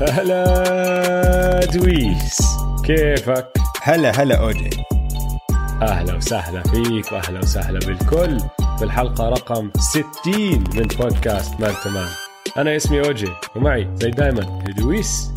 هلا 0.00 1.64
دويس. 1.64 2.38
كيفك؟ 2.84 3.52
هلا 3.82 4.10
هلا 4.10 4.40
اوجي 4.40 4.70
أهلا 5.82 6.14
وسهلا 6.14 6.62
فيك 6.62 7.12
وأهلا 7.12 7.38
وسهلا 7.38 7.78
بالكل. 7.78 8.38
في 8.78 8.84
الحلقة 8.84 9.28
رقم 9.28 9.70
60 9.78 10.04
من 10.74 10.82
بودكاست 10.98 11.60
Man 11.60 11.74
to 11.84 11.94
Man 11.94 12.08
أنا 12.56 12.76
اسمي 12.76 13.00
اوجي 13.06 13.32
ومعي 13.56 13.90
زي 13.96 14.10
دايما 14.10 14.64
دويس. 14.78 15.30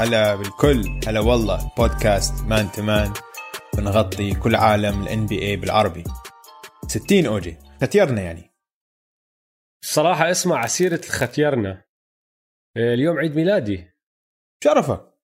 هلا 0.00 0.36
بالكل 0.36 1.00
هلا 1.06 1.20
والله 1.20 1.70
بودكاست 1.76 2.44
Man 2.44 2.72
to 2.72 2.88
Man 2.88 3.12
بنغطي 3.76 4.34
كل 4.34 4.54
عالم 4.56 5.02
ال 5.02 5.26
NBA 5.26 5.56
بالعربي. 5.56 6.04
60 6.88 7.26
اوجي 7.26 7.58
ختيرنا 7.82 8.22
يعني. 8.22 8.54
الصراحة 9.82 10.30
اسمع 10.30 10.58
عسيرة 10.58 11.00
الختيرنا. 11.04 11.83
اليوم 12.76 13.18
عيد 13.18 13.36
ميلادي. 13.36 13.90
شرفك. 14.64 15.14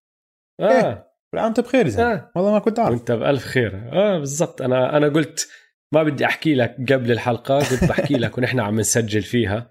آه. 0.60 0.86
إيه. 0.88 1.10
عام 1.34 1.52
بخير 1.52 1.88
زين 1.88 2.04
آه. 2.04 2.32
والله 2.36 2.52
ما 2.52 2.58
كنت 2.58 2.78
أعرف. 2.78 2.90
وأنت 2.90 3.12
بألف 3.12 3.44
خير. 3.44 3.92
آه 3.92 4.18
بالضبط. 4.18 4.62
أنا 4.62 4.96
أنا 4.96 5.08
قلت 5.08 5.48
ما 5.94 6.02
بدي 6.02 6.24
أحكي 6.26 6.54
لك 6.54 6.92
قبل 6.92 7.12
الحلقة 7.12 7.58
قلت 7.58 7.84
بحكي 7.84 8.14
لك 8.14 8.38
ونحن 8.38 8.60
عم 8.60 8.80
نسجل 8.80 9.22
فيها. 9.22 9.70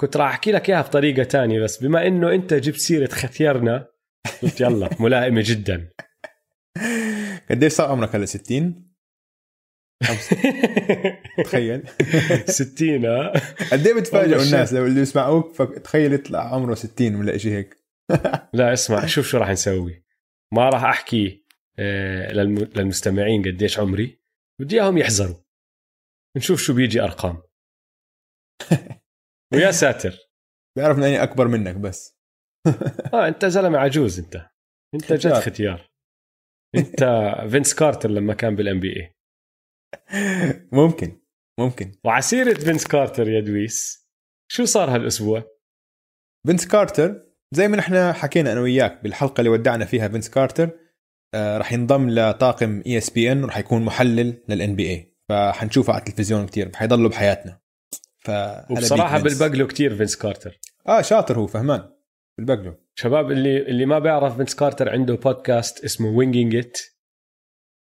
كنت 0.00 0.16
راح 0.16 0.28
أحكي 0.28 0.52
لك 0.52 0.70
إياها 0.70 0.82
بطريقة 0.82 1.22
تانية 1.22 1.60
بس 1.60 1.82
بما 1.84 2.06
إنه 2.06 2.34
أنت 2.34 2.54
جبت 2.54 2.76
سيرة 2.76 3.08
ختيرنا 3.08 3.86
قلت 4.42 4.60
يلا 4.60 4.90
ملائمة 5.00 5.42
جدا. 5.44 5.90
قديش 7.50 7.72
صار 7.72 7.88
عمرك 7.90 8.14
هلا 8.14 8.26
60 8.26 8.89
تخيل. 11.44 11.82
60 12.48 13.06
آه 13.06 13.32
قد 13.72 13.86
إيه 13.86 13.94
بتفاجئوا 13.94 14.42
الناس 14.42 14.72
لو 14.72 14.86
اللي 14.86 15.00
يسمعوك؟ 15.00 15.56
تخيل 15.62 16.12
يطلع 16.12 16.54
عمره 16.54 16.74
60 16.74 17.14
ولا 17.14 17.38
شيء 17.38 17.52
هيك. 17.52 17.76
لا 18.54 18.72
اسمع 18.72 19.06
شوف 19.06 19.26
شو 19.26 19.38
راح 19.38 19.50
نسوي. 19.50 20.04
ما 20.54 20.68
راح 20.68 20.84
أحكي 20.84 21.46
آه، 21.78 22.32
للم- 22.32 22.76
للمستمعين 22.78 23.42
قديش 23.42 23.78
عمري. 23.78 24.20
بدي 24.60 24.76
إياهم 24.80 24.98
يحذروا. 24.98 25.36
نشوف 26.36 26.62
شو 26.62 26.74
بيجي 26.74 27.00
أرقام. 27.00 27.42
ويا 29.54 29.70
ساتر. 29.70 30.18
بيعرف 30.76 30.98
إني 30.98 31.22
أكبر 31.22 31.48
منك 31.48 31.74
بس. 31.76 32.18
آه 33.14 33.28
أنت 33.28 33.44
زلمة 33.44 33.78
عجوز 33.78 34.18
أنت. 34.18 34.46
أنت 34.94 35.12
جد 35.12 35.32
ختيار. 35.32 35.40
ختيار. 35.42 35.90
أنت 36.76 37.04
فينس 37.50 37.74
كارتر 37.74 38.10
لما 38.10 38.34
كان 38.34 38.56
بال 38.56 38.80
NBA 38.80 39.14
ممكن 40.72 41.20
ممكن. 41.60 41.92
وعسيرة 42.04 42.54
فينس 42.54 42.86
كارتر 42.86 43.28
يا 43.28 43.40
دويس 43.40 44.08
شو 44.52 44.64
صار 44.64 44.94
هالأسبوع؟ 44.94 45.44
فينس 46.46 46.66
كارتر 46.66 47.26
زي 47.54 47.68
ما 47.68 47.76
نحن 47.76 48.12
حكينا 48.12 48.52
أنا 48.52 48.60
وياك 48.60 49.02
بالحلقة 49.02 49.40
اللي 49.40 49.50
ودعنا 49.50 49.84
فيها 49.84 50.08
فينس 50.08 50.30
كارتر 50.30 50.70
آه 51.34 51.58
رح 51.58 51.72
ينضم 51.72 52.10
لطاقم 52.10 52.82
ESPN 52.86 53.44
ورح 53.44 53.58
يكون 53.58 53.84
محلل 53.84 54.42
لل 54.48 54.76
NBA 54.76 55.16
فحنشوفه 55.28 55.92
على 55.92 56.00
التلفزيون 56.00 56.46
كتير 56.46 56.76
حيضله 56.76 57.08
بحياتنا. 57.08 57.60
ف 58.18 58.30
وبصراحة 58.70 59.18
بلبقلو 59.18 59.66
كتير 59.66 59.96
فينس 59.96 60.16
كارتر. 60.16 60.60
آه 60.88 61.02
شاطر 61.02 61.38
هو 61.38 61.46
فهمان. 61.46 61.90
بلبقلو. 62.38 62.74
شباب 62.94 63.30
اللي 63.30 63.58
اللي 63.58 63.86
ما 63.86 63.98
بيعرف 63.98 64.36
فينس 64.36 64.54
كارتر 64.54 64.88
عنده 64.88 65.14
بودكاست 65.14 65.84
اسمه 65.84 66.08
Winging 66.08 66.56
It 66.56 66.78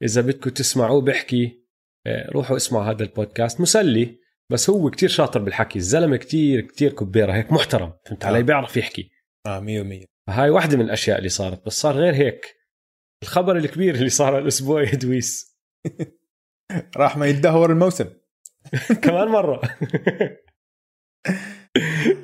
إذا 0.03 0.20
بدكم 0.20 0.50
تسمعوه 0.50 1.00
بيحكي 1.00 1.45
آه، 1.45 1.61
روحوا 2.08 2.56
اسمعوا 2.56 2.84
هذا 2.84 3.03
البودكاست. 3.03 3.61
مسلي 3.61 4.19
بس 4.53 4.70
هو 4.70 4.91
كتير 4.91 5.08
شاطر 5.08 5.40
بالحكي. 5.42 5.79
الزلمة 5.79 6.17
كتير 6.17 6.61
كتير 6.61 6.92
كبيرة 6.92 7.33
هيك 7.33 7.52
محترم. 7.52 7.92
فهمت 8.07 8.24
علي؟ 8.24 8.39
آه. 8.39 8.42
بيعرف 8.42 8.77
يحكي. 8.77 9.11
آه 9.46 9.61
100 9.61 9.83
100 9.83 10.05
فهاي 10.27 10.51
واحدة 10.51 10.77
من 10.77 10.85
الأشياء 10.85 11.18
اللي 11.18 11.29
صارت 11.29 11.67
بس 11.67 11.73
صار 11.73 11.95
غير 11.96 12.14
هيك. 12.14 12.57
الخبر 13.23 13.57
الكبير 13.57 13.95
اللي 13.95 14.08
صار 14.08 14.39
الأسبوع 14.39 14.83
يا 14.83 14.95
دويس. 14.95 15.58
راح 16.96 17.17
ما 17.17 17.27
يتدهور 17.27 17.73
الموسم. 17.73 18.07
كمان 19.05 19.29
مرة. 19.29 19.61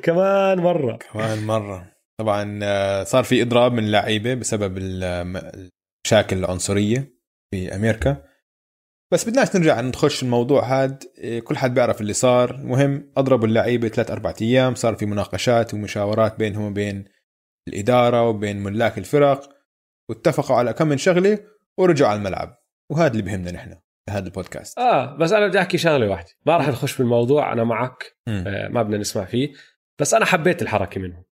كمان 0.02 0.58
مرة. 0.58 0.96
كمان 0.96 1.46
مرة. 1.46 1.92
طبعا 2.20 2.60
آه، 2.62 3.04
صار 3.04 3.24
في 3.24 3.42
إضراب 3.42 3.72
من 3.72 3.84
اللعيبه 3.84 4.34
بسبب 4.34 4.78
ال- 4.78 5.04
المشاكل 6.06 6.38
العنصرية 6.38 7.14
في 7.50 7.74
أمريكا. 7.76 8.27
بس 9.12 9.28
بدناش 9.28 9.56
نرجع 9.56 9.80
نخش 9.80 10.22
الموضوع 10.22 10.64
هاد 10.64 11.04
إيه، 11.18 11.40
كل 11.40 11.56
حد 11.56 11.74
بيعرف 11.74 12.00
اللي 12.00 12.12
صار. 12.12 12.54
المهم 12.54 13.12
أضربوا 13.16 13.46
اللعيبة 13.46 13.88
ثلاث 13.88 14.10
أربع 14.10 14.34
أيام 14.42 14.74
صار 14.74 14.94
في 14.94 15.06
مناقشات 15.06 15.74
ومشاورات 15.74 16.38
بينهم 16.38 16.64
وبين 16.64 17.04
الإدارة 17.68 18.28
وبين 18.28 18.62
ملاك 18.62 18.98
الفرق 18.98 19.48
واتفقوا 20.10 20.56
على 20.56 20.72
كم 20.72 20.88
من 20.88 20.98
شغلة 20.98 21.38
ورجعوا 21.78 22.10
على 22.10 22.18
الملعب. 22.18 22.58
وهذا 22.90 23.12
اللي 23.12 23.22
بهمنا 23.22 23.50
نحن 23.50 23.70
في 23.70 24.10
هذا 24.10 24.26
البودكاست. 24.26 24.78
آه 24.78 25.16
بس 25.16 25.32
أنا 25.32 25.46
بدي 25.46 25.58
أحكي 25.58 25.78
شغلة 25.78 26.08
واحدة. 26.08 26.28
ما 26.46 26.56
راح 26.56 26.68
نخش 26.68 26.98
بالموضوع 26.98 27.52
أنا 27.52 27.64
معك. 27.64 28.16
آه، 28.28 28.68
ما 28.68 28.82
بدنا 28.82 28.98
نسمع 28.98 29.24
فيه. 29.24 29.52
بس 30.00 30.14
أنا 30.14 30.24
حبيت 30.24 30.62
الحركة 30.62 31.00
منهم 31.00 31.24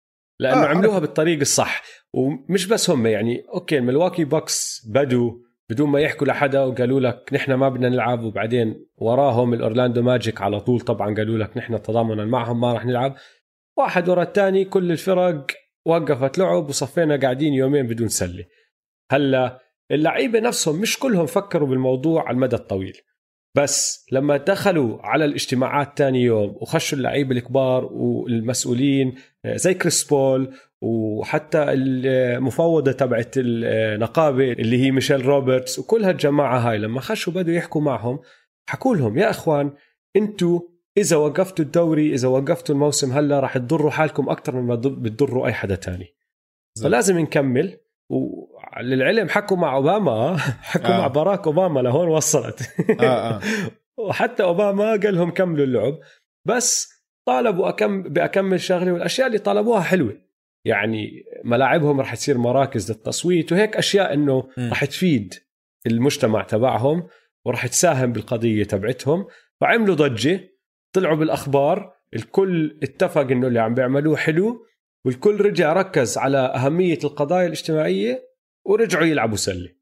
لأنه 0.41 0.63
آه، 0.63 0.65
آه 0.65 0.69
عملوها 0.69 0.99
بالطريق 0.99 1.41
الصح. 1.41 1.83
ومش 2.15 2.67
بس 2.67 2.91
هم 2.91 3.07
يعني 3.07 3.45
أوكي 3.55 3.79
الملواكي 3.79 4.25
بوكس 4.25 4.87
بدوا 4.87 5.44
بدون 5.71 5.89
ما 5.89 6.01
يحكوا 6.01 6.27
لحدا 6.27 6.61
وقالوا 6.61 7.01
لك 7.01 7.31
نحن 7.33 7.55
ما 7.55 7.69
بدنا 7.69 7.89
نلعب 7.89 8.25
وبعدين 8.25 8.87
وراهم 8.97 9.55
الأورلاندو 9.55 10.03
ماجيك 10.03 10.43
على 10.43 10.61
طول 10.61 10.81
طبعا 10.81 11.15
قالوا 11.15 11.39
لك 11.39 11.57
نحن 11.57 11.83
تضامنا 11.83 12.25
معهم 12.25 12.61
ما 12.61 12.73
راح 12.73 12.87
نلعب. 12.87 13.17
واحد 13.79 14.09
ورا 14.09 14.23
الثاني 14.23 14.65
كل 14.65 14.93
الفرق 14.93 15.47
وقفت 15.87 16.39
لعب 16.39 16.69
وصفينا 16.69 17.17
قاعدين 17.17 17.55
يومين 17.55 17.87
بدون 17.87 18.09
سلة. 18.09 18.45
هلا 19.13 19.61
اللعيبة 19.91 20.41
نفسهم 20.41 20.81
مش 20.81 20.99
كلهم 20.99 21.27
فكروا 21.27 21.69
بالموضوع 21.69 22.23
على 22.23 22.35
المدى 22.35 22.57
الطويل. 22.57 23.01
بس 23.57 24.07
لما 24.13 24.37
دخلوا 24.37 24.99
على 25.03 25.25
الاجتماعات 25.25 25.99
تاني 25.99 26.23
يوم 26.23 26.57
وخشوا 26.61 26.99
اللعيبة 26.99 27.37
الكبار 27.37 27.85
والمسؤولين 27.93 29.15
آه، 29.45 29.57
زي 29.57 29.75
كريس 29.75 30.05
بول 30.05 30.55
وحتى 30.85 31.65
المفوضه 31.69 32.93
تبعت 32.93 33.35
النقابة 33.37 34.53
اللي 34.53 34.83
هي 34.85 34.91
ميشيل 34.91 35.27
روبرتس 35.27 35.79
وكل 35.79 36.05
هالجماعة 36.05 36.59
هاي 36.59 36.79
لما 36.79 37.01
خشوا 37.01 37.33
بدوا 37.33 37.55
يحكوا 37.55 37.81
معهم 37.81 38.19
حكوا 38.71 38.97
لهم 38.97 39.19
يا 39.19 39.31
إخوان 39.31 39.73
أنتوا 40.17 40.61
إذا 40.99 41.17
وقفتوا 41.17 41.65
الدوري 41.65 42.15
إذا 42.15 42.29
وقفتوا 42.29 42.75
الموسم 42.75 43.13
هلأ 43.13 43.41
راح 43.41 43.59
تضروا 43.59 43.91
حالكم 43.91 44.29
أكثر 44.29 44.57
مما 44.57 44.75
ضر- 44.75 44.89
بتضروا 44.95 45.47
أي 45.47 45.53
حدا 45.53 45.75
تاني. 45.75 46.07
فلازم 46.83 47.19
نكمل. 47.19 47.79
وللعلم 48.11 49.29
حكوا 49.29 49.57
مع 49.57 49.77
أوباما 49.77 50.37
حكوا 50.73 50.87
آه. 50.95 50.99
مع 51.01 51.07
باراك 51.07 51.47
أوباما 51.47 51.81
لهون 51.81 52.09
وصلت. 52.09 52.63
آه 53.01 53.05
آه. 53.05 53.41
وحتى 54.09 54.43
أوباما 54.43 54.91
قال 54.91 55.15
لهم 55.15 55.31
كملوا 55.31 55.65
اللعب. 55.65 55.99
بس 56.47 56.95
طالبوا 57.29 57.69
أكم 57.69 58.03
باكمل 58.03 58.61
شغله 58.61 58.93
والأشياء 58.93 59.27
اللي 59.27 59.39
طلبوها 59.39 59.81
حلوة. 59.81 60.24
يعني 60.65 61.25
ملاعبهم 61.45 62.01
راح 62.01 62.15
تصير 62.15 62.39
مراكز 62.39 62.91
للتصويت 62.91 63.53
وهيك 63.53 63.77
أشياء 63.77 64.15
إنه. 64.15 64.49
راح 64.59 64.85
تفيد 64.85 65.35
المجتمع 65.87 66.43
تبعهم 66.43 67.09
وراح 67.45 67.67
تساهم 67.67 68.13
بالقضية 68.13 68.65
تبعتهم. 68.65 69.27
فعملوا 69.61 69.95
ضجة 69.95 70.41
طلعوا 70.93 71.17
بالأخبار 71.17 71.95
الكل 72.15 72.79
اتفق 72.83 73.21
إنه 73.21 73.47
اللي 73.47 73.61
عم 73.61 73.75
بيعملوه 73.75 74.17
حلو 74.17 74.67
والكل 75.05 75.41
رجع 75.41 75.73
ركز 75.73 76.19
على 76.19 76.39
أهمية 76.39 76.99
القضايا 77.05 77.47
الاجتماعية 77.47 78.29
ورجعوا 78.67 79.05
يلعبوا 79.05 79.37
سلة. 79.37 79.75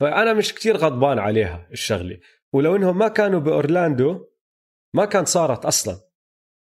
فأنا 0.00 0.32
مش 0.32 0.54
كتير 0.54 0.76
غضبان 0.76 1.18
عليها 1.18 1.68
الشغلة. 1.72 2.18
ولو 2.52 2.76
إنهم 2.76 2.98
ما 2.98 3.08
كانوا 3.08 3.40
بأورلاندو 3.40 4.26
ما 4.94 5.04
كان 5.04 5.24
صارت 5.24 5.64
أصلا. 5.64 5.96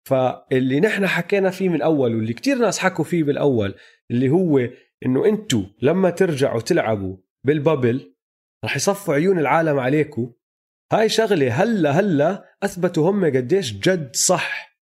فاللي 0.06 0.80
نحن 0.80 1.06
حكينا 1.06 1.50
فيه 1.50 1.68
من 1.68 1.82
أول 1.82 2.14
واللي 2.14 2.32
كتير 2.32 2.58
ناس 2.58 2.78
حكوا 2.78 3.04
فيه 3.04 3.24
بالأول 3.24 3.74
اللي 4.10 4.28
هو 4.30 4.58
إنه 5.06 5.26
أنتوا 5.26 5.62
لما 5.82 6.10
ترجعوا 6.10 6.60
تلعبوا 6.60 7.16
بالبابل 7.46 8.14
رح 8.64 8.76
يصفوا 8.76 9.14
عيون 9.14 9.38
العالم 9.38 9.78
عليكم. 9.78 10.32
هاي 10.92 11.08
شغلة 11.08 11.52
هلا 11.62 11.90
هلا 11.90 12.54
أثبتوا 12.62 13.10
هم 13.10 13.24
قديش 13.24 13.72
جد 13.72 14.16
صح 14.16 14.78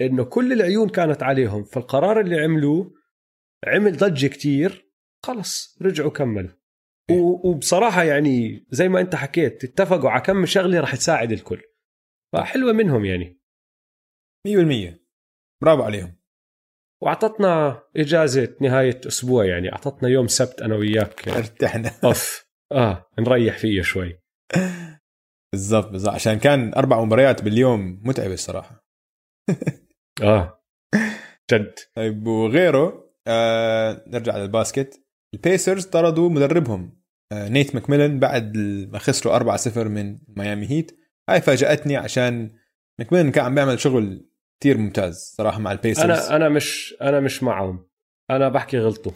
إنه 0.00 0.24
كل 0.24 0.52
العيون 0.52 0.88
كانت 0.88 1.22
عليهم. 1.22 1.64
فالقرار 1.64 2.20
اللي 2.20 2.40
عملوه 2.40 2.94
عمل 3.66 3.96
ضجة 3.96 4.26
كتير 4.26 4.90
خلص 5.24 5.78
رجعوا 5.82 6.10
كملوا. 6.10 6.50
و- 7.10 7.48
وبصراحة 7.50 8.02
يعني 8.02 8.66
زي 8.70 8.88
ما 8.88 9.00
أنت 9.00 9.14
حكيت 9.14 9.64
اتفقوا 9.64 10.10
على 10.10 10.20
كم 10.22 10.46
شغلة 10.46 10.80
رح 10.80 10.96
تساعد 10.96 11.32
الكل. 11.32 11.62
فحلوة 12.32 12.72
منهم 12.72 13.04
يعني. 13.04 13.35
100% 14.46 14.98
برافو 15.62 15.82
عليهم. 15.82 16.16
وأعطتنا 17.02 17.82
إجازة 17.96 18.56
نهاية 18.60 19.00
أسبوع 19.06 19.44
يعني 19.44 19.72
أعطتنا 19.72 20.08
يوم 20.08 20.26
سبت 20.28 20.62
أنا 20.62 20.74
وياك. 20.76 21.28
ارتحنا. 21.28 21.92
أوف. 22.04 22.46
آه 22.72 23.10
نريح 23.18 23.58
فيه 23.58 23.82
شوي. 23.82 24.20
بالضبط 25.52 25.90
بالضبط. 25.90 26.14
عشان 26.14 26.38
كان 26.38 26.74
أربع 26.74 27.04
مباريات 27.04 27.42
باليوم 27.42 28.00
متعبه 28.04 28.34
الصراحة. 28.34 28.86
آه. 30.22 30.62
جد. 31.52 31.74
طيب 31.96 32.26
وغيره 32.26 33.10
آه 33.26 34.04
نرجع 34.06 34.36
للباسكت. 34.36 35.02
البيسرز 35.34 35.86
طردوا 35.86 36.30
مدربهم 36.30 37.02
آه 37.32 37.48
نيت 37.48 37.74
ماكميلن 37.74 38.18
بعد 38.18 38.56
ما 38.92 38.98
خسروا 38.98 39.56
4-0 39.56 39.76
من 39.78 40.18
ميامي 40.28 40.70
هيت. 40.70 40.98
هاي 41.28 41.40
فاجأتني 41.40 41.96
عشان 41.96 42.56
ماكميلن 43.00 43.30
كان 43.30 43.44
عم 43.44 43.54
بيعمل 43.54 43.80
شغل 43.80 44.28
كثير 44.60 44.78
ممتاز 44.78 45.34
صراحة 45.36 45.58
مع 45.58 45.72
البيسرز. 45.72 46.04
أنا 46.04 46.36
أنا 46.36 46.48
مش 46.48 46.94
أنا 47.02 47.20
مش 47.20 47.42
معهم. 47.42 47.88
أنا 48.30 48.48
بحكي 48.48 48.78
غلطوا 48.78 49.12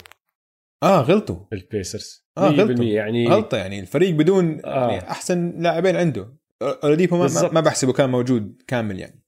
آه 0.83 1.01
غلطوا 1.01 1.45
البيسرز. 1.53 2.27
آه 2.37 2.51
100% 2.51 2.59
غلطوا 2.59 2.85
يعني 2.85 3.27
غلطة 3.27 3.57
يعني 3.57 3.79
الفريق 3.79 4.15
بدون 4.15 4.65
آه. 4.65 4.91
يعني 4.91 5.11
أحسن 5.11 5.61
لاعبين 5.61 5.95
عنده. 5.95 6.37
أولاديبو 6.61 7.17
ما. 7.17 7.49
ما 7.51 7.61
بحسبه 7.61 7.93
كان 7.93 8.09
موجود 8.09 8.61
كامل 8.67 8.99
يعني. 8.99 9.23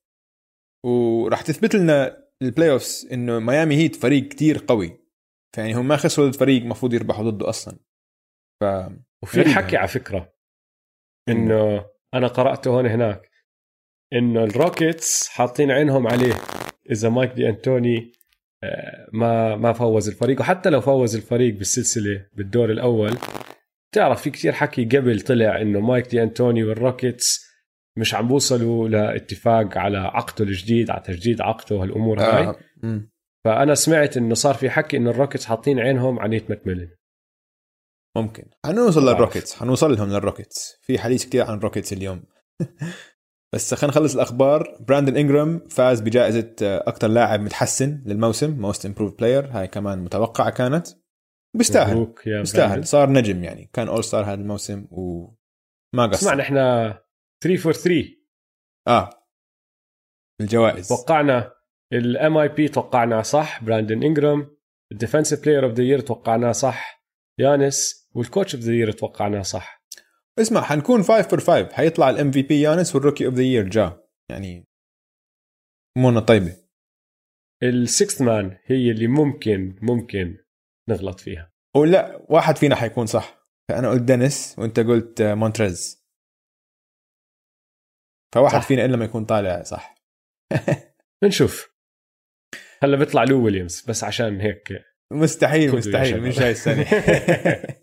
وراح 0.86 1.42
تثبت 1.42 1.75
لنا 1.75 2.24
ال 2.41 2.71
playoffs 2.71 3.09
إنه 3.12 3.39
ميامي 3.39 3.75
هيت 3.75 3.95
فريق 3.95 4.27
كتير 4.27 4.65
قوي. 4.68 5.00
فيعني 5.56 5.74
هم 5.74 5.88
ما 5.88 5.98
خسروا 5.98 6.27
ضد 6.27 6.36
فريق 6.36 6.62
المفروض 6.62 6.94
يربحوا 6.94 7.30
ضده 7.30 7.50
أصلا. 7.50 7.80
ف 8.62 8.65
وفي 9.24 9.45
حكي. 9.45 9.77
على 9.77 9.88
فكرة. 9.88 10.33
إنه 11.30 11.86
أنا 12.13 12.27
قرأته 12.27 12.71
هون 12.71 12.86
هناك. 12.86 13.32
انه 14.13 14.44
الروكيتس 14.44 15.27
حاطين 15.27 15.71
عينهم 15.71 16.07
عليه. 16.07 16.33
إذا 16.92 17.10
مايك 17.10 17.31
دي 17.31 17.50
أنتوني 17.50 18.12
آه، 18.63 19.07
ما 19.13 19.56
ما 19.56 19.74
فوز 19.74 20.10
الفريق. 20.10 20.39
وحتى 20.39 20.69
لو 20.69 20.81
فوز 20.81 21.15
الفريق 21.15 21.54
بالسلسلة 21.54 22.25
بالدور 22.33 22.71
الأول 22.71 23.18
تعرف 23.94 24.21
في 24.21 24.30
كتير 24.30 24.51
حكي 24.51 24.86
قبل 24.86 25.21
طلع 25.21 25.62
إنه 25.62 25.80
مايك 25.80 26.07
دي 26.07 26.24
أنتوني 26.24 26.63
والروكيتس 26.63 27.54
مش 27.98 28.15
عم 28.15 28.27
بوصلوا 28.27 28.89
لاتفاق 28.89 29.77
على 29.77 29.98
عقده 29.98 30.45
الجديد 30.45 30.89
على 30.89 31.04
تجديد 31.06 31.42
عقده 31.42 31.75
وهالأمور 31.75 32.21
هاي. 32.21 32.44
آه. 32.44 32.56
مم. 32.83 33.12
فأنا 33.45 33.75
سمعت 33.75 34.18
إنه 34.18 34.33
صار 34.33 34.54
في 34.54 34.69
حكي 34.69 34.98
إنه 34.98 35.10
الروكيتس 35.10 35.45
حاطين 35.45 35.80
عينهم 35.80 36.19
على 36.19 36.30
نيت 36.30 36.50
ماكميلن. 36.50 36.89
ممكن. 38.15 38.44
حنوصل. 38.65 39.10
للروكيتس 39.10 39.56
حنوصل 39.56 39.95
لهم 39.95 40.10
للروكيتس 40.10 40.80
في 40.81 41.00
حديث 41.00 41.25
كتير 41.25 41.44
عن 41.44 41.57
الروكيتس 41.57 41.94
اليوم. 41.94 42.24
بس 43.53 43.73
خلينا 43.73 43.94
نخلص 43.94 44.15
الأخبار. 44.15 44.77
براندن 44.79 45.17
انجرام 45.17 45.59
فاز 45.69 46.01
بجائزة 46.01 46.55
أكثر 46.61 47.07
لاعب 47.07 47.39
متحسن 47.39 48.03
للموسم 48.05 48.51
Most 48.59 48.85
Improved 48.85 49.17
Player 49.17 49.47
هاي 49.51 49.67
كمان 49.67 50.00
متوقعة 50.00 50.50
كانت. 50.50 50.88
بيستاهل. 51.57 52.13
بيستاهل. 52.25 52.88
صار 52.88 53.09
نجم 53.09 53.44
يعني. 53.44 53.69
كان 53.73 53.88
All-Star 53.88 54.23
هذا 54.25 54.33
الموسم 54.41 54.88
وما 54.91 56.07
قصر. 56.07 56.13
اسمع 56.13 56.33
نحن 56.33 56.55
3 57.44 57.57
for 57.57 57.73
3 57.73 58.05
آه. 58.88 59.09
الجوائز. 60.41 60.88
توقعنا 60.88 61.53
ال 61.94 62.38
MIP 62.38 62.67
توقعنا 62.67 63.21
صح. 63.21 63.63
براندن 63.63 64.03
انجرام 64.03 64.57
ال 64.91 64.97
Defensive 64.97 65.44
Player 65.44 65.65
of 65.65 65.73
the 65.73 65.83
Year 65.83 66.00
توقعناه 66.00 66.51
صح. 66.51 67.05
يانس 67.39 68.09
وال 68.15 68.27
Coach 68.27 68.55
of 68.55 68.63
the 68.63 68.73
Year 68.73 68.91
توقعناه 68.91 69.41
صح. 69.41 69.82
اسمع 70.39 70.62
حنكون 70.62 71.03
5 71.03 71.21
for 71.21 71.39
5 71.39 71.74
حيطلع 71.74 72.09
ال 72.09 72.31
MV 72.31 72.41
P 72.41 72.61
يانس 72.62 72.95
وال 72.95 73.03
Rookie 73.03 73.25
of 73.25 73.33
the 73.33 73.41
Year 73.44 73.69
جا. 73.69 74.03
يعني 74.31 74.65
امورنا 75.97 76.19
طيبة. 76.19 76.57
ال 77.63 77.73
Sixth 77.73 78.21
Man 78.21 78.57
هي 78.65 78.91
اللي 78.91 79.07
ممكن 79.07 79.80
ممكن 79.81 80.38
نغلط 80.89 81.19
فيها. 81.19 81.51
ولا 81.75 82.25
واحد 82.30 82.57
فينا 82.57 82.75
حيكون 82.75 83.06
صح. 83.06 83.47
فأنا 83.69 83.89
قلت 83.89 84.01
دينيس 84.01 84.59
وأنت 84.59 84.80
قلت 84.80 85.21
آه، 85.21 85.33
مونتريز. 85.33 86.03
فواحد 88.36 88.59
صح. 88.62 88.68
فينا 88.68 88.86
إلا 88.86 88.97
ما 88.97 89.06
يكون 89.06 89.25
طالع 89.25 89.63
صح. 89.63 89.95
بنشوف. 91.24 91.74
هلا 92.83 92.97
بيطلع 92.97 93.24
لو 93.24 93.45
ويليامز 93.45 93.86
بس 93.89 94.03
عشان 94.03 94.41
هيك 94.41 94.63
مستحيل 95.13 95.75
مستحيل. 95.75 96.21
مش 96.21 96.39
هاي 96.39 96.51
السنة. 96.51 96.86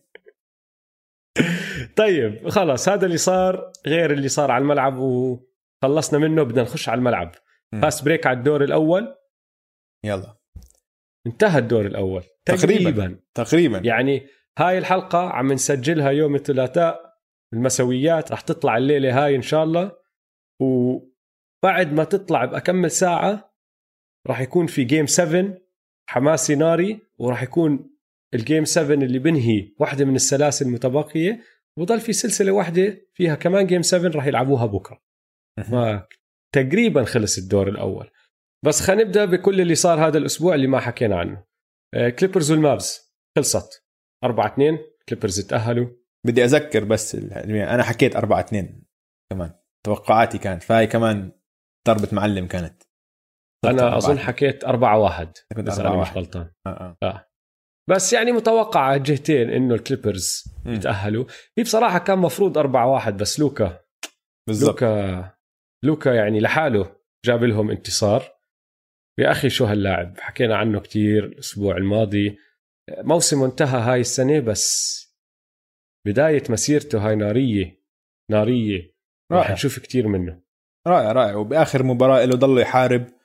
طيب 1.97 2.49
خلاص 2.49 2.89
هذا 2.89 3.07
اللي 3.07 3.17
صار 3.17 3.73
غير 3.87 4.13
اللي 4.13 4.29
صار 4.29 4.51
على 4.51 4.63
الملعب 4.63 4.97
وخلصنا 4.99 6.19
منه 6.19 6.43
بدنا 6.43 6.63
نخش 6.63 6.89
على 6.89 6.99
الملعب. 6.99 7.33
مم. 7.73 7.81
Fast 7.81 8.05
break 8.05 8.27
على 8.27 8.39
الدور 8.39 8.65
الأول. 8.65 9.15
يلا. 10.05 10.37
انتهى 11.27 11.59
الدور 11.59 11.87
الأول. 11.87 12.23
تقريباً. 12.45 12.91
تقريبا. 12.91 13.21
تقريبا. 13.35 13.79
يعني 13.79 14.27
هاي 14.59 14.79
الحلقة 14.79 15.19
عم 15.19 15.53
نسجلها 15.53 16.11
يوم 16.11 16.35
الثلاثاء 16.35 17.11
المسويات 17.55 18.33
رح 18.33 18.41
تطلع 18.41 18.77
الليلة 18.77 19.25
هاي 19.25 19.37
إن 19.37 19.43
شاء 19.43 19.65
الله. 19.65 19.93
وبعد 20.61 21.93
ما 21.93 22.05
تطلع 22.05 22.45
بأكمل 22.45 22.91
ساعة 22.91 23.55
رح 24.29 24.41
يكون 24.41 24.67
في 24.67 24.85
Game 24.85 25.07
7 25.07 25.59
حماسي 26.09 26.55
ناري 26.55 27.01
ورح 27.19 27.43
يكون 27.43 27.91
ال 28.35 28.41
Game 28.41 28.65
7 28.65 28.95
اللي 28.95 29.19
بنهي 29.19 29.73
واحدة 29.79 30.05
من 30.05 30.15
السلاسل 30.15 30.67
المتبقية. 30.67 31.41
وضل 31.79 32.01
في 32.01 32.13
سلسلة 32.13 32.53
واحدة 32.53 33.09
فيها 33.15 33.35
كمان 33.35 33.67
Game 33.67 33.83
7 33.83 34.11
رح 34.19 34.27
يلعبوها 34.27 34.67
بكرة. 34.67 35.03
ما 35.71 36.07
تقريبا 36.55 37.05
خلص 37.05 37.39
الدور 37.39 37.69
الأول. 37.69 38.11
بس 38.67 38.81
خلينا 38.81 39.05
نبدأ 39.05 39.25
بكل 39.25 39.61
اللي 39.61 39.75
صار 39.75 40.07
هذا 40.07 40.19
الأسبوع 40.19 40.55
اللي 40.55 40.67
ما 40.67 40.81
حكينا 40.81 41.19
عنه. 41.19 41.45
كليبرز 42.19 42.51
والمافز 42.51 43.15
خلصت. 43.39 43.87
4 44.25 44.53
2 44.53 44.79
كليبرز 45.09 45.41
تأهلوا. 45.41 45.89
بدي 46.27 46.45
أذكر 46.45 46.85
بس 46.85 47.15
أنا 47.15 47.83
حكيت 47.83 48.17
4 48.17 48.41
2 48.41 48.83
كمان. 49.33 49.53
توقعاتي 49.87 50.39
كانت. 50.39 50.63
فهي 50.63 50.87
كمان 50.87 51.33
ضربة 51.89 52.09
معلم 52.13 52.47
كانت. 52.47 52.83
أنا 53.65 53.97
أظن 53.97 54.17
4-2. 54.17 54.21
حكيت 54.21 54.65
4 54.65 54.99
1 54.99 55.39
كنت 55.57 55.67
بس 55.67 55.79
4-1. 55.79 55.81
أنا 55.81 56.01
مش 56.01 56.13
غلطان. 56.17 56.51
آه. 56.67 56.97
آه. 57.03 57.30
بس 57.91 58.13
يعني 58.13 58.33
متوقع 58.33 58.81
على 58.81 58.97
الجهتين 58.97 59.51
إنه 59.51 59.75
الكليبرز. 59.75 60.45
يتأهلوا. 60.67 61.25
هي 61.59 61.65
بصراحة 61.65 61.99
كان 61.99 62.19
مفروض 62.19 62.59
4 62.59 62.87
1 62.87 63.17
بس 63.17 63.41
لوكا 63.41 63.81
بالضبط. 64.49 64.83
لوكا 64.83 65.35
لوكا 65.85 66.11
يعني 66.11 66.41
لحاله 66.41 66.97
جاب 67.25 67.45
لهم 67.45 67.71
انتصار. 67.71 68.23
يا 69.19 69.31
أخي 69.31 69.51
شو 69.51 69.65
هاللاعب؟ 69.65 70.19
حكينا 70.21 70.57
عنه 70.57 70.81
كتير 70.81 71.25
الأسبوع 71.25 71.77
الماضي. 71.77 72.39
موسمه 72.99 73.47
انتهى 73.47 73.81
هاي 73.81 74.01
السنة 74.01 74.41
بس 74.41 75.01
بداية 76.07 76.43
مسيرته 76.51 77.09
هاي 77.09 77.17
نارية 77.17 77.81
نارية. 78.31 78.95
راح 79.33 79.51
نشوف 79.51 79.79
كتير 79.79 80.09
منه. 80.09 80.43
رائع 80.87 81.13
رائع. 81.13 81.35
وبآخر 81.35 81.83
مباراة 81.83 82.25
له 82.25 82.37
ضل 82.37 82.61
يحارب. 82.61 83.20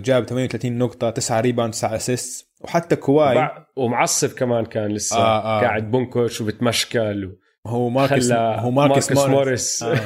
جاب 0.00 0.24
38 0.24 0.78
نقطة 0.78 1.10
9 1.10 1.40
rebound 1.40 1.72
9 1.72 1.96
assist 1.96 2.48
وحتى 2.60 2.96
كواي 2.96 3.50
ومعصب 3.76 4.32
كمان 4.32 4.64
كان 4.64 4.92
لسه 4.92 5.16
آه، 5.16 5.58
آه. 5.58 5.60
قاعد 5.60 5.90
بنكش 5.90 6.40
وبتمشكل 6.40 7.36
هو 7.66 7.88
ماركس 7.88 8.32
هو 8.32 8.70
ماركس, 8.70 9.12
ماركس, 9.12 9.30
موريس 9.30 9.82
آه. 9.82 10.00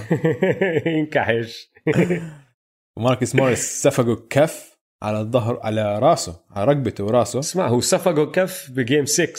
ينكحش 0.99 1.73
ماركس 2.99 3.35
موريس 3.35 3.83
سفقوا 3.83 4.17
كف 4.31 4.73
على 5.03 5.21
الظهر 5.21 5.61
على 5.63 5.99
راسه 5.99 6.45
على 6.51 6.73
رقبته 6.73 7.05
وراسه 7.05 7.39
اسمع 7.39 7.69
هو 7.69 7.81
سفقه 7.81 8.31
كف 8.31 8.71
بجيم 8.71 9.07
6 9.07 9.33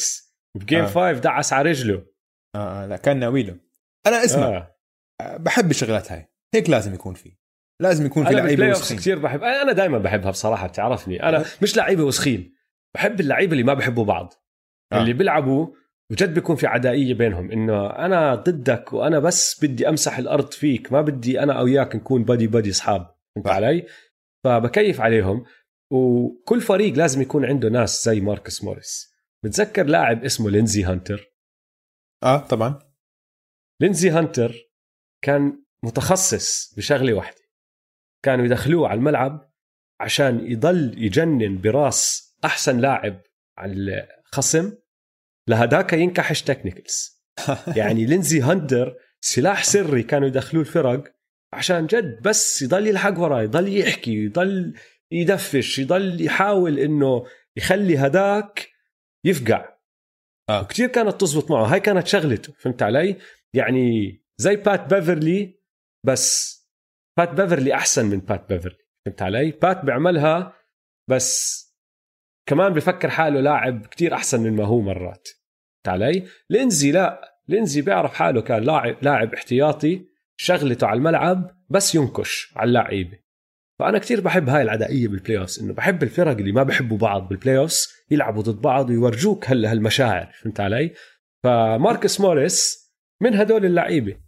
وبجيم 0.56 0.80
آه. 0.80 0.88
5 0.88 1.12
دعس 1.12 1.54
على 1.54 1.70
رجله 1.70 2.06
آه 2.56 2.84
آه، 2.84 2.86
لا 2.86 2.98
كان 2.98 3.20
ناويله 3.20 3.56
أنا 4.08 4.26
اسمع 4.26 4.48
آه. 4.48 4.76
آه. 5.22 5.38
بحب 5.38 5.72
الشغلات 5.72 6.12
هاي 6.12 6.30
هيك 6.54 6.70
لازم 6.70 6.94
يكون 6.94 7.14
في 7.14 7.43
لازم 7.84 8.06
يكون 8.06 8.26
في 8.26 8.34
لعيبة 8.34 8.70
وسخين. 8.70 8.98
كثير 8.98 9.20
بحب 9.20 9.44
أنا 9.44 9.72
دائما 9.72 9.98
بحبها 9.98 10.32
بصراحة 10.32 10.68
بتعرفني 10.68 11.24
أنا 11.24 11.46
مش 11.62 11.78
لعيبة 11.78 12.04
وسخين 12.04 12.56
بحب 12.96 13.20
اللعيبة 13.20 13.52
اللي 13.52 13.64
ما 13.64 13.74
بحبوا 13.74 14.06
بعض. 14.06 14.34
آه. 14.94 15.02
اللي 15.02 15.14
بيلعبوا 15.14 15.68
وجد 16.12 16.34
بيكون 16.34 16.56
في 16.56 16.68
عدائية 16.68 17.14
بينهم 17.14 17.52
إنه 17.52 17.88
أنا 17.88 18.36
ضدك 18.36 18.94
وأنا 18.94 19.20
بس 19.20 19.66
بدي 19.66 19.90
أمسح 19.90 20.18
الأرض 20.18 20.52
فيك 20.52 20.92
ما 20.92 21.02
بدي 21.02 21.44
أنا 21.44 21.60
أو 21.60 21.68
اياك 21.68 21.96
نكون 21.96 22.24
بادي 22.24 22.48
بادي 22.48 22.70
أصحاب 22.70 23.16
فهمت 23.36 23.48
صح. 23.48 23.54
علي؟ 23.54 23.86
فبكيف 24.46 25.02
عليهم. 25.02 25.46
وكل 25.92 26.62
فريق 26.62 26.94
لازم 26.94 27.22
يكون 27.22 27.46
عنده 27.46 27.70
ناس 27.70 28.06
زي 28.06 28.20
ماركس 28.22 28.64
موريس. 28.64 29.14
بتذكر 29.44 29.86
لاعب 29.86 30.24
اسمه 30.24 30.50
لينزي 30.50 30.84
هانتر؟ 30.84 31.34
آه 32.24 32.38
طبعا. 32.38 32.80
لينزي 33.82 34.10
هانتر 34.10 34.56
كان 35.24 35.64
متخصص 35.86 36.74
بشغلة 36.78 37.14
واحدة. 37.14 37.43
كانوا 38.24 38.46
يدخلوه 38.46 38.88
على 38.88 38.98
الملعب 38.98 39.52
عشان 40.02 40.52
يضل 40.52 40.94
يجنن 40.98 41.62
براس 41.62 42.34
أحسن 42.46 42.80
لاعب 42.80 43.22
على 43.58 44.08
الخصم. 44.28 44.74
لهداك 45.50 45.94
ينكحش 45.94 46.42
technicals 46.42 47.24
يعني 47.78 48.06
لينزي 48.06 48.42
هانتر 48.42 48.96
سلاح 49.22 49.64
سري 49.64 50.04
كانوا 50.04 50.28
يدخلوه 50.28 50.64
الفرق 50.64 51.16
عشان 51.54 51.86
جد 51.86 52.22
بس 52.22 52.62
يضل 52.62 52.88
يلحق 52.88 53.20
وراه 53.20 53.42
يضل 53.42 53.78
يحكي 53.78 54.26
يضل 54.26 54.74
يدفش 55.12 55.80
يضل 55.80 56.26
يحاول 56.26 56.80
إنه 56.80 57.26
يخلي 57.58 57.98
هداك 57.98 58.70
يفقع. 59.26 59.78
آه. 60.50 60.62
وكتير 60.62 60.88
كانت 60.88 61.22
تزبط 61.22 61.52
معه. 61.52 61.66
هاي 61.66 61.80
كانت 61.80 62.08
شغلته 62.08 62.54
فهمت 62.54 62.84
علي؟ 62.84 63.18
يعني 63.56 64.18
زي 64.38 64.56
بات 64.56 64.94
بيفرلي 64.94 65.60
بس 66.06 66.58
بات 67.18 67.30
بيفرلي 67.30 67.74
أحسن 67.74 68.06
من 68.06 68.20
بات 68.20 68.50
بيفرلي 68.50 68.78
فهمت 69.06 69.22
علي؟ 69.22 69.52
بات 69.52 69.86
بيعملها 69.86 70.54
بس 71.10 71.64
كمان 72.46 72.74
بفكر 72.74 73.10
حاله 73.10 73.40
لاعب 73.42 73.86
كتير 73.86 74.14
أحسن 74.14 74.40
من 74.42 74.56
ما 74.56 74.66
هو 74.66 74.82
مرات. 74.82 75.28
علي؟ 75.88 76.28
لينزي 76.50 76.92
لا. 76.92 77.40
لينزي 77.48 77.82
بيعرف 77.82 78.14
حاله 78.14 78.42
كان 78.42 78.64
لاعب 78.64 78.98
لاعب 79.02 79.34
احتياطي 79.34 80.06
شغلته 80.38 80.88
على 80.88 80.98
الملعب 80.98 81.52
بس 81.70 81.96
ينكش 81.96 82.54
على 82.56 82.68
اللعيبة. 82.68 83.20
فأنا 83.80 84.00
كتير 84.00 84.22
بحب 84.22 84.50
هاي 84.50 84.62
العدائية 84.62 85.08
بال 85.08 85.38
playoff 85.38 85.60
إنه 85.62 85.74
بحب 85.74 86.04
الفرق 86.04 86.38
اللي 86.38 86.52
ما 86.52 86.64
بحبوا 86.64 86.98
بعض 86.98 87.28
بال 87.28 87.58
playoff 87.58 87.76
يلعبوا 88.12 88.42
ضد 88.42 88.62
بعض 88.62 88.90
ويورجوك 88.90 89.50
هلا 89.50 89.72
هالمشاعر. 89.72 90.32
فهمت 90.42 90.60
علي؟ 90.60 90.94
فماركس 91.44 92.22
موريس 92.22 92.92
من 93.22 93.34
هدول 93.36 93.66
اللعيبة. 93.66 94.23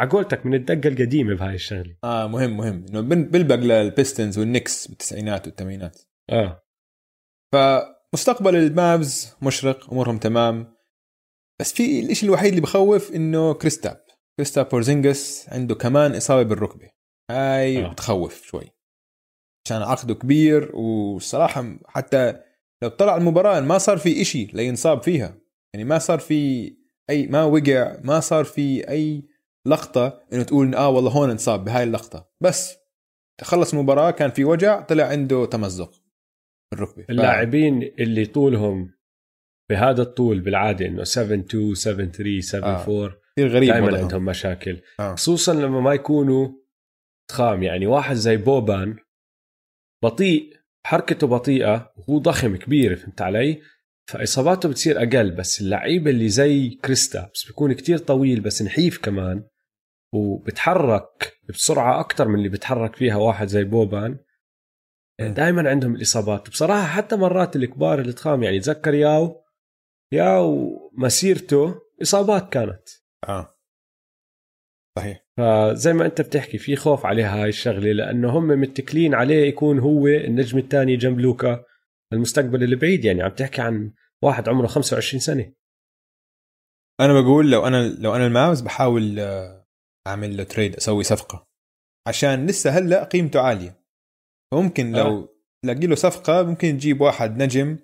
على 0.00 0.17
قولتك 0.17 0.46
من 0.46 0.54
الدقة 0.54 0.88
القديمة 0.88 1.34
بهاي 1.34 1.54
الشغلة. 1.54 1.96
آه 2.04 2.26
مهم 2.26 2.56
مهم. 2.56 2.86
إنه 2.88 3.00
بلبق 3.00 3.54
للبيستونز 3.54 4.38
والنكس 4.38 4.86
بالتسعينات 4.86 5.46
والثمانينات. 5.46 5.98
آه. 6.30 6.62
فمستقبل 7.52 8.56
المافز 8.56 9.36
مشرق 9.42 9.90
أمورهم 9.92 10.18
تمام. 10.18 10.76
بس 11.60 11.72
في 11.72 12.10
الشيء 12.10 12.28
الوحيد 12.28 12.48
اللي 12.48 12.60
بخوف 12.60 13.12
إنه 13.12 13.54
كريستابس. 13.54 14.04
كريستابس 14.36 14.68
بورزينجس 14.68 15.48
عنده 15.48 15.74
كمان 15.74 16.14
إصابة 16.14 16.42
بالركبة. 16.42 16.90
هاي 17.30 17.84
آه. 17.84 17.88
بتخوف 17.88 18.42
شوي. 18.42 18.70
عشان 19.66 19.82
عقده 19.82 20.14
كبير 20.14 20.76
والصراحه 20.76 21.78
حتى 21.86 22.40
لو 22.82 22.88
طلع 22.88 23.16
المباراة 23.16 23.60
ما 23.60 23.78
صار 23.78 23.98
في 23.98 24.20
إشي 24.20 24.44
لينصاب 24.44 25.02
فيها. 25.02 25.38
يعني 25.74 25.84
ما 25.84 25.98
صار 25.98 26.18
في 26.18 26.70
اي 27.10 27.26
ما 27.26 27.44
وقع 27.44 28.00
ما 28.04 28.20
صار 28.20 28.44
في 28.44 28.88
أي 28.88 29.29
لقطة 29.66 30.22
إنه 30.32 30.42
تقول 30.42 30.74
آه 30.74 30.88
والله 30.88 31.10
هون 31.10 31.30
انصاب 31.30 31.64
بهاي 31.64 31.82
اللقطة. 31.82 32.30
بس 32.42 32.76
تخلص 33.40 33.74
المباراة 33.74 34.10
كان 34.10 34.30
في 34.30 34.44
وجع 34.44 34.80
طلع 34.80 35.04
عنده 35.04 35.46
تمزق 35.46 36.02
الركبه 36.72 37.04
اللاعبين 37.10 37.80
ف... 37.80 38.00
اللي 38.00 38.26
طولهم 38.26 38.94
بهذا 39.70 40.02
الطول 40.02 40.40
بالعادة 40.40 40.86
إنه 40.86 41.04
7 41.04 41.38
2 41.38 41.74
7 41.74 42.06
3 42.06 42.40
7 42.40 42.82
4 42.82 43.20
كثير 43.36 43.48
غريب 43.48 43.72
دائما 43.72 43.98
عندهم 43.98 44.24
مشاكل. 44.24 44.80
آه. 45.00 45.14
خصوصا 45.14 45.54
لما 45.54 45.80
ما 45.80 45.94
يكونوا 45.94 46.48
ضخام 47.32 47.62
يعني 47.62 47.86
واحد 47.86 48.14
زي 48.14 48.36
بوبان 48.36 48.96
بطيء 50.04 50.56
حركته 50.86 51.26
بطيئة 51.26 51.92
وهو 51.96 52.18
ضخم 52.18 52.56
كبير 52.56 52.96
فهمت 52.96 53.22
علي؟ 53.22 53.62
فإصاباته 54.10 54.68
بتصير 54.68 54.98
أقل 54.98 55.30
بس 55.30 55.60
اللعيبه 55.60 56.10
اللي 56.10 56.28
زي 56.28 56.70
كريستابس 56.70 57.46
بيكون 57.46 57.72
كتير 57.72 57.98
طويل 57.98 58.40
بس 58.40 58.62
نحيف 58.62 58.98
كمان 58.98 59.44
وبتحرك 60.12 61.38
بسرعة 61.48 62.00
أكثر 62.00 62.28
من 62.28 62.34
اللي 62.34 62.48
بتحرك 62.48 62.96
فيها 62.96 63.16
واحد 63.16 63.46
زي 63.46 63.64
بوبان. 63.64 64.18
دائما 65.20 65.70
عندهم 65.70 65.94
الإصابات. 65.94 66.50
بصراحة 66.50 66.86
حتى 66.86 67.16
مرات 67.16 67.56
الكبار 67.56 67.98
الضخام 67.98 68.42
يعني 68.42 68.60
تذكر 68.60 68.94
ياو 68.94 69.44
ياو 70.12 70.76
مسيرته 70.98 71.74
إصابات 72.02 72.52
كانت. 72.52 72.88
آه. 73.28 73.56
صحيح. 74.98 75.26
فزي 75.36 75.92
ما 75.92 76.06
أنت 76.06 76.20
بتحكي 76.20 76.58
في 76.58 76.76
خوف 76.76 77.06
عليها 77.06 77.42
هاي 77.42 77.48
الشغلة 77.48 77.92
لأنه 77.92 78.38
هم 78.38 78.46
متكلين 78.46 79.14
عليه 79.14 79.48
يكون 79.48 79.78
هو 79.78 80.06
النجم 80.06 80.58
الثاني 80.58 80.96
جنب 80.96 81.20
لوكا 81.20 81.64
المستقبل 82.12 82.62
البعيد 82.62 83.04
يعني 83.04 83.22
عم 83.22 83.30
تحكي 83.30 83.60
عن 83.62 83.92
واحد 84.22 84.48
عمره 84.48 84.66
25 84.66 85.20
سنة. 85.20 85.52
أنا 87.00 87.20
بقول 87.20 87.50
لو 87.50 87.66
أنا 87.66 87.88
لو 87.88 88.16
أنا 88.16 88.26
الماوس 88.26 88.60
بحاول 88.60 89.20
آه، 89.20 89.59
أعمل 90.06 90.36
له 90.36 90.44
تريد 90.44 90.76
أسوي 90.76 91.04
صفقة. 91.04 91.46
عشان 92.08 92.46
لسه 92.46 92.70
هلأ 92.70 93.04
قيمته 93.04 93.40
عالية. 93.40 93.84
ممكن 94.54 94.92
لو 94.92 95.22
آه. 95.22 95.28
تلاقي 95.64 95.86
له 95.86 95.94
صفقة 95.94 96.42
ممكن 96.42 96.68
تجيب 96.68 97.00
واحد 97.00 97.42
نجم 97.42 97.78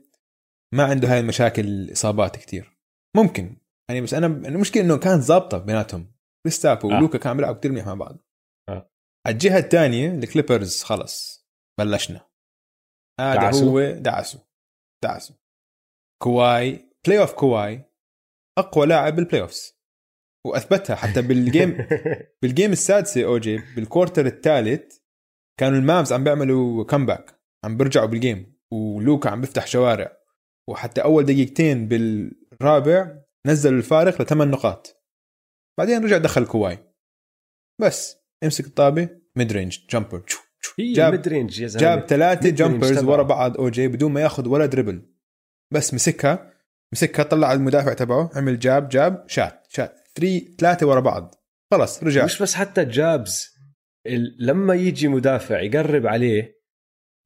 ما 0.75 0.85
عنده 0.85 1.13
هاي 1.13 1.21
المشاكل 1.21 1.65
الاصابات 1.65 2.37
كثير 2.37 2.79
ممكن. 3.17 3.57
يعني 3.91 4.01
بس 4.01 4.15
أنا 4.15 4.27
المشكلة 4.27 4.83
إنه 4.83 4.99
كانت 4.99 5.23
ظابطه 5.23 5.59
بيناتهم. 5.59 6.15
كريستابس 6.45 6.91
آه. 6.91 6.97
ولوكا 6.97 7.19
كانوا 7.19 7.37
بيلعبوا 7.37 7.59
كثير 7.59 7.73
منيح 7.73 7.87
مع 7.87 7.95
بعض. 7.95 8.19
آه. 8.69 8.91
الجهة 9.27 9.59
الثانية 9.59 10.11
الكليبرز 10.11 10.83
خلص 10.83 11.47
بلشنا. 11.81 12.31
هذا 13.21 13.41
دعسوا. 13.41 13.71
هو 13.71 13.91
دعسوا. 13.91 14.41
دعسوا. 15.05 15.37
كواي 16.23 16.91
playoff 17.07 17.33
كواي 17.33 17.93
أقوى 18.59 18.87
لاعب 18.87 19.17
بال 19.17 19.43
playoffs 19.43 19.76
وأثبتها 20.47 20.97
حتى 20.97 21.23
بالجيم 21.23 21.87
بالجيم 22.43 22.73
السادسة 22.73 23.25
اوجي 23.25 23.61
بالكورتر 23.77 24.27
الثالث 24.27 24.97
كانوا 25.61 25.79
المافز 25.79 26.13
عم 26.13 26.25
بيعملوا 26.25 26.85
comeback 26.85 27.41
عم 27.65 27.77
بيرجعوا 27.77 28.07
بال 28.07 28.23
game 28.23 28.57
ولوكا 28.73 29.31
عم 29.31 29.41
بيفتح 29.41 29.67
شوارع. 29.67 30.17
وحتى 30.69 31.03
أول 31.03 31.25
دقيقتين 31.25 31.89
بالرابع 31.89 33.19
نزلوا 33.47 33.79
الفارق 33.79 34.23
لثمان 34.23 34.51
نقاط. 34.51 35.05
بعدين 35.79 36.05
رجع 36.05 36.19
دخل 36.19 36.47
كواي. 36.47 36.79
بس 37.81 38.17
امسك 38.45 38.67
الطابة 38.67 39.09
mid 39.37 39.53
range 39.53 39.79
jumper 39.91 40.23
جاب 40.79 41.13
mid 41.13 41.29
range 41.29 41.61
يا 41.61 41.67
زلمة. 41.67 41.81
جاب 41.81 42.07
ثلاثة 42.07 42.51
jumpers 42.51 43.05
ورا 43.05 43.23
بعض 43.23 43.57
أو 43.57 43.69
جي 43.69 43.89
بدون 43.89 44.13
ما 44.13 44.21
ياخذ 44.21 44.49
ولا 44.49 44.67
dribble 44.67 45.03
بس 45.75 45.95
مسكها. 45.95 46.56
مسكها 46.93 47.23
طلع 47.23 47.49
على 47.49 47.57
المدافع 47.57 47.93
تبعه 47.93 48.31
عمل 48.35 48.59
jab 48.59 48.89
jab 48.89 49.25
شات 49.29 49.67
شات 49.69 49.95
three 50.17 50.57
ثلاثة 50.59 50.87
ورا 50.87 51.01
بعض 51.01 51.35
خلص 51.71 52.03
رجع 52.03 52.25
مش 52.25 52.43
بس 52.43 52.55
حتى 52.55 52.85
jabs 52.85 53.57
لما 54.39 54.75
يجي 54.75 55.09
مدافع 55.09 55.61
يقرب 55.61 56.07
عليه 56.07 56.57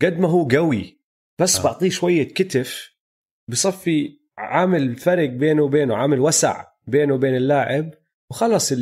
قد 0.03 0.19
ما 0.19 0.29
هو 0.29 0.49
قوي 0.49 1.01
بس 1.41 1.59
آه. 1.59 1.63
بعطيه 1.65 1.91
شوية 1.91 2.29
كتف 2.29 2.91
بصفي 3.49 4.21
عامل 4.39 4.97
فرق 4.97 5.29
بينه 5.29 5.63
وبينه 5.63 5.97
عامل 5.97 6.21
وسع 6.21 6.65
بينه 6.87 7.15
وبين 7.15 7.37
اللاعب 7.37 7.91
وخلص 8.31 8.73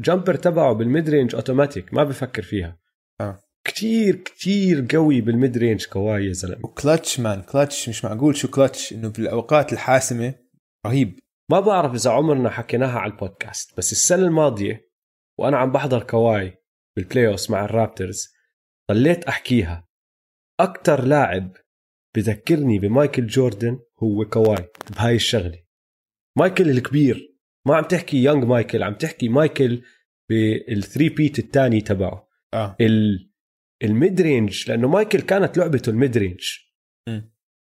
ال 0.00 0.05
jumper 0.05 0.34
تبعه 0.34 0.72
بال 0.72 0.87
mid 0.87 1.10
range 1.10 1.34
automatic 1.34 1.94
ما 1.94 2.04
بفكر 2.04 2.42
فيها. 2.42 2.78
كتير 3.68 4.16
كتير 4.16 4.86
قوي 4.90 5.20
بال 5.20 5.35
mid 5.35 5.58
range 5.58 5.86
كواي 5.86 6.26
يا 6.26 6.32
زلمة. 6.32 6.64
و 6.64 6.72
clutch 6.72 7.20
man 7.20 7.42
clutch 7.42 7.88
مش 7.88 8.04
معقول 8.04 8.36
شو 8.36 8.48
كلتش 8.48 8.92
إنه 8.92 9.08
بالأوقات 9.08 9.72
الحاسمة 9.72 10.34
رهيب. 10.86 11.18
ما 11.50 11.60
بعرف 11.60 11.94
إذا 11.94 12.10
عمرنا 12.10 12.50
حكيناها 12.50 12.98
على 12.98 13.12
البودكاست 13.12 13.78
بس 13.78 13.92
السنة 13.92 14.22
الماضية 14.22 14.88
وأنا 15.38 15.56
عم 15.56 15.72
بحضر 15.72 16.02
كواي 16.02 16.54
بال 16.96 17.09
play 17.09 17.36
مع 17.50 17.64
الرابترز 17.64 18.28
ضليت 18.90 19.24
أحكيها. 19.24 19.88
أكثر 20.60 21.04
لاعب 21.04 21.56
بذكرني 22.16 22.78
بمايكل 22.78 23.26
جوردن 23.26 23.78
هو 24.02 24.24
كواي 24.24 24.68
بهاي 24.96 25.14
الشغلة. 25.14 25.62
مايكل 26.38 26.70
الكبير 26.70 27.36
ما 27.66 27.76
عم 27.76 27.84
تحكي 27.84 28.22
young 28.22 28.46
مايكل 28.46 28.82
عم 28.82 28.94
تحكي 28.94 29.28
مايكل 29.28 29.82
بال 30.30 31.08
three-peat 31.08 31.38
الثاني 31.38 31.80
تبعه. 31.80 32.28
آه. 32.54 32.76
ال 33.82 33.91
mid 33.91 34.20
range 34.20 34.70
لأنه 34.70 34.88
مايكل 34.88 35.20
كانت 35.20 35.58
لعبته 35.58 35.90
ال 35.90 35.97
mid 35.97 36.18
range. 36.18 36.40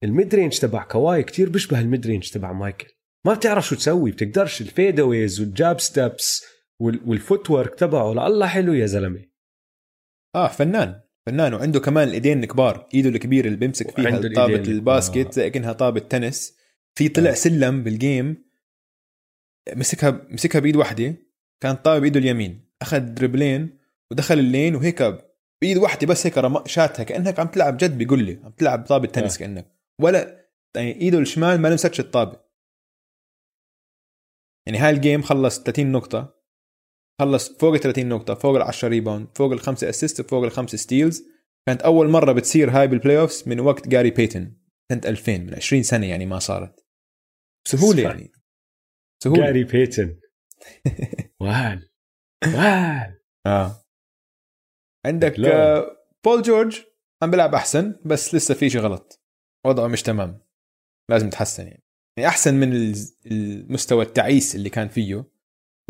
ال 0.05 0.12
mid 0.12 0.35
range 0.35 0.59
تبع 0.59 0.85
كواي 0.85 1.23
كتير 1.23 1.49
بيشبه 1.49 1.81
ال 1.81 1.87
mid 1.87 2.07
range 2.07 2.29
تبع 2.31 2.52
مايكل. 2.52 2.88
ما 3.26 3.35
بتعرف 3.35 3.67
شو 3.67 3.76
تسوي 3.76 4.11
بتقدرش 4.11 4.61
ال 4.61 4.69
fadeaways 4.69 5.40
وال 5.40 5.57
jab 5.57 5.81
steps 5.81 6.26
وال 6.26 6.45
footwork 6.81 7.75
تبعه 7.75 8.12
لله 8.12 8.47
حلو 8.47 8.73
يا 8.73 8.87
زلمة. 8.87 9.25
آه 10.35 10.49
فنان. 10.49 11.00
فنان 11.26 11.55
وعنده 11.55 11.81
كمان 11.81 12.09
الايدين 12.09 12.43
الكبار 12.43 12.88
ايده 12.95 13.09
الكبير 13.09 13.45
اللي 13.45 13.57
بيمسك 13.57 13.90
فيها 13.90 14.35
طابة 14.35 14.55
ال 14.55 14.65
basket 14.65 15.26
آه. 15.26 15.31
زي 15.31 15.50
كأنها 15.50 15.73
طابة 15.73 16.00
تنس. 16.00 16.57
في 16.95 17.09
طلع 17.09 17.31
آه. 17.31 17.35
سلم 17.35 17.83
بال 17.83 18.03
game 18.03 18.45
مسكها 19.75 20.26
مسكها 20.31 20.59
بإيد 20.59 20.76
واحدة 20.76 21.14
كانت 21.61 21.85
طابة 21.85 21.99
بإيده 21.99 22.21
اليمين. 22.21 22.71
أخذ 22.83 22.99
دربلين 23.00 23.79
ودخل 24.11 24.38
ال 24.38 24.46
lane 24.46 24.75
وهيك 24.75 25.30
بايد 25.62 25.76
واحدة 25.76 26.07
بس 26.07 26.26
هيك. 26.26 26.67
شاتها 26.67 27.02
كانك 27.02 27.40
عم 27.40 27.47
تلعب 27.47 27.76
جد 27.76 27.99
بيقول 27.99 28.25
لي 28.25 28.40
عم 28.45 28.50
تلعب 28.50 28.87
طابة 28.87 29.09
تنس 29.09 29.35
آه. 29.37 29.38
كأنك. 29.38 29.76
ولا 30.00 30.50
يعني 30.76 31.00
إيده 31.00 31.19
الشمال 31.19 31.61
ما 31.61 31.69
لمستش 31.69 32.00
الطابة. 32.00 32.40
يعني 34.67 34.79
هاي 34.79 34.90
ال 34.90 34.97
game 34.97 35.23
خلص 35.23 35.62
30 35.62 35.93
نقطة. 35.93 36.40
خلص 37.21 37.59
فوق 37.59 37.75
ال 37.75 37.81
30 37.81 38.09
نقطة 38.09 38.35
فوق 38.35 38.57
ال 38.57 38.62
10 38.62 38.88
rebound 38.88 39.29
فوق 39.37 39.52
الخمسه 39.52 39.88
assist 39.88 40.31
فوق 40.31 40.45
الخمسه 40.45 40.79
steals 40.79 41.23
كانت 41.67 41.83
أول 41.83 42.09
مرة 42.09 42.33
بتصير 42.33 42.71
هاي 42.71 42.87
بال 42.88 43.19
playoffs 43.21 43.49
من 43.49 43.61
وقت 43.61 43.88
جاري 43.88 44.11
بيتون 44.11 44.57
سنة 44.93 45.00
2000 45.05 45.38
من 45.38 45.55
20 45.55 45.83
سنة 45.83 46.07
يعني 46.07 46.26
ما 46.26 46.38
صارت. 46.38 46.87
بسهوله 47.67 48.02
يعني. 48.02 48.33
سهولة. 49.25 49.45
جاري 49.45 49.64
بيتون 49.64 50.21
وال 51.40 51.90
وال 52.47 53.21
آه. 53.47 53.85
عندك 55.07 55.40
آه 55.40 55.97
بول 56.25 56.42
جورج 56.42 56.80
عم 57.23 57.30
بيلعب 57.30 57.54
أحسن 57.54 58.00
بس 58.04 58.35
لسه 58.35 58.54
في 58.54 58.71
شيء 58.71 58.80
غلط. 58.80 59.23
وضعه 59.66 59.87
مش 59.87 60.02
تمام. 60.02 60.40
لازم 61.11 61.26
يتحسن 61.26 61.66
يعني. 61.66 61.85
يعني 62.16 62.28
أحسن 62.28 62.54
من 62.54 62.95
المستوى 63.26 64.04
التعيس 64.04 64.57
اللي 64.57 64.71
كان 64.71 64.88
فيه 64.88 65.25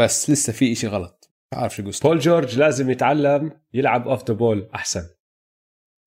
بس 0.01 0.31
لسه 0.31 0.53
في 0.53 0.75
شيء 0.75 0.91
غلط. 0.91 1.31
عارف 1.53 1.77
شو 1.77 1.87
قصته 1.87 2.09
بول 2.09 2.19
جورج 2.19 2.59
لازم 2.59 2.91
يتعلم 2.91 3.61
يلعب 3.75 4.09
off 4.09 4.25
the 4.29 4.35
ball 4.35 4.71
أحسن. 4.75 5.09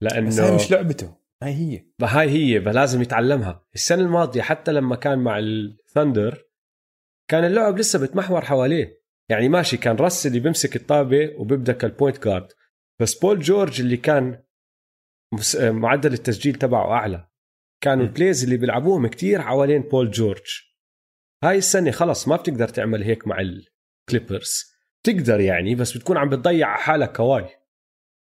لأنه 0.02 0.28
بس 0.28 0.40
هي 0.40 0.56
مش 0.56 0.72
لعبته. 0.72 1.18
هاي 1.44 1.54
هي. 1.54 1.86
فهاي 2.00 2.30
هي 2.30 2.62
فلازم 2.62 3.02
يتعلمها. 3.02 3.66
السنة 3.76 4.02
الماضية 4.02 4.42
حتى 4.42 4.72
لما 4.72 4.96
كان 4.96 5.20
مع 5.20 5.40
الثندر 5.40 6.46
كان 7.30 7.44
اللعب 7.46 7.78
لسه 7.78 8.00
بتمحور 8.00 8.42
حواليه. 8.42 9.04
يعني 9.30 9.50
ماشي 9.50 9.78
كان 9.78 9.96
راس 9.96 10.28
اللي 10.28 10.40
بيمسك 10.40 10.76
الطابة 10.76 11.36
وبيبدأ 11.38 11.74
كال 11.74 11.88
point 11.88 12.24
guard 12.24 12.48
بس 13.02 13.20
بول 13.20 13.40
جورج 13.40 13.82
اللي 13.82 13.98
كان 13.98 14.44
معدل 15.60 16.14
التسجيل 16.14 16.56
تبعه 16.56 16.92
أعلى. 16.92 17.30
كانوا 17.84 18.06
ال 18.06 18.12
plays 18.12 18.44
اللي 18.44 18.58
بيلعبوهم 18.58 19.08
كتير 19.08 19.42
حوالين 19.42 19.82
بول 19.82 20.12
جورج. 20.12 20.62
هاي 21.44 21.58
السنة 21.58 21.92
خلص 21.92 22.28
ما 22.28 22.36
بتقدر 22.36 22.68
تعمل 22.68 23.04
هيك 23.04 23.28
مع 23.28 23.38
الكليبرز 23.40 24.74
تقدر 25.06 25.40
يعني 25.40 25.76
بس 25.76 25.98
بتكون 25.98 26.18
عم 26.18 26.30
بتضيع 26.30 26.76
حالك 26.76 27.16
كواي. 27.16 27.50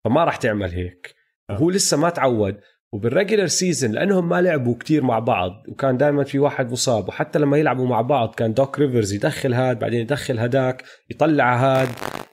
فما 0.05 0.23
راح 0.23 0.35
تعمل 0.35 0.71
هيك. 0.71 1.15
وهو 1.49 1.69
لسه 1.69 1.97
ما 1.97 2.09
تعود. 2.09 2.61
وبال 2.93 3.09
regular 3.09 3.47
season 3.47 3.91
لأنهم 3.91 4.29
ما 4.29 4.41
لعبوا 4.41 4.75
كتير 4.77 5.03
مع 5.03 5.19
بعض 5.19 5.63
وكان 5.67 5.97
دائما 5.97 6.23
في 6.23 6.39
واحد 6.39 6.71
مصاب 6.71 7.07
وحتى 7.07 7.39
لما 7.39 7.57
يلعبوا 7.57 7.87
مع 7.87 8.01
بعض 8.01 8.35
كان 8.35 8.53
دوك 8.53 8.79
ريفرز 8.79 9.13
يدخل 9.13 9.53
هاد 9.53 9.79
بعدين 9.79 9.99
يدخل 9.99 10.39
هداك 10.39 10.83
يطلع 11.09 11.55
هاد. 11.55 11.89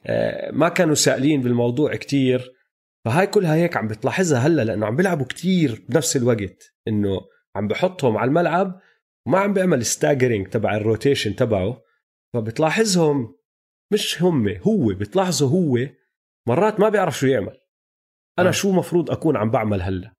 آه، 0.07 0.51
ما 0.53 0.69
كانوا 0.69 0.95
سائلين 0.95 1.43
بالموضوع 1.43 1.95
كتير. 1.97 2.53
فهاي 3.05 3.27
كلها 3.27 3.55
هيك 3.55 3.77
عم 3.77 3.89
بتلاحظها 3.89 4.39
هلأ 4.39 4.63
لأنه 4.63 4.87
عم 4.87 4.97
بيلعبوا 4.97 5.27
كتير 5.27 5.85
بنفس 5.89 6.17
الوقت 6.17 6.75
إنه 6.89 7.21
عم 7.57 7.69
بحطهم 7.69 8.17
على 8.17 8.29
الملعب 8.29 8.81
وما 9.27 9.39
عم 9.39 9.53
بيعمل 9.53 9.85
staggering 9.85 10.49
تبع 10.49 10.77
ال 10.77 10.83
rotation 10.83 11.37
تبعه. 11.37 11.83
فبتلاحظهم 12.35 13.35
مش 13.93 14.23
هم 14.23 14.49
هو 14.49 14.95
بتلاحظه 14.95 15.47
هو 15.47 15.79
مرات 16.49 16.81
ما 16.81 16.89
بيعرف 16.89 17.19
شو 17.19 17.27
يعمل. 17.27 17.57
أنا 18.39 18.49
آه. 18.49 18.53
شو 18.53 18.73
مفروض 18.73 19.11
أكون 19.11 19.37
عم 19.37 19.51
بعمل 19.51 19.83
هلأ؟ 19.83 20.16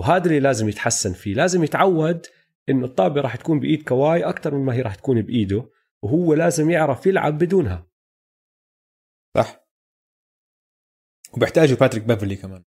وهذا 0.00 0.26
اللي 0.26 0.40
لازم 0.40 0.68
يتحسن 0.68 1.12
فيه. 1.12 1.34
لازم 1.34 1.64
يتعود 1.64 2.26
إنه 2.68 2.86
الطابة 2.86 3.20
راح 3.20 3.36
تكون 3.36 3.60
بإيد 3.60 3.88
كواي 3.88 4.24
أكثر 4.24 4.54
من 4.54 4.64
ما 4.64 4.74
هي 4.74 4.82
راح 4.82 4.94
تكون 4.94 5.22
بإيده 5.22 5.70
وهو 6.02 6.34
لازم 6.34 6.70
يعرف 6.70 7.06
يلعب 7.06 7.38
بدونها. 7.38 7.86
صح. 9.36 9.66
وبيحتاجوا 11.36 11.76
باتريك 11.76 12.04
بيفرلي 12.04 12.36
كمان. 12.36 12.64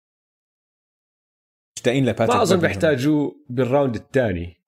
مشتاقين 1.77 2.05
لباتريك 2.05 2.35
ما 2.35 2.41
اظن 2.41 2.59
بيحتاجوه 2.59 3.45
بال 3.49 3.62
round 3.62 3.95
الثاني. 3.95 4.63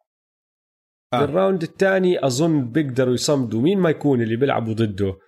آه. 1.13 1.20
بال 1.19 1.32
round 1.32 1.63
الثاني 1.63 2.25
أظن 2.25 2.72
بيقدروا 2.72 3.13
يصمدوا 3.13 3.62
مين 3.62 3.79
ما 3.79 3.89
يكون 3.89 4.22
اللي 4.22 4.36
بيلعبوا 4.36 4.74
ضده. 4.74 5.20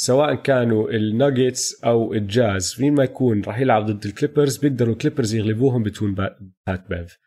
سواء 0.00 0.34
كانوا 0.34 0.90
الناجتس 0.90 1.84
أو 1.84 2.12
الجاز 2.12 2.80
مين 2.80 2.94
ما 2.94 3.04
يكون 3.04 3.42
راح 3.42 3.58
يلعب 3.58 3.86
ضد 3.86 4.04
الكليبرز 4.04 4.56
بيقدروا 4.56 4.92
الكليبرز 4.92 5.34
يغلبوهم 5.34 5.82
بدون 5.82 6.14
بات 6.14 6.88
بيف. 6.88 7.18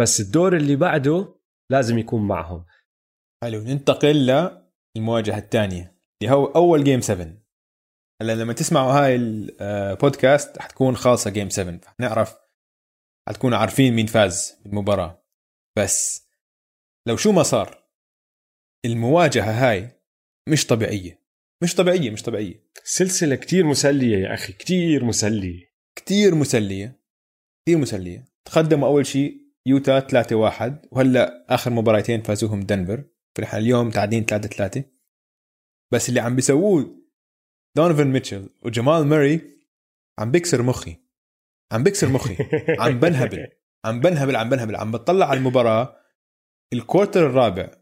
بس 0.00 0.20
الدور 0.20 0.56
اللي 0.56 0.76
بعده 0.76 1.40
لازم 1.72 1.98
يكون 1.98 2.28
معهم. 2.28 2.64
حلو 3.44 3.60
ننتقل 3.60 4.50
للمواجهة 4.96 5.38
الثانية 5.38 6.00
اللي 6.22 6.34
هو 6.34 6.44
أول 6.44 6.84
game 6.84 7.00
7 7.00 7.26
هلا 8.22 8.34
لما 8.34 8.52
تسمعوا 8.52 8.92
هاي 8.92 9.16
البودكاست 9.16 10.58
حتكون 10.58 10.96
خالصة 10.96 11.30
game 11.30 11.48
7 11.48 11.80
نعرف 12.00 12.38
حتكونوا 13.28 13.58
عارفين 13.58 13.94
مين 13.94 14.06
فاز 14.06 14.60
بالمباراة. 14.64 15.24
بس 15.78 16.28
لو 17.08 17.16
شو 17.16 17.32
ما 17.32 17.42
صار 17.42 17.84
المواجهة 18.86 19.70
هاي 19.70 20.02
مش 20.48 20.66
طبيعية. 20.66 21.19
مش 21.62 21.74
طبيعية 21.74 22.10
مش 22.10 22.22
طبيعية. 22.22 22.70
سلسلة 22.84 23.36
كتير 23.36 23.66
مسلية 23.66 24.18
يا 24.18 24.34
أخي 24.34 24.52
كتير 24.52 25.04
مسلية. 25.04 25.70
كتير 25.96 26.34
مسلية 26.34 27.00
كتير 27.64 27.78
مسلية. 27.78 28.24
تقدموا 28.44 28.88
أول 28.88 29.06
شيء 29.06 29.40
يوتا 29.66 30.00
3 30.00 30.36
1 30.36 30.86
وهلأ 30.90 31.46
آخر 31.48 31.70
مباراتين 31.70 32.22
فازوهم 32.22 32.60
دنفر. 32.60 33.04
فاليوم 33.34 33.90
متعادلين 33.90 34.24
3 34.24 34.48
3 34.48 34.84
بس 35.92 36.08
اللي 36.08 36.20
عم 36.20 36.36
بيسووه 36.36 37.00
دونيفن 37.76 38.06
ميتشل 38.06 38.48
وجمال 38.62 39.06
ماري 39.06 39.40
عم 40.18 40.30
بيكسر 40.30 40.62
مخي. 40.62 40.96
عم 41.72 41.82
بيكسر 41.82 42.08
مخي. 42.08 42.36
عم 42.80 43.00
بنهبل. 43.00 43.48
عم 43.84 44.00
بنهبل 44.00 44.36
عم 44.36 44.48
بنهبل. 44.48 44.76
عم 44.76 44.90
بطلع 44.90 45.26
على 45.26 45.38
المباراة. 45.38 45.96
ال 46.72 46.79
quarter 46.79 47.26
الرابع 47.26 47.79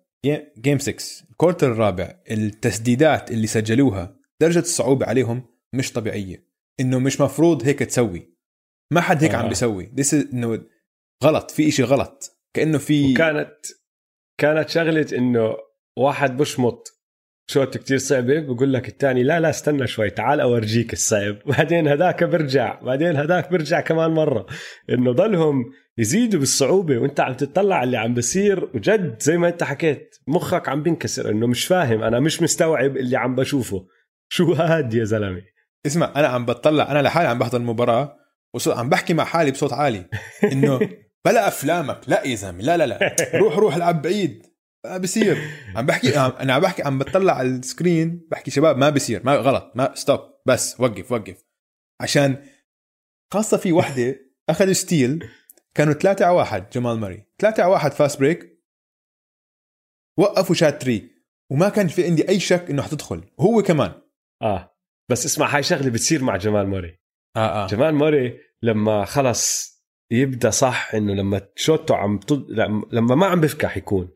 game 0.59 0.79
6 0.79 1.29
ال 1.31 1.36
quarter 1.36 1.73
الرابع 1.73 2.15
التسديدات 2.31 3.31
اللي 3.31 3.47
سجلوها 3.47 4.17
درجة 4.41 4.59
الصعوبة 4.59 5.07
عليهم 5.07 5.43
مش 5.75 5.93
طبيعية. 5.93 6.49
إنه 6.81 6.99
مش 6.99 7.21
مفروض 7.21 7.63
هيك 7.65 7.79
تسوي. 7.79 8.35
ما 8.93 9.01
حد 9.01 9.23
هيك 9.25 9.35
آه. 9.35 9.37
عم 9.37 9.49
بيسوي 9.49 9.93
إنه 10.33 10.65
غلط. 11.25 11.51
في 11.51 11.69
إشي 11.69 11.83
غلط. 11.83 12.39
كأنه 12.57 12.79
في 12.79 13.13
وكانت 13.13 13.57
كانت 14.41 14.69
شغلة 14.69 15.07
إنه 15.13 15.57
واحد 15.99 16.37
بشمط 16.37 16.98
شوت 17.51 17.77
كتير 17.77 17.99
صعبة 17.99 18.41
بقول 18.41 18.73
لك 18.73 18.89
الثاني 18.89 19.23
لا 19.23 19.41
لا 19.41 19.51
استنى 19.51 19.87
شوي 19.87 20.11
تعال 20.11 20.41
أورجيك 20.41 20.93
الصعب. 20.93 21.37
بعدين 21.47 21.89
هداك 21.89 22.25
برجع 22.25 22.81
بعدين 22.81 23.17
هداك 23.17 23.51
برجع 23.51 23.81
كمان 23.81 24.11
مرة. 24.11 24.47
إنه 24.91 25.13
ضلهم 25.13 25.65
يزيدوا 25.99 26.41
بالصعوبة 26.41 26.99
وإنت 26.99 27.21
عم 27.21 27.35
تطلع 27.35 27.77
على 27.77 27.85
اللي 27.85 27.97
عم 27.97 28.15
بصير 28.15 28.65
وجد 28.75 29.23
زي 29.23 29.39
ما 29.39 29.49
إنت 29.49 29.63
حكيت 29.65 30.17
مخك 30.27 30.69
عم 30.69 30.83
بينكسر 30.83 31.31
إنه 31.31 31.47
مش 31.47 31.65
فاهم 31.65 32.03
أنا 32.03 32.21
مش 32.21 32.43
مستوعب 32.43 32.97
اللي 32.97 33.17
عم 33.17 33.35
بشوفه. 33.35 33.87
شو 34.29 34.53
هاد 34.53 34.95
يا 34.95 35.05
زلمة؟ 35.05 35.43
اسمع 35.87 36.13
أنا 36.17 36.27
عم 36.29 36.47
بطلع 36.47 36.91
أنا 36.91 37.03
لحالي 37.03 37.29
عم 37.29 37.39
بحضر 37.39 37.59
المباراة 37.59 38.17
وصوت 38.55 38.77
عم 38.77 38.89
بحكي 38.89 39.15
مع 39.15 39.25
حالي 39.25 39.51
بصوت 39.51 39.73
عالي. 39.73 40.05
إنه 40.53 40.81
بلا 41.25 41.49
أفلامك 41.49 42.01
لا 42.07 42.27
يا 42.27 42.35
زلمة 42.35 42.63
لا 42.63 42.77
لا 42.77 42.87
لا. 42.87 43.17
روح 43.41 43.57
روح 43.57 43.77
العب 43.77 44.03
بعيد. 44.03 44.47
بصير 44.87 45.39
عم 45.77 45.87
بحكي 45.87 46.19
أنا 46.19 46.53
عم 46.53 46.61
بحكي 46.61 46.83
عم 46.83 46.99
بطلع 46.99 47.33
على 47.33 47.49
ال 47.49 47.60
screen 47.60 48.27
بحكي 48.31 48.51
شباب 48.51 48.79
ما 48.79 48.91
بصير 48.91 49.23
ما 49.25 49.37
غلط 49.37 49.73
ما 49.75 49.95
stop 49.95 50.21
بس 50.47 50.81
وقف 50.81 51.13
وقف. 51.13 51.45
عشان 52.01 52.47
خاصة 53.33 53.57
في 53.57 53.73
وحدة 53.73 54.21
اخذ 54.49 54.73
steal 54.73 55.29
كانوا 55.75 55.93
ثلاثة 55.93 56.25
على 56.25 56.37
واحد 56.37 56.71
جمال 56.71 56.99
ماري 56.99 57.27
ثلاثة 57.39 57.63
على 57.63 57.73
واحد 57.73 57.93
fast 57.93 58.21
break 58.21 58.59
وقفوا 60.19 60.55
شات 60.55 60.83
three 60.83 61.11
وما 61.51 61.69
كان 61.69 61.89
في 61.89 62.05
عندي 62.05 62.29
أي 62.29 62.41
شك 62.41 62.71
إنه 62.71 62.83
حتدخل 62.83 63.31
وهو 63.39 63.63
كمان. 63.63 63.93
آه. 64.43 64.79
بس 65.11 65.27
اسمع 65.27 65.57
هاي 65.57 65.63
شغلة 65.63 65.91
بتصير 65.91 66.23
مع 66.23 66.37
جمال 66.37 66.67
ماري 66.67 66.99
آه 67.37 67.65
آه. 67.65 67.67
جمال 67.67 67.95
ماري 67.95 68.41
لما 68.63 69.05
خلص 69.05 69.73
يبدأ 70.11 70.51
صح 70.51 70.95
إنه 70.95 71.15
لما 71.15 71.49
شوته 71.57 71.97
عم 71.97 72.19
تض... 72.19 72.51
لما 72.93 73.15
ما 73.15 73.27
عم 73.27 73.41
بفكح 73.41 73.77
يكون. 73.77 74.11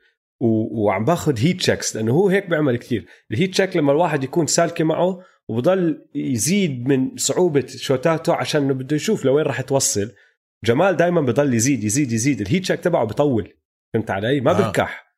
وعم 0.44 1.04
باخذ 1.04 1.38
heat 1.38 1.58
checks 1.58 1.96
لأنه 1.96 2.12
هو 2.12 2.28
هيك 2.28 2.50
بيعمل 2.50 2.76
كثير 2.76 3.06
ال 3.30 3.52
heat 3.52 3.63
check 3.63 3.76
لما 3.76 3.92
الواحد 3.92 4.24
يكون 4.24 4.46
سالكه 4.46 4.84
معه 4.84 5.22
وبضل 5.48 6.08
يزيد 6.14 6.88
من 6.88 7.16
صعوبة 7.16 7.66
شوتاته 7.66 8.34
عشان 8.34 8.62
إنه 8.62 8.74
بده 8.74 8.96
يشوف 8.96 9.24
لوين 9.24 9.44
راح 9.44 9.60
توصل 9.60 10.12
جمال 10.64 10.96
دائما 10.96 11.20
بضل 11.20 11.54
يزيد 11.54 11.84
يزيد 11.84 12.12
يزيد. 12.12 12.40
ال 12.40 12.62
heat 12.62 12.70
check 12.70 12.80
تبعه 12.80 13.04
بطول. 13.04 13.54
فهمت 13.94 14.10
علي؟ 14.10 14.40
ما 14.40 14.50
آه. 14.50 14.70
بكح 14.70 15.16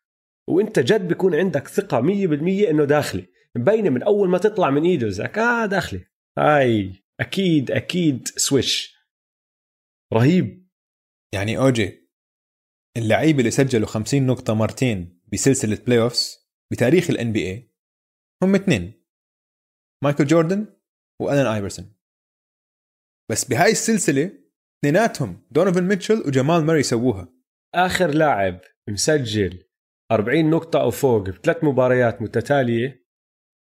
وإنت 0.49 0.79
جد 0.79 1.09
بيكون 1.09 1.35
عندك 1.35 1.69
ثقة 1.69 2.01
100% 2.03 2.71
إنه 2.71 2.85
داخلي. 2.85 3.27
مبينة 3.57 3.91
من 3.91 4.03
أول 4.03 4.29
ما 4.29 4.39
تطلع 4.39 4.71
من 4.71 4.85
إيده 4.85 5.09
زك 5.09 5.39
آه 5.39 5.67
داخلي. 5.67 6.07
هاي 6.39 6.93
أكيد 7.21 7.71
أكيد 7.71 8.29
swish 8.29 8.97
رهيب. 10.13 10.69
يعني 11.35 11.59
أوجي 11.59 12.11
اللعيبه 12.97 13.39
اللي 13.39 13.51
سجلوا 13.51 13.87
50 13.87 14.27
نقطة 14.27 14.55
مرتين 14.55 15.14
بسلسلة 15.35 15.79
playoffs 15.87 16.49
بتاريخ 16.73 17.11
ال 17.11 17.33
NBA 17.33 17.71
هم 18.43 18.55
اثنين 18.55 19.05
مايكل 20.05 20.27
جوردن 20.27 20.67
وألان 21.21 21.47
ايفرسون 21.47 21.95
بس 23.31 23.45
بهاي 23.45 23.71
السلسلة 23.71 24.31
اثنيناتهم 24.79 25.47
دونوفن 25.51 25.85
ميتشل 25.85 26.23
وجمال 26.27 26.65
ماري 26.65 26.83
سووها 26.83 27.29
آخر 27.75 28.11
لاعب 28.11 28.61
مسجل 28.89 29.65
40 30.13 30.51
نقطة 30.51 30.81
أو 30.81 30.91
فوق 30.91 31.23
بثلاث 31.23 31.65
مباريات 31.65 32.23
متتالية 32.23 33.07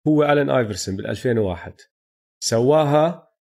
هو 0.08 0.24
ألين 0.24 0.50
ايفرسون 0.50 0.96
بال 0.96 1.08
2001 1.08 1.82
سواها 2.44 3.34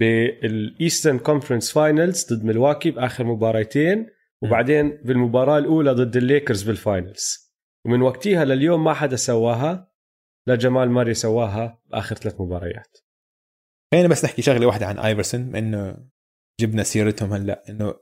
بال 0.00 0.26
Eastern 0.26 1.18
Conference 1.18 1.72
Finals 1.72 2.32
ضد 2.32 2.44
ملواكي 2.44 2.90
بآخر 2.90 3.24
مباراتين 3.24 4.10
وبعدين 4.42 4.90
بالمباراة 4.90 5.58
الأولى 5.58 5.92
ضد 5.92 6.16
الليكرز 6.16 6.62
بال 6.62 6.83
Finals 6.83 7.47
ومن 7.88 8.02
وقتها 8.02 8.44
لليوم 8.44 8.84
ما 8.84 8.94
حدا 8.94 9.16
سواها 9.16 9.92
لا 10.46 10.54
جمال 10.54 10.90
ماري 10.90 11.14
سواها 11.14 11.82
بآخر 11.86 12.16
ثلاث 12.16 12.40
مباريات. 12.40 12.98
خلينا 13.92 14.08
بس 14.08 14.24
نحكي 14.24 14.42
شغلة 14.42 14.66
واحدة 14.66 14.86
عن 14.86 14.98
آيفرسون 14.98 15.56
إنه 15.56 15.96
جبنا 16.60 16.82
سيرتهم 16.82 17.32
هلأ 17.32 17.62
إنه 17.68 17.94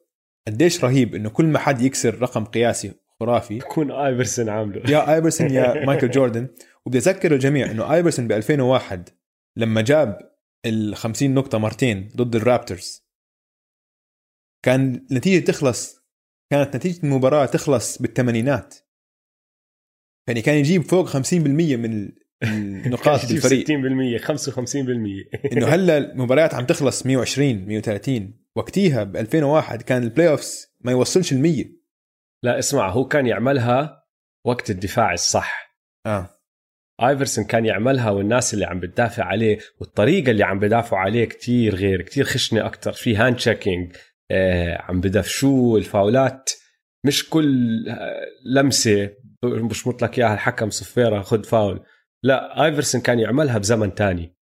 قديش 0.49 0.85
رهيب 0.85 1.15
إنه 1.15 1.31
كل 1.31 1.45
ما 1.45 1.59
حد 1.59 1.83
يكسر 1.83 2.23
رقم 2.23 2.45
قياسي 2.45 2.93
خرافي. 3.21 3.57
يكون 3.57 3.91
آيفرسون 3.91 4.49
عامله. 4.49 4.91
يا 4.91 5.07
آيفرسون 5.15 5.51
يا 5.51 5.85
مايكل 5.85 6.11
جوردن. 6.11 6.49
وبدي 6.87 6.99
اذكر 6.99 7.35
الجميع 7.35 7.71
إنه 7.71 7.95
آيفرسون 7.95 8.29
ب 8.29 8.33
2001 8.33 9.09
لما 9.57 9.81
جاب 9.81 10.19
ال 10.67 10.97
50 10.97 11.35
نقطة 11.35 11.59
مرتين 11.59 12.09
ضد 12.17 12.37
الرابترز 12.37 13.07
كان 14.65 15.07
النتيجة 15.11 15.45
تخلص 15.45 16.07
كانت 16.51 16.77
نتيجة 16.77 17.05
المباراة 17.05 17.47
تخلص 17.47 18.03
بالثمانينات. 18.03 18.86
يعني 20.29 20.43
كان 20.43 20.57
يجيب 20.57 20.83
فوق 20.83 21.09
50% 21.09 21.35
من 21.35 22.13
النقاط 22.43 23.27
بالفريق. 23.29 23.67
60% 23.67 23.71
55% 24.23 25.53
إنه 25.53 25.67
هلا 25.75 25.99
المباريات 25.99 26.55
عم 26.55 26.65
تخلص 26.65 27.07
120 27.07 27.67
130 27.67 28.35
وقتيها 28.57 29.05
ب 29.05 29.17
2001 29.17 29.83
كان 29.83 30.03
ال 30.03 30.29
playoffs 30.29 30.67
ما 30.81 30.93
يوصلش 30.93 31.33
ال 31.33 31.39
100 31.39 31.65
لا 32.43 32.59
اسمع 32.59 32.91
هو 32.91 33.05
كان 33.05 33.27
يعملها 33.27 34.05
وقت 34.45 34.71
الدفاع 34.71 35.13
الصح. 35.13 35.77
آه. 36.07 36.31
آيفرسون 37.03 37.45
كان 37.45 37.67
يعملها 37.67 38.11
والناس 38.11 38.55
اللي 38.55 38.65
عم 38.65 38.81
بتدافع 38.81 39.25
عليه 39.25 39.59
والطريقة 39.81 40.31
اللي 40.31 40.45
عم 40.45 40.59
بدافعوا 40.59 41.03
عليه 41.03 41.25
كتير 41.25 41.75
غير 41.75 42.03
كتير 42.03 42.25
خشنة 42.25 42.67
أكثر 42.67 42.93
في 42.93 43.17
hand 43.17 43.37
checking 43.37 43.97
آه 44.31 44.83
عم 44.83 45.01
بدفشوه 45.01 45.79
الفاولات 45.79 46.51
مش 47.05 47.29
كل 47.29 47.77
لمسة. 48.55 49.11
مش 49.45 49.87
مطلق 49.87 50.19
إياها 50.19 50.35
الحكم 50.35 50.71
صفيرة 50.71 51.23
خد 51.23 51.47
فاول. 51.47 51.87
لا 52.25 52.65
آيفرسون 52.65 53.01
كان 53.01 53.19
يعملها 53.19 53.59
بزمن 53.59 53.95
تاني. 53.95 54.37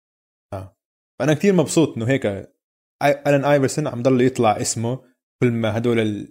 آه. 0.55 0.77
أنا 1.21 1.35
كثير 1.35 1.53
مبسوط 1.53 1.97
إنه 1.97 2.09
هيك 2.09 2.27
ألان 3.03 3.45
آيفرسون 3.45 3.87
عم 3.87 4.03
ضل 4.03 4.21
يطلع 4.21 4.61
اسمه 4.61 5.05
كل 5.43 5.51
ما 5.51 5.77
هدول 5.77 6.29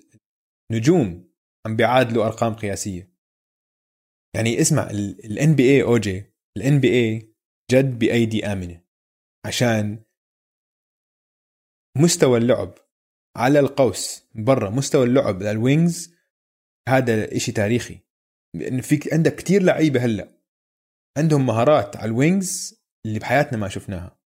النجوم 0.72 1.32
عم 1.68 1.76
بيعادلوا 1.76 2.26
أرقام 2.26 2.54
قياسية. 2.54 3.12
يعني 4.36 4.62
اسمع 4.62 4.90
ال 5.26 5.56
NBA 5.56 5.84
اوجي 5.84 6.26
ال 6.58 6.80
NBA 6.80 7.36
جد 7.72 8.00
بأيدي 8.00 8.46
آمنة. 8.46 8.84
عشان 9.48 10.04
مستوى 11.98 12.38
اللعب 12.38 12.74
على 13.38 13.60
القوس 13.60 14.30
برا 14.36 14.70
مستوى 14.70 15.06
اللعب 15.06 15.42
لل 15.42 15.63
wings 15.63 16.16
هذا 16.90 17.36
إشي 17.36 17.52
تاريخي. 17.52 18.00
لأن 18.56 18.82
في 18.82 19.10
عندك 19.14 19.36
كتير 19.36 19.64
لعيبة 19.64 20.06
هلأ. 20.06 20.42
عندهم 21.18 21.46
مهارات 21.46 21.98
على 21.98 22.06
ال 22.06 22.18
wings 22.18 22.82
اللي 23.06 23.20
بحياتنا 23.20 23.58
ما 23.58 23.70
شفناها. 23.70 24.20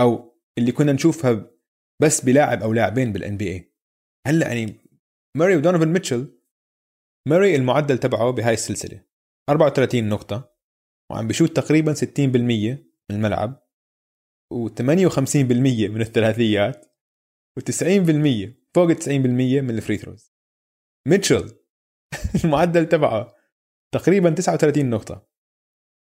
أو 0.00 0.40
اللي 0.58 0.72
كنا 0.72 0.92
نشوفها 0.92 1.50
بس 2.02 2.24
بلاعب 2.24 2.62
أو 2.62 2.72
لاعبين 2.72 3.12
بال 3.12 3.36
NBA 3.36 3.72
هلأ 4.26 4.48
يعني 4.48 4.74
ماري 5.36 5.56
ودونيفن 5.56 5.88
ميتشل 5.88 6.40
ماري 7.28 7.56
المعدل 7.56 7.98
تبعه 7.98 8.30
بهاي 8.30 8.54
السلسلة. 8.54 9.04
34 9.50 10.08
نقطة 10.08 10.56
وعم 11.10 11.28
بشوت 11.28 11.56
تقريبا 11.56 11.94
60% 11.94 11.98
من 13.10 13.16
الملعب 13.16 13.66
و58% 14.54 15.90
من 15.90 16.00
الثلاثيات 16.00 16.86
و90% 17.60 18.50
فوق 18.74 18.90
ال 18.90 19.02
90% 19.02 19.08
من 19.62 19.70
ال 19.70 19.75
free 19.75 19.96
throws 19.96 20.32
ميتشل 21.08 21.65
المعدل 22.44 22.88
تبعه 22.88 23.34
تقريبا 23.94 24.30
39 24.30 24.90
نقطة. 24.90 25.28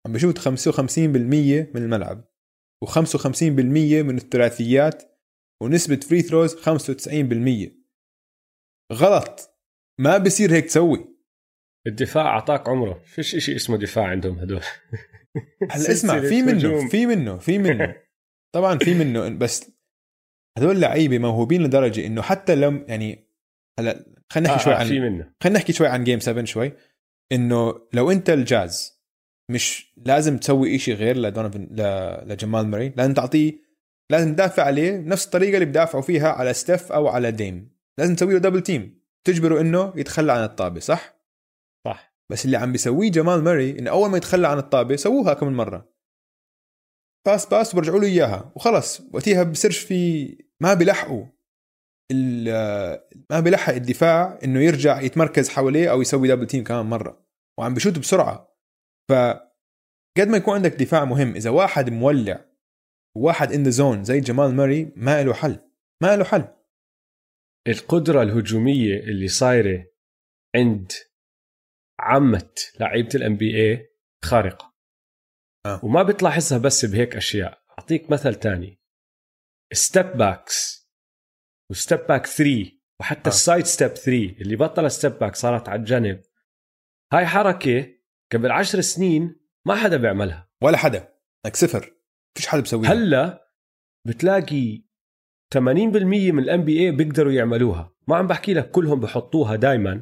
عم 0.08 0.14
بشوت 0.14 0.40
55% 0.40 0.88
من 0.90 1.78
الملعب 1.78 2.32
و55% 2.86 3.42
من 4.04 4.18
الثلاثيات 4.18 5.04
ونسبة 5.64 5.96
free 5.96 6.22
throws 6.22 6.56
95% 6.56 7.72
غلط. 8.94 9.58
ما 10.00 10.18
بصير 10.18 10.52
هيك 10.52 10.66
تسوي. 10.66 11.12
الدفاع 11.88 12.26
أعطاك 12.26 12.70
عمره. 12.70 13.02
فيش 13.06 13.36
إشي 13.36 13.56
اسمه 13.56 13.78
دفاع 13.78 14.06
عندهم 14.06 14.40
هدول. 14.40 14.62
هلا 15.72 15.92
اسمع 15.92 16.20
في 16.20 16.42
منه 16.42 16.90
في 16.90 17.06
منه 17.06 17.38
في 17.38 17.58
منه. 17.58 17.96
طبعا 18.56 18.78
في 18.78 18.94
منه 18.94 19.30
بس 19.30 19.72
هدول 20.58 20.82
لعيبة 20.82 21.18
موهوبين 21.18 21.64
لدرجة 21.64 22.06
إنه 22.06 22.22
حتى 22.22 22.56
لو 22.56 22.72
يعني 22.72 23.31
هلا 23.82 24.06
خلينا 24.30 24.50
نحكي 24.50 24.62
آه 24.62 24.64
شوي 24.64 24.74
آه، 24.74 24.78
عن 24.78 24.86
في 24.86 25.00
منه. 25.00 25.34
خلينا 25.44 25.60
نحكي 25.60 25.74
شوي 25.74 25.88
عن 25.88 26.04
game 26.04 26.20
7 26.20 26.46
شوي. 26.46 26.74
إنه 27.32 27.88
لو 27.94 28.12
أنت 28.12 28.30
الجاز 28.30 29.02
مش 29.52 29.94
لازم 30.06 30.38
تسوي 30.38 30.76
إشي 30.76 30.94
غير 30.94 31.18
لدونوفان 31.18 31.68
لجمال 32.26 32.68
ماري 32.68 32.94
لازم 32.98 33.14
تعطيه 33.14 33.54
لازم 34.12 34.34
تدافع 34.34 34.64
عليه 34.64 34.98
نفس 34.98 35.26
الطريقة 35.26 35.54
اللي 35.54 35.66
بدافعوا 35.66 36.04
فيها 36.04 36.30
على 36.30 36.54
ستيف 36.54 36.92
أو 36.92 37.08
على 37.08 37.32
ديم. 37.32 37.72
لازم 37.98 38.16
تسوي 38.16 38.34
له 38.34 38.40
double 38.40 38.62
team 38.62 39.02
تجبره 39.24 39.62
إنه 39.62 39.94
يتخلى 39.96 40.32
عن 40.32 40.44
الطابة 40.44 40.80
صح؟ 40.80 41.14
صح. 41.86 42.16
بس 42.30 42.46
اللي 42.46 42.58
عم 42.58 42.72
بيسويه 42.72 43.12
جمال 43.12 43.44
ماري 43.44 43.80
إنه 43.80 43.92
أول 43.92 44.10
ما 44.10 44.18
يتخلى 44.18 44.48
عن 44.48 44.58
الطابة 44.58 44.96
سووها 44.96 45.34
كم 45.34 45.54
مرة. 45.54 45.92
pass 47.26 47.46
pass 47.46 47.74
وبرجعوا 47.74 48.00
له 48.00 48.08
إياها. 48.08 48.52
وخلص. 48.56 49.02
وقتها 49.14 49.44
بصيرش 49.44 49.78
في 49.78 50.28
ما 50.60 50.74
بيلحقوا. 50.74 51.26
ما 53.30 53.40
بيلحق 53.40 53.74
الدفاع 53.74 54.40
إنه 54.44 54.60
يرجع 54.60 55.02
يتمركز 55.02 55.50
حواليه 55.50 55.92
أو 55.92 56.02
يسوي 56.02 56.28
double 56.28 56.48
team 56.48 56.64
كمان 56.64 56.86
مرة. 56.86 57.26
وعم 57.60 57.74
بشوت 57.74 58.00
بسرعة. 58.00 58.58
ف 59.10 59.14
قد 60.18 60.28
ما 60.28 60.38
يكون 60.38 60.56
عندك 60.56 60.72
دفاع 60.72 61.06
مهم 61.06 61.36
إذا 61.36 61.50
واحد 61.50 61.90
مولع 61.90 62.46
وواحد 63.18 63.52
in 63.52 63.64
the 63.64 63.70
zone 63.70 64.04
زي 64.04 64.20
جمال 64.20 64.56
ماري 64.56 64.94
ما 64.96 65.24
له 65.24 65.34
حل. 65.34 65.60
ما 66.04 66.16
له 66.16 66.24
حل. 66.24 66.48
القدرة 67.68 68.22
الهجومية 68.22 69.00
اللي 69.00 69.28
صايرة 69.28 69.86
عند 70.56 70.92
عامة 72.00 72.54
لعيبة 72.80 73.10
ال 73.16 73.38
NBA 73.38 73.90
خارقة. 74.26 74.74
آه. 75.66 75.86
وما 75.86 76.04
بتلاحظها 76.04 76.58
بس 76.58 76.86
بهيك 76.86 77.16
أشياء. 77.16 77.62
أعطيك 77.80 78.12
مثل 78.12 78.36
تاني. 78.36 78.82
step 79.74 80.18
backs 80.18 80.81
و 81.72 81.77
step 81.77 82.00
back 82.10 82.26
3 82.28 82.72
وحتى 83.00 83.30
آه. 83.30 83.34
ال 83.34 83.40
side 83.40 83.66
step 83.66 83.90
3 83.90 84.12
اللي 84.42 84.56
بطل 84.56 84.92
step 84.92 85.12
back 85.12 85.36
صارت 85.36 85.70
على 85.70 85.80
الجنب. 85.80 86.22
هاي 87.14 87.26
حركة 87.26 87.88
قبل 88.32 88.52
عشر 88.52 88.82
سنين 88.82 89.36
ما 89.66 89.76
حدا 89.76 89.98
بيعملها. 89.98 90.50
ولا 90.64 90.78
حدا. 90.78 91.14
لك 91.46 91.56
صفر. 91.56 91.94
فيش 92.38 92.48
حدا 92.48 92.62
بسويها 92.62 92.92
هلا 92.92 93.52
بتلاقي 94.08 94.84
80% 95.54 96.32
من 96.32 96.40
ال 96.40 96.64
NBA 96.66 96.92
بيقدروا 96.92 97.32
يعملوها. 97.32 97.96
ما 98.08 98.16
عم 98.16 98.28
بحكي 98.28 98.54
لك 98.54 98.72
كلهم 98.72 99.00
بحطوها 99.00 99.56
دائما 99.56 100.02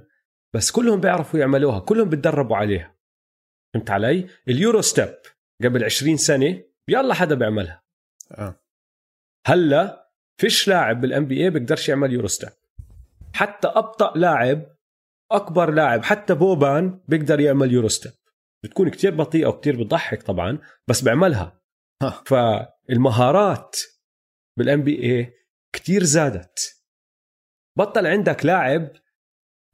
بس 0.55 0.71
كلهم 0.71 1.01
بيعرفوا 1.01 1.39
يعملوها. 1.39 1.79
كلهم 1.79 2.10
بتدربوا 2.10 2.58
عليها. 2.58 2.95
فهمت 3.73 3.89
علي؟ 3.89 4.27
ال 4.47 4.54
Euro 4.54 4.82
step 4.82 5.15
قبل 5.63 5.84
20 5.84 6.17
سنة 6.17 6.63
ولا 6.88 7.13
حدا 7.13 7.36
بيعملها. 7.36 7.84
آه. 8.32 8.62
هلا 9.47 10.09
فيش 10.39 10.67
لاعب 10.67 11.02
بال 11.02 11.25
NBA 11.25 11.49
بيقدرش 11.49 11.89
يعمل 11.89 12.13
Euro 12.13 12.28
step 12.28 12.49
حتى 13.34 13.67
أبطأ 13.67 14.13
لاعب 14.17 14.65
أكبر 15.32 15.71
لاعب 15.71 16.04
حتى 16.04 16.34
بوبان 16.34 16.99
بيقدر 17.08 17.39
يعمل 17.39 17.71
Euro 17.73 17.88
step 17.88 18.12
بتكون 18.63 18.89
كتير 18.89 19.15
بطيئة 19.15 19.47
وكتير 19.47 19.84
بتضحك 19.84 20.23
طبعا 20.23 20.60
بس 20.88 21.02
بيعملها. 21.02 21.62
فالمهارات 22.25 23.78
بال 24.58 24.84
NBA 24.84 25.34
كثير 25.75 26.04
زادت. 26.04 26.84
بطل 27.78 28.08
عندك 28.08 28.45
لاعب 28.45 28.91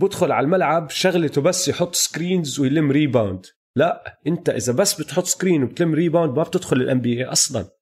بدخل 0.01 0.32
على 0.32 0.45
الملعب 0.45 0.89
شغلته 0.89 1.41
بس 1.41 1.67
يحط 1.67 1.95
screens 1.95 2.60
ويلم 2.60 2.91
rebound 2.91 3.45
لا 3.78 4.19
أنت 4.28 4.49
إذا 4.49 4.73
بس 4.73 5.01
بتحط 5.01 5.23
screen 5.23 5.63
وبتلم 5.63 5.93
rebound 5.93 6.38
ما 6.38 6.43
بتدخل 6.43 6.75
ال 6.75 7.01
NBA 7.01 7.25
أصلا. 7.25 7.74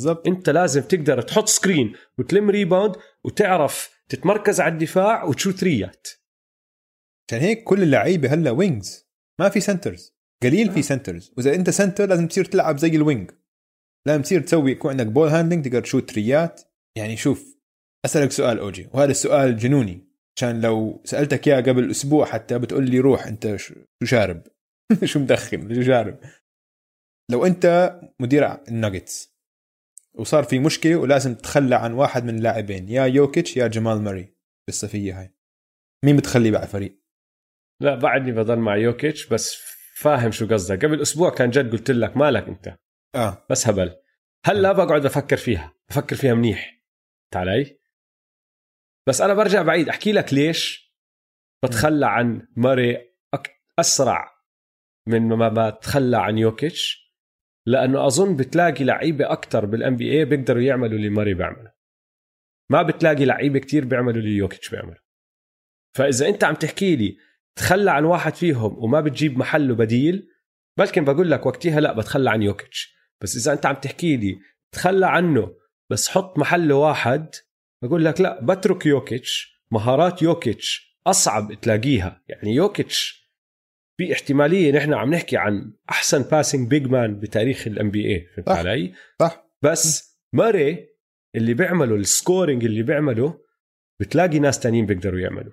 بالضبط. 0.00 0.26
انت 0.26 0.50
لازم 0.50 0.82
تقدر 0.82 1.22
تحط 1.22 1.48
screen 1.48 1.92
وتلم 2.18 2.50
rebound 2.50 2.96
وتعرف 3.24 4.02
تتمركز 4.08 4.60
على 4.60 4.72
الدفاع 4.72 5.24
وتشوت 5.24 5.54
three 5.54 5.93
ات. 5.93 6.08
عشان 7.28 7.40
هيك 7.40 7.64
كل 7.64 7.82
اللعيبة 7.82 8.34
هلأ 8.34 8.50
wings 8.50 9.08
ما 9.40 9.48
في 9.48 9.60
centers 9.60 10.14
قليل 10.42 10.72
في 10.72 10.82
centers 10.82 11.32
وإذا 11.36 11.54
أنت 11.54 11.70
center 11.70 12.06
لازم 12.06 12.26
تصير 12.28 12.44
تلعب 12.44 12.78
زي 12.78 12.88
ال 12.88 12.96
wing 12.96 13.30
لازم 14.06 14.22
تصير 14.22 14.40
تسوي 14.40 14.70
يكون 14.70 14.90
عندك 14.90 15.06
ball 15.06 15.28
handling 15.28 15.64
تقدر 15.64 15.80
تشوت 15.80 16.10
three 16.10 16.52
ات 16.52 16.60
يعني 16.96 17.16
شوف 17.16 17.58
أسألك 18.04 18.32
سؤال 18.32 18.58
أوجي 18.58 18.88
وهذا 18.92 19.10
السؤال 19.10 19.56
جنوني. 19.56 20.10
عشان 20.36 20.60
لو 20.60 21.02
سألتك 21.04 21.48
إياه 21.48 21.60
قبل 21.60 21.90
أسبوع 21.90 22.26
حتى 22.26 22.58
بتقول 22.58 22.90
لي 22.90 23.00
روح 23.00 23.26
أنت 23.26 23.56
شو 23.56 23.74
شارب؟ 24.04 24.42
شو 25.04 25.18
مدخن؟ 25.18 25.74
شو 25.74 25.82
شارب؟ 25.82 26.18
لو 27.30 27.46
أنت 27.46 27.96
مدير 28.20 28.68
الناجتس 28.68 29.29
وصار 30.14 30.44
في 30.44 30.58
مشكلة 30.58 30.96
ولازم 30.96 31.34
تتخلى 31.34 31.76
عن 31.76 31.92
واحد 31.92 32.24
من 32.24 32.36
اللاعبين 32.38 32.88
يا 32.88 33.04
يوكيتش 33.06 33.56
يا 33.56 33.66
جمال 33.66 34.02
ماري 34.02 34.36
بالصفية 34.66 35.20
هاي. 35.20 35.34
مين 36.04 36.16
بتخلي 36.16 36.50
بقى 36.50 36.66
فريق؟ 36.66 37.00
لا 37.80 37.94
بعدني 37.94 38.32
بضل 38.32 38.58
مع 38.58 38.76
يوكيتش 38.76 39.26
بس 39.26 39.56
فاهم 39.94 40.30
شو 40.30 40.46
قصدك 40.46 40.84
قبل 40.84 41.02
أسبوع 41.02 41.30
كان 41.30 41.50
جد 41.50 41.72
قلت 41.72 41.90
لك 41.90 42.16
مالك 42.16 42.48
أنت. 42.48 42.76
آه. 43.14 43.46
بس 43.50 43.68
هبل. 43.68 43.96
هلا 44.46 44.72
بقعد 44.72 45.06
أفكر 45.06 45.36
فيها 45.36 45.74
بفكر 45.90 46.16
فيها 46.16 46.34
منيح. 46.34 46.80
علي 47.34 47.80
بس 49.08 49.20
أنا 49.20 49.34
برجع 49.34 49.62
بعيد 49.62 49.88
أحكي 49.88 50.12
لك 50.12 50.34
ليش 50.34 50.94
بتخلى 51.64 52.06
عن 52.06 52.48
ماري 52.56 53.10
أسرع 53.78 54.30
من 55.08 55.28
ما 55.28 55.70
بتخلى 55.70 56.16
عن 56.16 56.38
يوكيتش. 56.38 57.09
لأنه 57.70 58.06
أظن 58.06 58.36
بتلاقي 58.36 58.84
لعيبة 58.84 59.32
أكثر 59.32 59.66
بال 59.66 59.96
NBA 59.96 60.24
بيقدروا 60.24 60.62
يعملوا 60.62 60.96
اللي 60.96 61.08
ماري 61.08 61.34
بيعمله. 61.34 61.72
ما 62.70 62.82
بتلاقي 62.82 63.24
لعيبة 63.24 63.58
كتير 63.58 63.84
بيعملوا 63.84 64.20
اللي 64.20 64.36
يوكيتش 64.36 64.70
بيعمله. 64.70 64.96
فإذا 65.96 66.28
أنت 66.28 66.44
عم 66.44 66.54
تحكي 66.54 66.96
لي 66.96 67.16
تخلى 67.56 67.90
عن 67.90 68.04
واحد 68.04 68.34
فيهم 68.34 68.84
وما 68.84 69.00
بتجيب 69.00 69.38
محله 69.38 69.74
بديل 69.74 70.28
بلكن 70.78 71.04
بقول 71.04 71.30
لك 71.30 71.46
وقتها 71.46 71.80
لا 71.80 71.92
بتخلى 71.92 72.30
عن 72.30 72.42
يوكيتش. 72.42 72.94
بس 73.22 73.36
إذا 73.36 73.52
أنت 73.52 73.66
عم 73.66 73.74
تحكي 73.74 74.16
لي 74.16 74.38
تخلى 74.72 75.06
عنه 75.06 75.54
بس 75.90 76.08
حط 76.08 76.38
محله 76.38 76.74
واحد 76.74 77.34
بقول 77.82 78.04
لك 78.04 78.20
لا 78.20 78.44
بترك 78.44 78.86
يوكيتش. 78.86 79.62
مهارات 79.70 80.22
يوكيتش 80.22 80.96
أصعب 81.06 81.54
تلاقيها. 81.54 82.22
يعني 82.28 82.54
يوكيتش 82.54 83.29
في 84.00 84.12
احتماليه 84.12 84.72
نحن 84.72 84.94
عم 84.94 85.14
نحكي 85.14 85.36
عن 85.36 85.72
أحسن 85.90 86.22
passing 86.22 86.68
big 86.70 86.86
man 86.86 87.20
بتاريخ 87.20 87.66
ال 87.66 87.90
NBA 87.90 88.26
فهمت. 88.36 88.48
علي؟ 88.48 88.94
صح 89.20 89.50
بس 89.62 90.16
ماري 90.32 90.88
اللي 91.36 91.54
بيعمله 91.54 91.94
السكورينج 91.94 92.64
اللي 92.64 92.82
بيعمله 92.82 93.40
بتلاقي 94.00 94.38
ناس 94.38 94.60
تانيين 94.60 94.86
بيقدروا 94.86 95.20
يعملوا 95.20 95.52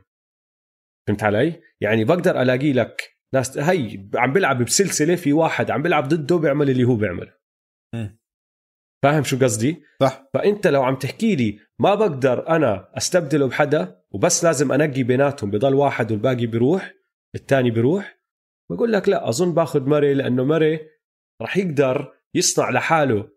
فهمت 1.08 1.24
علي؟ 1.24 1.62
يعني 1.82 2.04
بقدر 2.04 2.42
ألاقي 2.42 2.74
لك 2.74 3.10
ناس 3.34 3.58
هي 3.58 4.10
عم 4.16 4.34
بيلعب 4.34 4.64
بسلسلة 4.64 5.16
في 5.16 5.34
واحد 5.34 5.72
عم 5.72 5.82
بيلعب 5.82 6.08
ضده 6.08 6.38
بيعمل 6.38 6.70
اللي 6.70 6.84
هو 6.84 6.96
بيعمله. 6.96 7.34
فاهم 9.04 9.24
شو 9.24 9.38
قصدي؟ 9.38 9.84
صح 10.02 10.30
فأنت 10.34 10.68
لو 10.68 10.84
عم 10.84 10.96
تحكي 10.96 11.36
لي 11.36 11.60
ما 11.80 11.96
بقدر 11.96 12.50
أنا 12.50 12.92
أستبدله 12.98 13.48
بحدا 13.48 14.02
وبس 14.12 14.44
لازم 14.44 14.72
أنقي 14.72 15.04
بيناتهم 15.04 15.52
بضل 15.52 15.74
واحد 15.74 16.12
والباقي 16.12 16.46
بيروح 16.46 16.94
الثاني 17.36 17.72
بيروح 17.72 18.17
بقول 18.72 18.94
لك 18.94 19.10
لا 19.10 19.30
أظن 19.30 19.54
باخذ 19.54 19.90
مري 19.90 20.14
لأنه 20.14 20.44
مري 20.44 20.80
راح 21.42 21.58
يقدر 21.58 22.14
يصنع 22.36 22.70
لحاله 22.70 23.30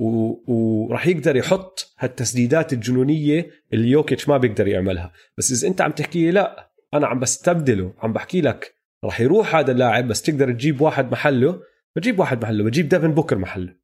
و- 0.00 0.52
وراح 0.52 1.06
يقدر 1.06 1.36
يحط 1.36 1.94
هالتسديدات 1.98 2.72
الجنونية 2.72 3.50
اللي 3.72 3.88
يوكيتش 3.88 4.28
ما 4.28 4.36
بيقدر 4.36 4.68
يعملها. 4.68 5.12
بس 5.38 5.52
إذا 5.52 5.68
أنت 5.68 5.80
عم 5.80 5.92
تحكي 5.92 6.24
لي 6.24 6.30
لا 6.30 6.72
أنا 6.94 7.06
عم 7.06 7.20
بستبدله 7.20 7.94
عم 7.98 8.12
بحكي 8.12 8.40
لك 8.40 8.74
راح 9.04 9.20
يروح 9.20 9.54
هذا 9.56 9.72
اللاعب 9.72 10.08
بس 10.08 10.22
تقدر 10.22 10.52
تجيب 10.52 10.80
واحد 10.80 11.12
محله. 11.12 11.62
بجيب 11.96 12.18
واحد 12.18 12.42
محله 12.42 12.64
بجيب 12.64 12.88
ديفن 12.88 13.14
بوكر 13.14 13.38
محله. 13.38 13.76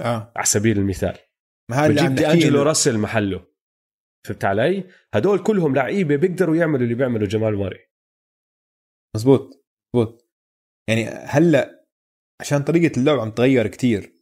آه. 0.00 0.32
على 0.36 0.46
سبيل 0.46 0.78
المثال. 0.78 1.16
ما 1.70 1.88
بجيب 1.88 2.14
دي 2.14 2.26
انجلو 2.26 2.62
راسل 2.62 2.98
محله. 2.98 3.46
فهمت 4.26 4.44
علي؟ 4.44 4.84
هدول 5.14 5.38
كلهم 5.38 5.74
لعيبة 5.74 6.16
بيقدروا 6.16 6.56
يعملوا 6.56 6.82
اللي 6.84 6.94
بيعمله 6.94 7.26
جمال 7.26 7.56
ماري 7.56 7.78
مزبوط. 9.16 9.59
مزبوط 9.94 10.30
يعني 10.88 11.04
هلا 11.08 11.86
عشان 12.40 12.62
طريقة 12.62 12.98
اللعب 12.98 13.18
عم 13.18 13.30
تغير 13.30 13.66
كتير. 13.66 14.20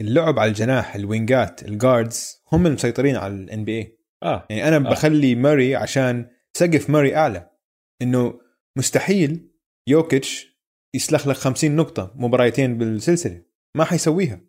اللعب 0.00 0.38
على 0.38 0.48
الجناح 0.48 0.94
ال 0.94 1.05
wing 1.05 1.51
ات 1.51 1.62
ال 1.62 1.73
guards 1.73 2.42
هم 2.52 2.66
المسيطرين 2.66 3.16
على 3.16 3.34
ال 3.34 3.64
NBA 3.64 3.98
آه 4.22 4.46
يعني 4.50 4.68
أنا 4.68 4.76
آه. 4.76 4.90
بخلي 4.90 5.34
ماري 5.34 5.76
عشان 5.76 6.30
سقف 6.56 6.90
ماري 6.90 7.16
أعلى. 7.16 7.50
إنه 8.02 8.40
مستحيل 8.78 9.52
يوكيتش 9.88 10.56
يسلخ 10.96 11.28
لك 11.28 11.36
50 11.36 11.76
نقطة 11.76 12.12
مباريتين 12.16 12.78
بالسلسلة. 12.78 13.42
ما 13.76 13.84
حيسويها. 13.84 14.40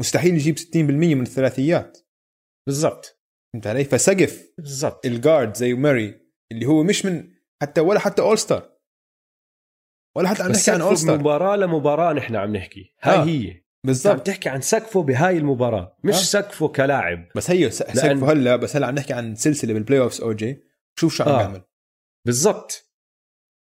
مستحيل 0.00 0.34
يجيب 0.34 0.58
60% 0.58 0.76
من 0.76 1.22
الثلاثيات. 1.22 1.98
بالضبط. 2.66 3.22
فهمت 3.52 3.66
علي؟ 3.66 3.84
فسقف 3.84 4.52
بالضبط. 4.58 5.06
ال 5.06 5.14
guard 5.14 5.56
زي 5.56 5.74
ماري 5.74 6.20
اللي 6.52 6.66
هو 6.66 6.82
مش 6.82 7.06
من 7.06 7.32
حتى 7.62 7.80
ولا 7.80 7.98
حتى 7.98 8.22
اول 8.22 8.38
ستار 8.38 8.75
ولا 10.16 10.28
حتى 10.28 10.42
عم 10.42 10.50
نحكي 10.52 10.70
عن 10.70 10.80
اول 10.80 10.96
سقفه 10.98 11.02
ستار 11.04 11.18
مباراة 11.18 11.56
لمباراة 11.56 12.12
نحن 12.12 12.36
عم 12.36 12.56
نحكي 12.56 12.94
هاي 13.02 13.16
آه. 13.16 13.24
هي 13.24 13.50
عم 13.50 13.60
بالضبط 13.84 14.26
تحكي 14.26 14.48
عن 14.48 14.60
سقفه 14.60 15.02
بهاي 15.02 15.38
المباراة 15.38 15.96
مش 16.04 16.14
آه. 16.14 16.18
سقفه 16.18 16.68
كلاعب 16.68 17.28
بس 17.36 17.50
هي 17.50 17.70
س- 17.70 17.82
لأن- 17.82 17.94
سقفه 17.96 18.32
هلا 18.32 18.56
بس 18.56 18.76
هلا 18.76 18.86
عم 18.86 18.94
نحكي 18.94 19.12
عن 19.12 19.34
سلسلة 19.34 19.72
بالبلاي 19.74 20.00
اوفز 20.00 20.20
أو 20.20 20.32
جي 20.32 20.62
شوف 20.98 21.14
شو 21.14 21.24
عم 21.24 21.28
آه. 21.28 21.36
بيعمل 21.38 21.62
بالضبط 22.26 22.92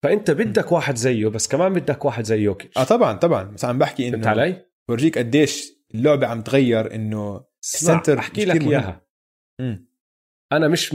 فأنت 0.04 0.30
بدك 0.30 0.72
واحد 0.72 0.96
زيه 0.96 1.26
بس 1.28 1.48
كمان 1.48 1.72
بدك 1.72 2.04
واحد 2.04 2.24
زي 2.24 2.38
يوكيتش 2.38 2.78
آه 2.78 2.84
طبعا 2.84 3.12
طبعا 3.16 3.42
بس 3.42 3.64
عم 3.64 3.78
بحكي 3.78 4.02
فهمت 4.10 4.14
إنه 4.26 4.28
علي؟ 4.28 4.66
بورجيك 4.88 5.18
قديش 5.18 5.72
اللعبة 5.94 6.26
عم 6.26 6.42
تغير 6.42 6.94
إنه 6.94 7.44
السنتر 7.62 8.18
أحكي 8.18 8.44
لك 8.44 8.60
مهم. 8.60 8.68
إياها 8.70 9.06
مم. 9.60 9.88
أنا 10.52 10.68
مش 10.68 10.92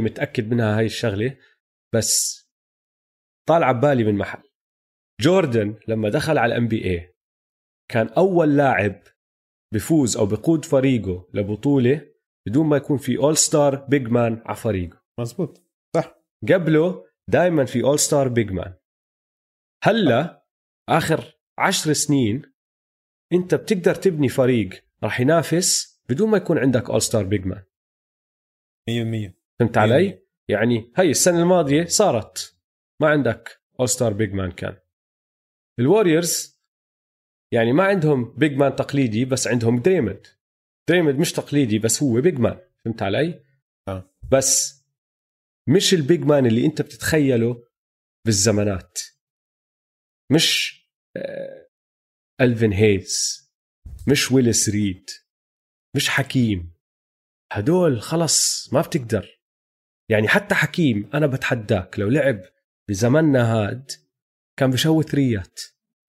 متأكد 0.00 0.50
منها 0.50 0.78
هاي 0.78 0.86
الشغلة 0.86 1.36
بس 1.94 2.40
طالعة 3.48 3.72
ببالي 3.72 4.04
من 4.04 4.18
محل 4.18 4.42
Jordan 5.20 5.74
لما 5.88 6.08
دخل 6.08 6.38
على 6.38 6.54
ال 6.54 6.68
NBA 6.68 7.14
كان 7.90 8.08
أول 8.08 8.56
لاعب 8.56 9.02
بفوز 9.74 10.16
أو 10.16 10.26
بقود 10.26 10.64
فريقه 10.64 11.28
لبطولة 11.34 12.10
بدون 12.46 12.66
ما 12.66 12.76
يكون 12.76 12.98
في 12.98 13.18
all-star 13.18 13.74
big 13.74 14.08
man 14.08 14.42
على 14.46 14.56
فريقه. 14.56 15.02
مزبوط 15.20 15.62
قبله 16.48 17.06
دائما 17.28 17.64
في 17.64 17.82
all-star 17.82 18.28
big 18.28 18.50
man 18.52 18.74
هلأ 19.84 20.46
آخر 20.88 21.38
عشر 21.58 21.92
سنين 21.92 22.42
أنت 23.32 23.54
بتقدر 23.54 23.94
تبني 23.94 24.28
فريق 24.28 24.84
راح 25.02 25.20
ينافس 25.20 26.00
بدون 26.08 26.30
ما 26.30 26.36
يكون 26.36 26.58
عندك 26.58 26.90
all-star 26.90 27.24
big 27.24 27.46
man 27.46 27.62
100% 28.90 29.32
فهمت 29.60 29.78
علي؟ 29.78 30.22
يعني 30.48 30.92
هي 30.96 31.10
السنة 31.10 31.42
الماضية 31.42 31.84
صارت 31.84 32.56
ما 33.00 33.08
عندك 33.08 33.62
all-star 33.80 34.12
big 34.12 34.32
man 34.32 34.52
كان. 34.52 34.76
ال 35.80 35.89
Warriors 35.89 36.60
يعني 37.54 37.72
ما 37.72 37.84
عندهم 37.84 38.34
big 38.34 38.52
man 38.52 38.76
تقليدي 38.76 39.24
بس 39.24 39.46
عندهم 39.46 39.82
Draymond 39.82 40.26
Draymond 40.88 41.18
مش 41.20 41.32
تقليدي 41.32 41.78
بس 41.78 42.02
هو 42.02 42.20
big 42.20 42.38
man 42.38 42.60
فهمت 42.84 43.02
علي؟ 43.02 43.44
آه. 43.88 44.14
بس 44.32 44.84
مش 45.68 45.94
ال 45.94 46.01
big 46.01 46.20
man 46.20 46.46
اللي 46.46 46.66
انت 46.66 46.82
بتتخيله 46.82 47.64
بالزمانات 48.26 48.98
مش 50.32 50.80
آه، 51.16 51.68
الفين 52.40 52.72
هيز 52.72 53.40
مش 54.08 54.32
ويلس 54.32 54.68
ريد 54.68 55.10
مش 55.96 56.08
حكيم 56.08 56.74
هدول 57.52 58.00
خلص 58.00 58.72
ما 58.72 58.80
بتقدر 58.80 59.40
يعني 60.10 60.28
حتى 60.28 60.54
حكيم 60.54 61.10
أنا 61.14 61.26
بتحداك 61.26 61.98
لو 61.98 62.08
لعب 62.08 62.40
بزمننا 62.88 63.54
هاد 63.54 63.90
كان 64.60 64.70
بشوي 64.70 65.02
ثريات 65.02 65.60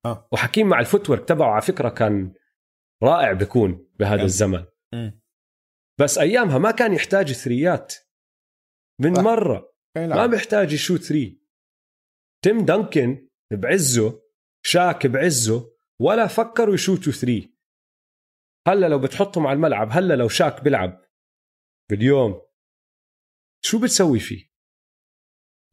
آه. 0.05 0.27
وحكيم 0.31 0.67
مع 0.67 0.79
الفوتورك 0.79 1.27
تبعه 1.27 1.51
على 1.51 1.61
فكرة 1.61 1.89
كان 1.89 2.33
رائع 3.03 3.31
بيكون 3.31 3.89
بهذا 3.99 4.15
كان. 4.15 4.25
الزمن 4.25 4.65
مم. 4.93 5.21
بس 5.99 6.17
أيامها 6.17 6.57
ما 6.57 6.71
كان 6.71 6.93
يحتاج 6.93 7.31
ثريات 7.31 7.95
من 9.01 9.15
صح. 9.15 9.21
مرة 9.21 9.73
ما 9.95 10.03
يلعب. 10.03 10.29
بيحتاج 10.29 10.73
يشوت 10.73 10.99
ثري 10.99 11.41
Tim 12.43 12.65
Duncan 12.65 13.29
بعزه 13.53 14.21
Shaq 14.65 15.07
بعزه 15.07 15.71
ولا 16.01 16.27
فكروا 16.27 16.73
يشوتوا 16.73 17.13
three 17.13 17.55
هلا 18.67 18.87
لو 18.87 18.99
بتحطهم 18.99 19.47
على 19.47 19.55
الملعب 19.55 19.87
هلا 19.91 20.13
لو 20.13 20.27
Shaq 20.27 20.63
بيلعب 20.63 21.01
باليوم 21.89 22.41
شو 23.65 23.81
بتسوي 23.81 24.19
فيه 24.19 24.51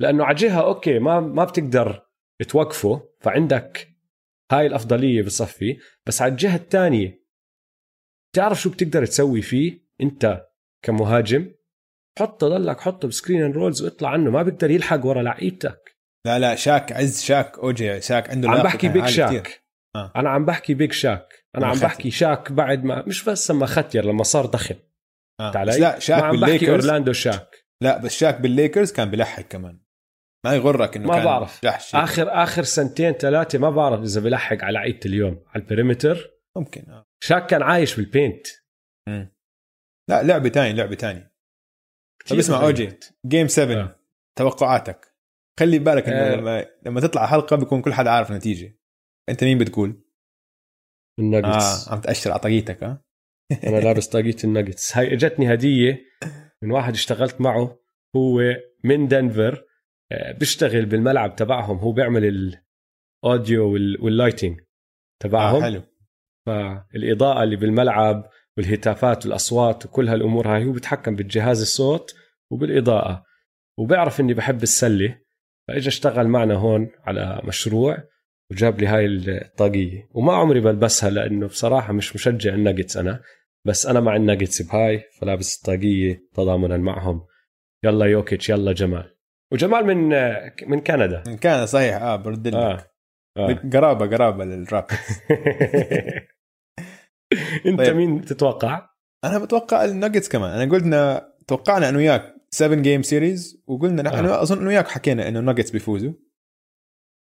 لأنه 0.01 0.25
على 0.25 0.35
جهة 0.35 0.61
okay 0.65 0.99
ما 0.99 1.21
ما 1.21 1.45
بتقدر 1.45 2.08
توقفه 2.45 3.09
فعندك 3.21 3.89
هاي 4.53 4.67
الأفضلية 4.67 5.23
بصفي 5.23 5.79
بس 6.07 6.23
على 6.23 6.33
الجهة 6.33 6.57
الثانية 6.57 7.25
تعرف 8.33 8.61
شو 8.61 8.71
بتقدر 8.71 9.07
تسوي 9.07 9.43
فيه 9.43 9.89
أنت 10.01 10.47
كمهاجم؟ 10.83 11.53
حطه 12.19 12.49
ضلك 12.49 12.81
حطه 12.81 13.09
ب 13.09 13.14
screen 13.14 13.43
and 13.43 13.55
rolls 13.55 13.83
واطلع 13.83 14.09
عنه. 14.09 14.31
ما 14.31 14.43
بيقدر 14.43 14.71
يلحق 14.71 15.07
ورا 15.07 15.23
لعيبتك. 15.23 15.97
لا 16.27 16.39
لا 16.39 16.55
Shaq 16.55 16.93
عز 16.93 17.23
Shaq 17.23 17.59
OG 17.59 18.01
Shaq 18.01 18.31
عنده 18.31 18.51
عم 18.51 18.63
بحكي 18.63 18.89
بيج 18.89 19.03
عالي 19.03 19.13
Shaq 19.13 19.43
كتير. 19.43 19.61
آه. 19.97 20.13
أنا 20.17 20.31
عم 20.31 20.45
بحكي 20.45 20.75
big 20.75 20.93
Shaq 20.93 21.47
أنا 21.57 21.67
عم. 21.67 21.79
بحكي 21.79 22.11
Shaq 22.11 22.53
بعد 22.53 22.85
ما 22.85 23.05
مش 23.07 23.25
بس 23.25 23.51
لما 23.51 23.67
ختير 23.67 24.05
لما 24.05 24.23
صار 24.23 24.47
ضخم. 24.47 24.75
آه. 25.41 25.65
لا 25.65 25.99
Shaq 25.99 26.21
ما 26.21 26.27
عم 26.27 26.41
بحكي 26.41 26.71
Orlando 26.71 27.13
Shaq 27.13 27.65
لا 27.83 27.99
بس 27.99 28.17
Shaq 28.17 28.41
بال 28.41 28.54
Lakers 28.54 28.93
كان 28.93 29.11
بلحق 29.11 29.43
كمان. 29.43 29.81
ما 30.45 30.55
يغرك 30.55 30.97
إنه 30.97 31.09
ما 31.09 31.15
كان 31.15 31.25
بعرف. 31.25 31.65
جحش 31.65 31.95
اخر 31.95 32.43
آخر 32.43 32.63
سنتين 32.63 33.13
ثلاثة 33.13 33.59
ما 33.59 33.71
بعرف 33.71 34.01
إذا 34.01 34.21
بلحق 34.21 34.65
على 34.65 34.75
لعيبه 34.75 35.01
اليوم 35.07 35.45
على 35.49 35.63
ال 35.63 35.70
perimeter 35.70 36.31
ممكن 36.57 36.91
آه. 36.91 37.07
Shaq 37.25 37.47
كان 37.47 37.63
عايش 37.63 37.97
بال 37.97 38.11
paint 38.11 38.47
مم. 39.09 39.35
لا 40.11 40.23
لعبة 40.23 40.49
تاني 40.49 40.73
لعبة 40.73 40.95
تاني 40.95 41.33
كتير 42.21 42.37
طب 42.37 42.39
اسمع. 42.39 42.63
OG 42.65 42.99
game 43.27 43.49
7 43.49 43.77
آه. 43.77 44.01
توقعاتك 44.39 45.15
خلي 45.61 45.79
بالك 45.79 46.09
إنه 46.09 46.17
آه. 46.17 46.37
لما 46.37 46.67
لما 46.87 47.01
تطلع 47.01 47.27
حلقة 47.27 47.57
بيكون 47.57 47.83
كل 47.83 47.93
حدا 47.93 48.11
عارف 48.11 48.31
نتيجة 48.31 48.79
أنت 49.29 49.45
مين 49.45 49.59
بتقول؟ 49.59 50.03
الناجتس 51.19 51.89
آه 51.89 51.93
عم 51.93 52.01
تأشر 52.01 52.31
على 52.31 52.41
طاقيتك 52.41 52.83
ها 52.83 53.03
أنا 53.67 53.77
لابس 53.81 54.07
طاقية 54.09 54.37
الناجتس 54.45 54.97
هاي 54.97 55.13
إجتني 55.15 55.55
هدية 55.55 56.05
من 56.63 56.71
واحد 56.71 56.95
اشتغلت 56.95 57.41
معه 57.41 57.79
هو 58.17 58.41
من 58.85 59.09
Denver 59.09 59.55
آه، 59.55 59.68
بيشتغل 60.39 60.87
بالملعب 60.87 61.37
تبعهم 61.37 61.79
هو 61.79 61.93
بيعمل 61.93 62.25
ال 63.25 63.33
audio 63.33 63.73
وال- 63.73 64.01
وال 64.05 64.16
lighting 64.16 64.61
آه 64.61 64.65
تبعهم 65.23 65.63
حلو. 65.63 65.83
فالإضاءة 66.47 67.43
اللي 67.43 67.57
بالملعب 67.57 68.31
والهتافات 68.57 69.27
والأصوات 69.27 69.87
وكل 69.87 70.09
هالأمور 70.09 70.49
هاي 70.49 70.65
هو 70.65 70.73
بيتحكم 70.73 71.17
بالجهاز 71.17 71.61
الصوت 71.61 72.15
وبالإضاءة. 72.51 73.25
وبيعرف 73.79 74.21
إني 74.21 74.35
بحب 74.35 74.63
السلة 74.63 75.19
فاجى 75.69 75.89
اشتغل 75.89 76.29
معنا 76.29 76.55
هون 76.55 76.91
على 77.05 77.41
مشروع 77.45 77.99
وجاب 78.51 78.81
لي 78.81 78.87
هاي 78.87 79.07
الطاقية. 79.07 80.09
وما 80.11 80.33
عمري 80.37 80.61
بلبسها 80.61 81.11
لأنه 81.11 81.47
بصراحة 81.47 81.93
مش 81.93 82.15
مشجع 82.15 82.55
الناجتس 82.55 82.97
أنا 82.97 83.23
بس 83.67 83.87
أنا 83.87 84.01
مع 84.01 84.17
الناجتس 84.17 84.63
بهاي 84.63 85.05
فلابس 85.21 85.57
الطاقية 85.59 86.23
تضامنا 86.35 86.77
معهم. 86.77 87.27
يلا 87.85 88.07
يوكيتش 88.07 88.49
يلا 88.51 88.73
جمال. 88.73 89.15
وجمال 89.53 89.87
من 89.87 90.09
من 90.71 90.81
كندا 90.81 91.23
من 91.27 91.37
كندا 91.37 91.67
صحيح 91.67 92.03
آه 92.03 92.17
برد 92.17 92.49
لك 92.49 92.55
آه. 92.55 92.91
آه. 93.39 93.61
قرابة 93.73 94.07
قرابة 94.17 94.45
للراب 94.45 94.87
انت 97.67 97.79
طيب. 97.79 97.97
مين 97.97 98.25
تتوقع؟ 98.25 98.89
أنا 99.25 99.39
بتوقع 99.39 99.85
الناجتس 99.85 100.29
كمان 100.29 100.61
أنا 100.61 100.73
قلنا 100.73 101.33
توقعنا 101.49 101.89
أنا 101.89 101.97
وياك 101.99 102.35
7 102.51 102.81
game 102.81 103.03
series 103.03 103.63
وقلنا 103.67 104.03
نحن 104.03 104.27
آه. 104.27 104.43
أظن 104.43 104.59
أنا 104.59 104.69
وياك 104.69 104.89
حكينا 104.89 105.29
إنه 105.29 105.41
الناجتس 105.41 105.71
بيفوزوا 105.71 106.13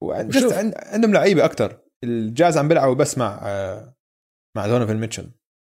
عند- 0.04 0.74
عندهم 0.76 1.12
لعيبة 1.12 1.44
أكثر 1.44 1.78
الجاز 2.04 2.59
عم 2.59 2.68
بيلعبوا 2.68 2.94
بس 2.94 3.18
مع 3.18 3.40
آه، 3.42 3.94
مع 4.56 4.66
Donovan 4.66 4.96
Mitchell 4.96 5.31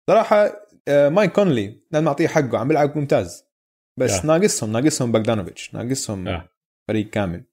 صراحة 0.10 0.50
آه، 0.88 1.10
Mike 1.10 1.32
Conley 1.32 1.84
لازم 1.92 2.06
نعطيه 2.06 2.28
حقه 2.28 2.58
عم 2.58 2.68
بيلعب 2.68 2.98
ممتاز 2.98 3.47
بس 4.00 4.12
آه. 4.12 4.26
ناقصهم 4.26 4.72
ناقصهم 4.72 5.12
Bogdanovic 5.12 5.74
ناقصهم 5.74 6.28
آه. 6.28 6.50
فريق 6.90 7.10
كامل. 7.10 7.44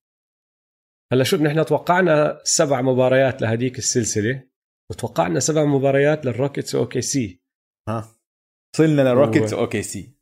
هلا 1.12 1.24
شوف 1.24 1.40
نحن 1.40 1.64
توقعنا 1.64 2.40
سبع 2.44 2.82
مباريات 2.82 3.42
لهديك 3.42 3.78
السلسلة 3.78 4.42
وتوقعنا 4.90 5.40
سبع 5.40 5.64
مباريات 5.64 6.26
لل 6.26 6.36
Rockets 6.36 6.69
و 6.69 6.74
OKC. 6.74 7.42
ها. 7.88 8.08
وصلنا 8.74 9.02
للروكيتس 9.02 9.52
أوكي 9.52 9.82
سي. 9.82 10.14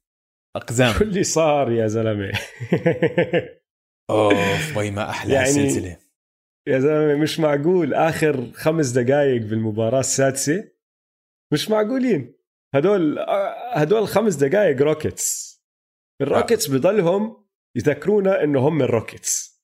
أقزام. 0.56 0.92
شو 0.92 1.04
اللي 1.04 1.24
صار 1.24 1.72
يا 1.72 1.86
زلمة؟ 1.86 2.32
أوف 4.10 4.76
وي 4.76 4.90
ما 4.90 5.10
أحلى 5.10 5.34
يعني... 5.34 5.48
السلسله 5.48 5.96
يا 6.68 6.78
زلمة 6.78 7.14
مش 7.14 7.40
معقول 7.40 7.94
آخر 7.94 8.52
خمس 8.52 8.88
دقائق 8.88 9.42
بالمباراة 9.42 10.00
السادسة؟ 10.00 10.70
مش 11.52 11.70
معقولين. 11.70 12.34
هدول 12.74 13.18
هدول 13.72 14.08
خمس 14.08 14.34
دقائق 14.34 14.82
Rockets. 14.82 15.51
ال 16.22 16.28
Rockets 16.28 16.66
بضلهم 16.66 17.46
يذكرونا 17.76 18.44
انه 18.44 18.68
هم 18.68 18.82
ال 18.82 18.92
Rockets 18.92 19.62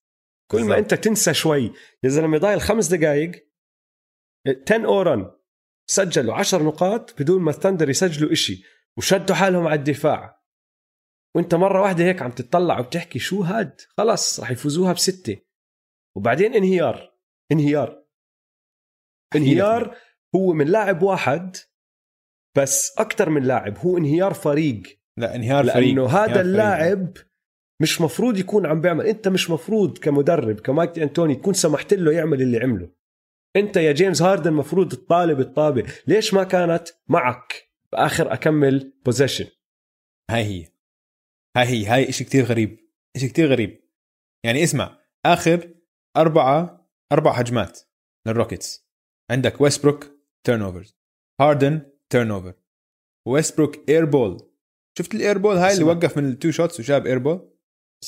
كل 0.51 0.65
ما. 0.65 0.79
أنت 0.79 0.95
تنسى 0.95 1.35
شوي 1.35 1.73
يا 2.03 2.09
زلمة 2.09 2.39
ضايل 2.39 2.61
خمس 2.61 2.87
دقائق 2.87 3.49
10 4.71 4.87
or 4.87 5.31
سجلوا 5.87 6.35
10 6.35 6.63
نقاط 6.63 7.23
بدون 7.23 7.43
ما 7.43 7.51
ال 7.51 7.56
Thunder 7.56 7.91
يسجلوا 7.91 8.33
إشي 8.33 8.65
وشدوا 8.97 9.37
حالهم 9.37 9.67
على 9.67 9.79
الدفاع. 9.79 10.45
وأنت 11.37 11.55
مرة 11.55 11.83
واحدة 11.83 12.05
هيك 12.05 12.23
عم 12.23 12.31
تطلع 12.31 12.79
وبتحكي 12.79 13.19
شو 13.19 13.43
هاد؟ 13.43 13.81
خلص 13.97 14.41
راح 14.41 14.51
يفوزوها 14.51 14.93
بستة. 14.93 15.37
وبعدين 16.17 16.55
انهيار 16.55 17.19
انهيار. 17.53 18.05
انهيار 19.37 19.97
هو 20.35 20.53
من 20.53 20.67
لاعب 20.67 21.03
واحد 21.03 21.57
بس 22.57 22.99
أكثر 22.99 23.31
من 23.31 23.43
لاعب 23.43 23.79
هو 23.79 23.99
انهيار 23.99 24.35
فريق. 24.35 24.98
لا 25.19 25.35
انهيار 25.35 25.67
فريق 25.67 25.89
لأنه 25.89 26.07
هذا. 26.07 26.41
اللاعب 26.41 27.17
مش 27.83 28.01
مفروض 28.01 28.39
يكون 28.39 28.67
عم 28.67 28.81
بيعمل 28.81 29.07
انت 29.07 29.29
مش 29.29 29.51
مفروض 29.51 29.99
كمدرب 29.99 30.61
ك 30.61 30.68
Mike 30.68 30.99
D'Antoni 30.99 31.35
تكون 31.35 31.55
سمحت 31.55 31.95
له 31.95 32.13
يعمل 32.13 32.43
اللي 32.43 32.59
عمله. 32.59 32.91
انت 33.57 33.77
يا 33.77 33.93
James 33.93 34.23
Harden 34.23 34.53
مفروض 34.53 34.93
تطالب 34.93 35.41
الطابة. 35.41 35.93
ليش 36.07 36.35
ما 36.35 36.45
كانت 36.45 36.89
معك 37.09 37.69
بآخر 37.93 38.33
أكمل 38.33 38.93
possession 39.05 39.47
هاي 40.31 40.45
هي. 40.45 40.67
هاي 41.57 41.67
هي. 41.67 41.87
هاي 41.87 42.13
شيء 42.13 42.27
كتير 42.27 42.45
غريب. 42.45 42.79
شيء 43.17 43.29
كتير 43.29 43.49
غريب. 43.49 43.81
يعني 44.45 44.65
اسمع 44.65 44.99
آخر 45.27 45.75
أربعة 46.17 46.89
أربع 47.13 47.33
هجمات 47.33 47.81
لل 48.27 48.39
Rockets. 48.39 48.89
عندك 49.31 49.61
Westbrook 49.61 50.11
turnovers 50.47 50.99
Harden 51.41 51.83
turnover 52.11 52.55
Westbrook 53.29 53.89
air 53.89 54.05
ball 54.05 54.51
شفت 54.99 55.15
ال 55.15 55.21
air 55.21 55.39
ball 55.39 55.57
هاي 55.57 55.73
اللي. 55.73 55.85
وقف 55.85 56.17
من 56.17 56.29
ال 56.29 56.34
two 56.34 56.51
shots 56.51 56.81
وجاب 56.81 57.07
air 57.07 57.19
ball 57.19 57.51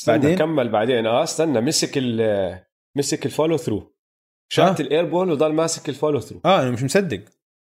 بعدين؟ 0.07 0.38
كمل 0.38 0.68
بعدين. 0.68 1.07
آه 1.07 1.22
استنى 1.22 1.61
مسك 1.61 1.92
ال 1.96 2.64
مسك 2.96 3.26
ال 3.26 3.31
follow 3.31 3.56
through 3.56 3.96
shot 4.52 4.80
آه. 4.81 4.85
ال 4.85 4.89
air 4.89 5.04
ball 5.04 5.30
وضل 5.31 5.53
ماسك 5.53 5.88
ال 5.88 5.93
follow 5.93 6.20
through 6.20 6.40
آه 6.44 6.62
أنا 6.62 6.70
مش 6.70 6.83
مصدق. 6.83 7.24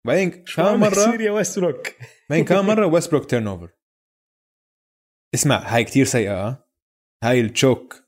بعدين 0.06 0.30
كم 0.30 0.80
مره 0.80 1.22
يا 1.22 1.30
Westbrook 1.30 1.88
بعدين 2.30 2.44
كم 2.44 2.66
مرة 2.70 2.86
Westbrook 2.86 3.24
turnover 3.30 3.70
اسمع 5.34 5.56
هاي 5.56 5.84
كتير 5.84 6.04
سيئة 6.04 6.48
آه. 6.48 6.68
هاي 7.24 7.40
ال 7.40 7.51
choke 7.51 8.04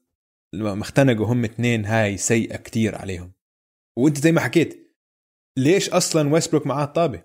لما 0.55 0.83
اختنقوا 0.83 1.27
هم 1.27 1.45
اثنين 1.45 1.85
هاي 1.85 2.17
سيئة 2.17 2.57
كتير 2.57 2.95
عليهم. 2.95 3.33
وأنت 3.99 4.19
زي 4.19 4.33
ما 4.33 4.41
حكيت 4.41 4.97
ليش 5.59 5.91
أصلا 5.91 6.33
Westbrook 6.33 6.67
معاه 6.67 6.85
الطابة؟ 6.85 7.23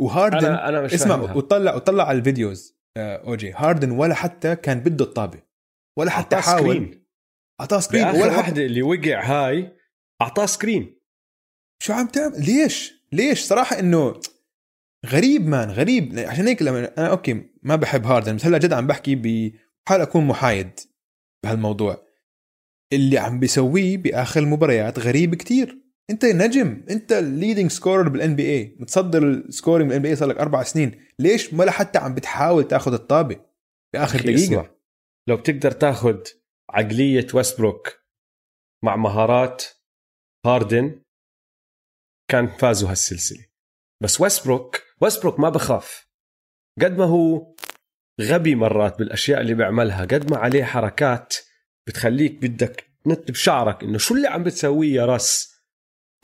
و 0.00 0.07
Harden 0.07 0.46
أنا 0.46 0.68
أنا 0.68 0.80
مش 0.80 0.94
اسمع. 0.94 1.34
وطلع 1.34 1.74
وطلع 1.74 2.04
على 2.08 2.18
ال 2.18 2.26
videos. 2.26 2.79
OG. 2.96 3.52
Harden 3.52 3.90
ولا 3.90 4.14
حتى 4.14 4.56
كان 4.56 4.80
بده 4.80 5.04
الطابة. 5.04 5.42
ولا 5.98 6.10
حتى 6.10 6.36
حاول. 6.36 6.60
screen 6.60 7.06
أعطاه 7.60 7.80
screen 7.80 8.06
ولا 8.06 8.42
حتى 8.42 8.66
اللي 8.66 8.82
وقع 8.82 9.22
هاي 9.24 9.76
أعطاه 10.22 10.46
screen 10.46 11.00
شو 11.82 11.92
عم 11.92 12.06
تعمل؟ 12.06 12.44
ليش؟ 12.46 12.94
ليش؟ 13.12 13.40
صراحة 13.40 13.78
إنه 13.78 14.20
غريب 15.06 15.46
مان 15.46 15.70
غريب. 15.70 16.18
عشان 16.18 16.48
هيك 16.48 16.62
لما 16.62 16.98
أنا 16.98 17.10
okay 17.10 17.50
ما 17.62 17.76
بحب 17.76 18.06
هاردن 18.06 18.36
بس 18.36 18.46
هلأ 18.46 18.58
جد 18.58 18.72
عم 18.72 18.86
بحكي 18.86 19.14
بحال 19.14 20.00
أكون 20.00 20.26
محايد 20.26 20.80
بهالموضوع. 21.44 22.06
اللي 22.92 23.18
عم 23.18 23.40
بيسويه 23.40 23.96
بآخر 23.96 24.40
المباريات 24.40 24.98
غريب 24.98 25.34
كتير. 25.34 25.79
انت 26.10 26.24
نجم 26.24 26.84
انت 26.90 27.12
ال 27.12 27.70
leading 27.70 28.08
scorer 28.08 28.36
بال 28.36 28.50
NBA 28.50 28.76
متصدر 28.80 29.22
ال 29.22 29.88
scoring 29.88 30.02
بال 30.02 30.08
NBA 30.08 30.16
صار 30.16 30.28
لك 30.28 30.36
أربع 30.36 30.62
سنين 30.62 31.04
ليش 31.18 31.52
ولا 31.52 31.70
حتى 31.70 31.98
عم 31.98 32.14
بتحاول 32.14 32.68
تاخذ 32.68 32.92
الطابة 32.92 33.40
بآخر 33.94 34.20
دقيقة؟ 34.20 34.44
اسمع، 34.44 34.70
لو 35.28 35.36
بتقدر 35.36 35.70
تاخذ 35.70 36.18
عقلية 36.70 37.26
ويستبروك 37.34 38.00
مع 38.84 38.96
مهارات 38.96 39.64
هاردن 40.46 41.02
كان 42.30 42.46
فازوا 42.46 42.90
هالسلسلة. 42.90 43.46
بس 44.02 44.20
ويستبروك 44.20 44.82
ويستبروك 45.00 45.40
ما 45.40 45.48
بخاف. 45.48 46.08
قد 46.82 46.98
ما 46.98 47.04
هو 47.04 47.54
غبي 48.20 48.54
مرات 48.54 48.98
بالأشياء 48.98 49.40
اللي 49.40 49.54
بيعملها 49.54 50.04
قد 50.04 50.30
ما 50.30 50.36
عليه 50.36 50.64
حركات 50.64 51.36
بتخليك 51.86 52.32
بدك 52.32 52.90
تنتف 53.04 53.30
بشعرك 53.30 53.82
إنه 53.82 53.98
شو 53.98 54.14
اللي 54.14 54.28
عم 54.28 54.42
بتسويه 54.42 54.94
يا 54.94 55.06
راس؟ 55.06 55.49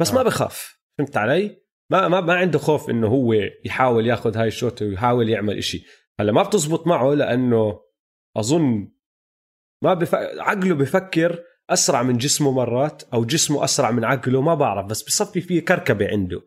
بس 0.00 0.14
ما 0.14 0.20
آه. 0.20 0.24
بخاف. 0.24 0.80
فهمت 0.98 1.16
علي؟ 1.16 1.62
ما 1.90 2.08
ما 2.08 2.20
ما 2.20 2.34
عنده 2.34 2.58
خوف 2.58 2.90
إنه 2.90 3.06
هو 3.06 3.32
يحاول 3.64 4.06
ياخذ 4.06 4.36
هاي 4.36 4.48
ال 4.48 4.55
shot 4.55 4.82
ويحاول 4.82 5.28
يعمل 5.28 5.58
إشي. 5.58 5.84
هلا 6.20 6.32
ما 6.32 6.42
بتزبط 6.42 6.86
معه 6.86 7.14
لأنه 7.14 7.80
أظن 8.36 8.92
ما 9.82 9.94
بف... 9.94 10.14
عقله 10.14 10.74
بفكر 10.74 11.44
أسرع 11.70 12.02
من 12.02 12.16
جسمه 12.16 12.50
مرات 12.50 13.02
أو 13.14 13.24
جسمه 13.24 13.64
أسرع 13.64 13.90
من 13.90 14.04
عقله 14.04 14.40
ما 14.40 14.54
بعرف 14.54 14.86
بس 14.86 15.02
بصفي 15.02 15.40
فيه 15.40 15.64
كركبة 15.64 16.08
عنده. 16.08 16.42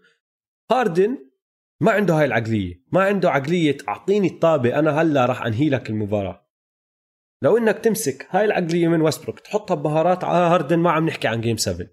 هاردن 0.72 1.30
ما 1.82 1.92
عنده 1.92 2.14
هاي 2.14 2.26
العقلية. 2.26 2.84
ما 2.92 3.04
عنده 3.04 3.32
عقلية 3.32 3.78
أعطيني 3.88 4.28
الطابة 4.28 4.80
أنا 4.80 5.02
هلأ 5.02 5.26
راح 5.26 5.46
أنهي 5.46 5.70
لك 5.70 5.90
المباراة. 5.90 6.50
لو 7.44 7.58
إنك 7.58 7.80
تمسك 7.80 8.28
هاي 8.30 8.46
العقلية 8.46 8.88
من 8.88 9.02
ويستبروك 9.02 9.40
تحطها 9.40 9.76
بمهارات 9.76 10.24
على 10.24 10.38
هاردن 10.38 10.80
ما 10.80 10.92
عم 10.92 11.06
نحكي 11.06 11.28
عن 11.28 11.42
game 11.42 11.58
7 11.58 11.88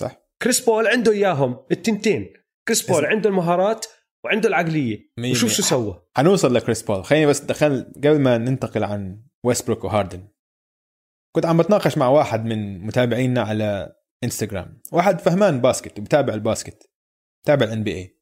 صح. 0.00 0.16
كريس 0.42 0.64
بول 0.64 0.86
عنده 0.86 1.12
إياهم 1.12 1.64
التنتين. 1.72 2.32
كريس 2.68 2.90
بول. 2.90 3.04
عنده 3.04 3.30
المهارات 3.30 3.86
وعنده 4.24 4.48
العقلية. 4.48 5.12
وشوف. 5.30 5.52
شو 5.52 5.62
سوى. 5.62 6.06
حنوصل 6.16 6.54
لكريس 6.54 6.82
بول. 6.82 7.04
خليني 7.04 7.26
بس 7.26 7.40
دخل 7.40 7.92
قبل 7.96 8.18
ما 8.18 8.38
ننتقل 8.38 8.84
عن 8.84 9.22
ويستبروك 9.44 9.84
وهاردن 9.84 10.28
كنت 11.36 11.46
عم 11.46 11.58
بتناقش 11.58 11.98
مع 11.98 12.08
واحد 12.08 12.44
من 12.44 12.86
متابعينا 12.86 13.42
على 13.42 13.96
انستغرام 14.24 14.80
واحد 14.92 15.20
فهمان 15.20 15.60
basket 15.60 15.98
وبتابع 15.98 16.34
ال 16.34 16.42
basket 16.42 16.90
بتابع 17.44 17.66
ال 17.66 17.84
NBA 17.84 18.20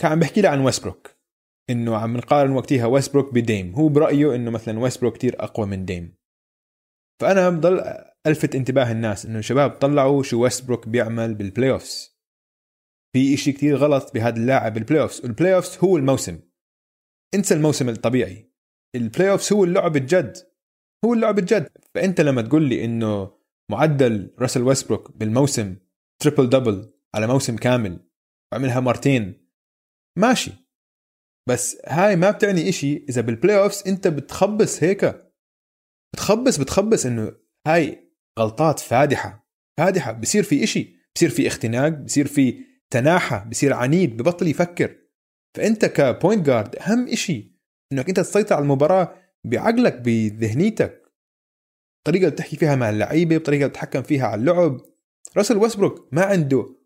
كان 0.00 0.12
عم 0.12 0.20
بحكي 0.20 0.40
لي 0.40 0.48
عن 0.48 0.60
ويستبروك 0.60 1.16
إنه 1.70 1.96
عم 1.96 2.16
نقارن 2.16 2.50
وقتها 2.50 2.86
ويستبروك 2.86 3.34
بديم. 3.34 3.74
هو 3.74 3.88
برأيه 3.88 4.34
إنه 4.34 4.50
مثلا 4.50 4.78
ويستبروك 4.78 5.14
كتير 5.14 5.42
أقوى 5.42 5.66
من 5.66 5.84
ديم. 5.84 6.16
فأنا 7.20 7.50
بضل 7.50 7.82
ألفت 8.26 8.54
انتباه 8.54 8.92
الناس 8.92 9.26
إنه 9.26 9.40
شباب 9.40 9.70
طلعوا 9.70 10.22
شو 10.22 10.42
ويستبروك 10.42 10.88
بيعمل 10.88 11.34
بال 11.34 11.70
playoffs 11.70 12.16
في 13.16 13.34
إشي 13.34 13.52
كتير 13.52 13.76
غلط 13.76 14.14
بهذا 14.14 14.36
اللاعب 14.36 14.74
بال 14.74 15.02
playoffs 15.02 15.20
وال 15.20 15.54
playoffs 15.54 15.78
هو 15.84 15.96
الموسم. 15.96 16.40
انسى 17.34 17.54
الموسم 17.54 17.88
الطبيعي. 17.88 18.52
ال 18.94 19.30
playoffs 19.30 19.52
هو 19.52 19.64
اللعب 19.64 19.96
الجد. 19.96 20.36
هو 21.04 21.14
اللعب 21.14 21.38
الجد. 21.38 21.68
فأنت 21.94 22.20
لما 22.20 22.42
تقول 22.42 22.68
لي 22.68 22.84
إنه 22.84 23.38
معدل 23.70 24.34
راسل 24.38 24.62
ويستبروك 24.62 25.16
بالموسم 25.16 25.76
triple 26.22 26.48
double 26.48 26.92
على 27.14 27.26
موسم 27.26 27.56
كامل 27.56 28.10
وعملها 28.52 28.80
مرتين 28.80 29.50
ماشي. 30.18 30.52
بس 31.48 31.82
هاي 31.86 32.16
ما 32.16 32.30
بتعني 32.30 32.68
إشي 32.68 32.96
إذا 32.96 33.20
بال 33.20 33.58
playoffs 33.62 33.88
أنت 33.88 34.08
بتخبص 34.08 34.82
هيك. 34.82 35.32
بتخبص 36.14 36.56
بتخبص 36.56 37.06
إنه 37.06 37.36
هاي 37.66 38.05
غلطات 38.38 38.80
فادحة 38.80 39.48
فادحة 39.78 40.12
بصير 40.12 40.42
في 40.42 40.64
إشي 40.64 40.96
بصير 41.14 41.30
في 41.30 41.46
اختناق 41.46 41.88
بصير 41.88 42.26
في 42.26 42.64
تناحة 42.90 43.44
بصير 43.44 43.72
عنيد 43.72 44.16
ببطل 44.16 44.46
يفكر. 44.46 44.96
فأنت 45.56 45.84
كبوينت 45.84 46.46
جارد 46.46 46.76
أهم 46.76 47.08
إشي 47.08 47.56
إنك 47.92 48.08
أنت 48.08 48.20
تسيطر 48.20 48.54
على 48.54 48.62
المباراة 48.62 49.22
بعقلك 49.44 50.00
بذهنيتك. 50.00 51.12
الطريقة 51.98 52.22
اللي 52.22 52.30
بتحكي 52.30 52.56
فيها 52.56 52.76
مع 52.76 52.90
اللعيبة 52.90 53.36
بطريقه 53.36 53.58
اللي 53.58 53.68
بتتحكم 53.68 54.02
فيها 54.02 54.26
على 54.26 54.40
اللعب. 54.40 54.80
راسل 55.36 55.56
ويسبروك 55.56 56.08
ما 56.12 56.22
عنده 56.22 56.76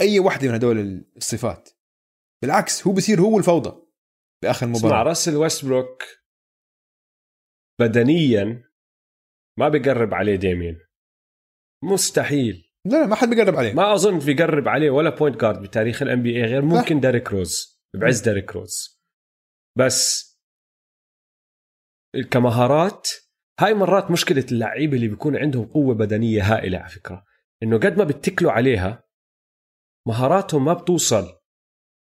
أي 0.00 0.20
وحده 0.20 0.48
من 0.48 0.54
هدول 0.54 1.04
الصفات. 1.16 1.68
بالعكس 2.42 2.86
هو 2.86 2.92
بصير 2.92 3.20
هو 3.20 3.38
الفوضى 3.38 3.86
بآخر 4.42 4.66
المباراة. 4.66 4.88
اسمع 4.88 5.02
راسل 5.02 5.36
ويسبروك 5.36 6.02
بدنيا 7.80 8.67
ما 9.58 9.68
بيقرب 9.68 10.14
عليه 10.14 10.36
ديمين. 10.36 10.78
مستحيل. 11.84 12.64
لا 12.84 12.96
لا 12.96 13.06
ما 13.06 13.14
حد 13.14 13.28
بيقرب 13.28 13.56
عليه. 13.56 13.72
ما 13.72 13.94
أظن 13.94 14.18
بيقرب 14.18 14.68
عليه 14.68 14.90
ولا 14.90 15.10
point 15.10 15.40
guard 15.40 15.62
بتاريخ 15.62 16.02
ال 16.02 16.22
NBA 16.22 16.42
غير 16.42 16.62
ممكن 16.62 17.00
ديريك 17.00 17.32
روز 17.32 17.80
بعز 17.94 18.20
ديريك 18.20 18.52
روز 18.52 19.00
بس 19.78 20.28
كمهارات 22.30 23.08
هاي 23.60 23.74
مرات 23.74 24.10
مشكلة 24.10 24.44
اللعيبة 24.52 24.96
اللي 24.96 25.08
بيكون 25.08 25.36
عندهم 25.36 25.64
قوة 25.66 25.94
بدنية 25.94 26.42
هائلة 26.42 26.78
على 26.78 26.88
فكرة. 26.88 27.24
إنه 27.62 27.78
قد 27.78 27.98
ما 27.98 28.04
بتكلوا 28.04 28.52
عليها 28.52 29.04
مهاراتهم 30.08 30.64
ما 30.64 30.72
بتوصل 30.72 31.40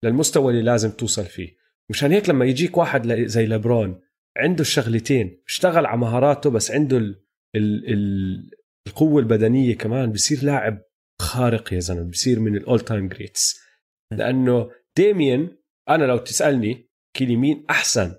للمستوى 0.04 0.52
اللي 0.52 0.62
لازم 0.62 0.90
توصل 0.90 1.24
فيه. 1.24 1.56
مشان 1.90 2.12
هيك 2.12 2.28
لما 2.28 2.44
يجيك 2.44 2.76
واحد 2.76 3.12
زي 3.12 3.46
لبرون 3.46 4.00
عنده 4.36 4.60
الشغلتين 4.60 5.42
اشتغل 5.46 5.86
على 5.86 5.98
مهاراته 5.98 6.50
بس 6.50 6.70
عنده 6.70 7.25
ال 7.56 7.88
ال 7.88 7.92
ال 7.92 8.50
القوة 8.86 9.20
البدنية 9.20 9.76
كمان 9.76 10.12
بصير 10.12 10.44
لاعب 10.44 10.82
خارق 11.22 11.72
يا 11.72 11.80
زلمة 11.80 12.10
بصير 12.10 12.40
من 12.40 12.56
ال 12.56 12.62
all 12.62 12.80
time 12.80 13.08
greats 13.08 13.60
لأنه 14.12 14.70
ديميان 14.96 15.56
أنا 15.88 16.04
لو 16.04 16.16
تسألني 16.18 16.90
تحكي 17.16 17.29
لي 17.29 17.36
مين 17.36 17.66
أحسن 17.70 18.14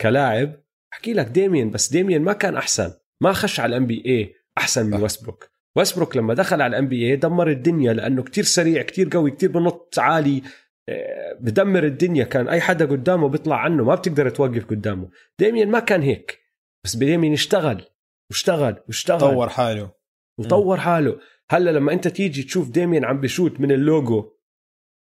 كلاعب 0.00 0.62
أحكي 0.92 1.12
لك 1.12 1.26
ديميان 1.26 1.70
بس 1.70 1.90
ديميان 1.92 2.22
ما 2.22 2.32
كان 2.32 2.56
أحسن 2.56 2.92
لما 3.22 3.32
خش 3.32 3.60
على 3.60 3.76
ال 3.76 3.86
NBA 3.86 4.34
أحسن 4.58 4.86
من 4.86 5.02
ويستبروك 5.02 5.50
ويستبروك 5.76 6.16
لما 6.16 6.34
دخل 6.34 6.62
على 6.62 6.76
ال 6.76 6.88
NBA 6.88 7.16
دمر 7.16 7.50
الدنيا 7.50 7.92
لأنه 7.92 8.22
كتير 8.22 8.44
سريع 8.44 8.82
كتير 8.82 9.08
قوي 9.12 9.30
كتير 9.30 9.50
بنط 9.50 9.94
عالي 9.98 10.42
آه، 10.88 11.38
بدمر 11.40 11.84
الدنيا. 11.84 12.24
كان 12.24 12.48
أي 12.48 12.60
حدا 12.60 12.84
قدامه 12.84 13.28
بيطلع 13.28 13.56
عنه 13.56 13.84
ما 13.84 13.94
بتقدر 13.94 14.28
توقف 14.30 14.64
قدامه. 14.64 15.10
ديميان 15.38 15.70
ما 15.70 15.78
كان 15.78 16.02
هيك 16.02 16.38
بس 16.84 16.96
ديميان 16.96 17.32
اشتغل. 17.32 17.84
واشتغل 18.30 18.82
واشتغل. 18.86 19.20
طور 19.20 19.48
حاله. 19.48 19.92
وطور 20.38 20.76
حاله. 20.76 21.20
هلأ 21.50 21.70
لما 21.70 21.92
أنت 21.92 22.08
تيجي 22.08 22.42
تشوف 22.42 22.70
ديميان 22.70 23.04
عم 23.04 23.20
بشوت 23.20 23.60
من 23.60 23.72
اللوجو 23.72 24.32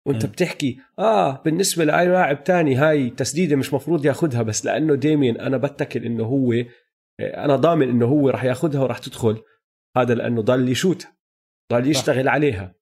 وأنت 0.06 0.26
م. 0.26 0.28
بتحكي 0.28 0.78
آه 0.98 1.42
بالنسبة 1.42 1.84
لأي 1.84 2.08
لاعب 2.08 2.44
تاني 2.44 2.74
هاي 2.74 3.10
تسديدة 3.10 3.56
مش 3.56 3.74
مفروض 3.74 4.06
ياخذها 4.06 4.42
بس 4.42 4.64
لأنه 4.64 4.94
ديميان 4.94 5.40
أنا 5.40 5.56
بتكل 5.56 6.04
إنه 6.04 6.24
هو 6.24 6.52
أنا 7.20 7.56
ضامن 7.56 7.88
إنه 7.88 8.06
هو 8.06 8.30
راح 8.30 8.44
ياخذها 8.44 8.80
وراح 8.80 8.98
تدخل. 8.98 9.42
هذا 9.96 10.14
لأنه 10.14 10.42
ضل 10.42 10.68
يشوت 10.68 11.06
ضل 11.72 11.90
يشتغل 11.90 12.24
صح. 12.24 12.32
عليها. 12.32 12.74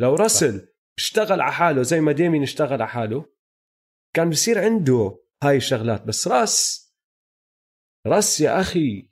لو 0.00 0.14
راسل. 0.14 0.68
اشتغل 0.98 1.40
على 1.40 1.52
حاله 1.52 1.82
زي 1.82 2.00
ما 2.00 2.12
ديميان 2.12 2.42
اشتغل 2.42 2.72
على 2.72 2.88
حاله 2.88 3.24
كان 4.14 4.30
بصير 4.30 4.64
عنده 4.64 5.18
هاي 5.42 5.56
الشغلات. 5.56 6.06
بس 6.06 6.28
راس 6.28 6.86
راس 8.06 8.40
يا 8.40 8.60
أخي 8.60 9.09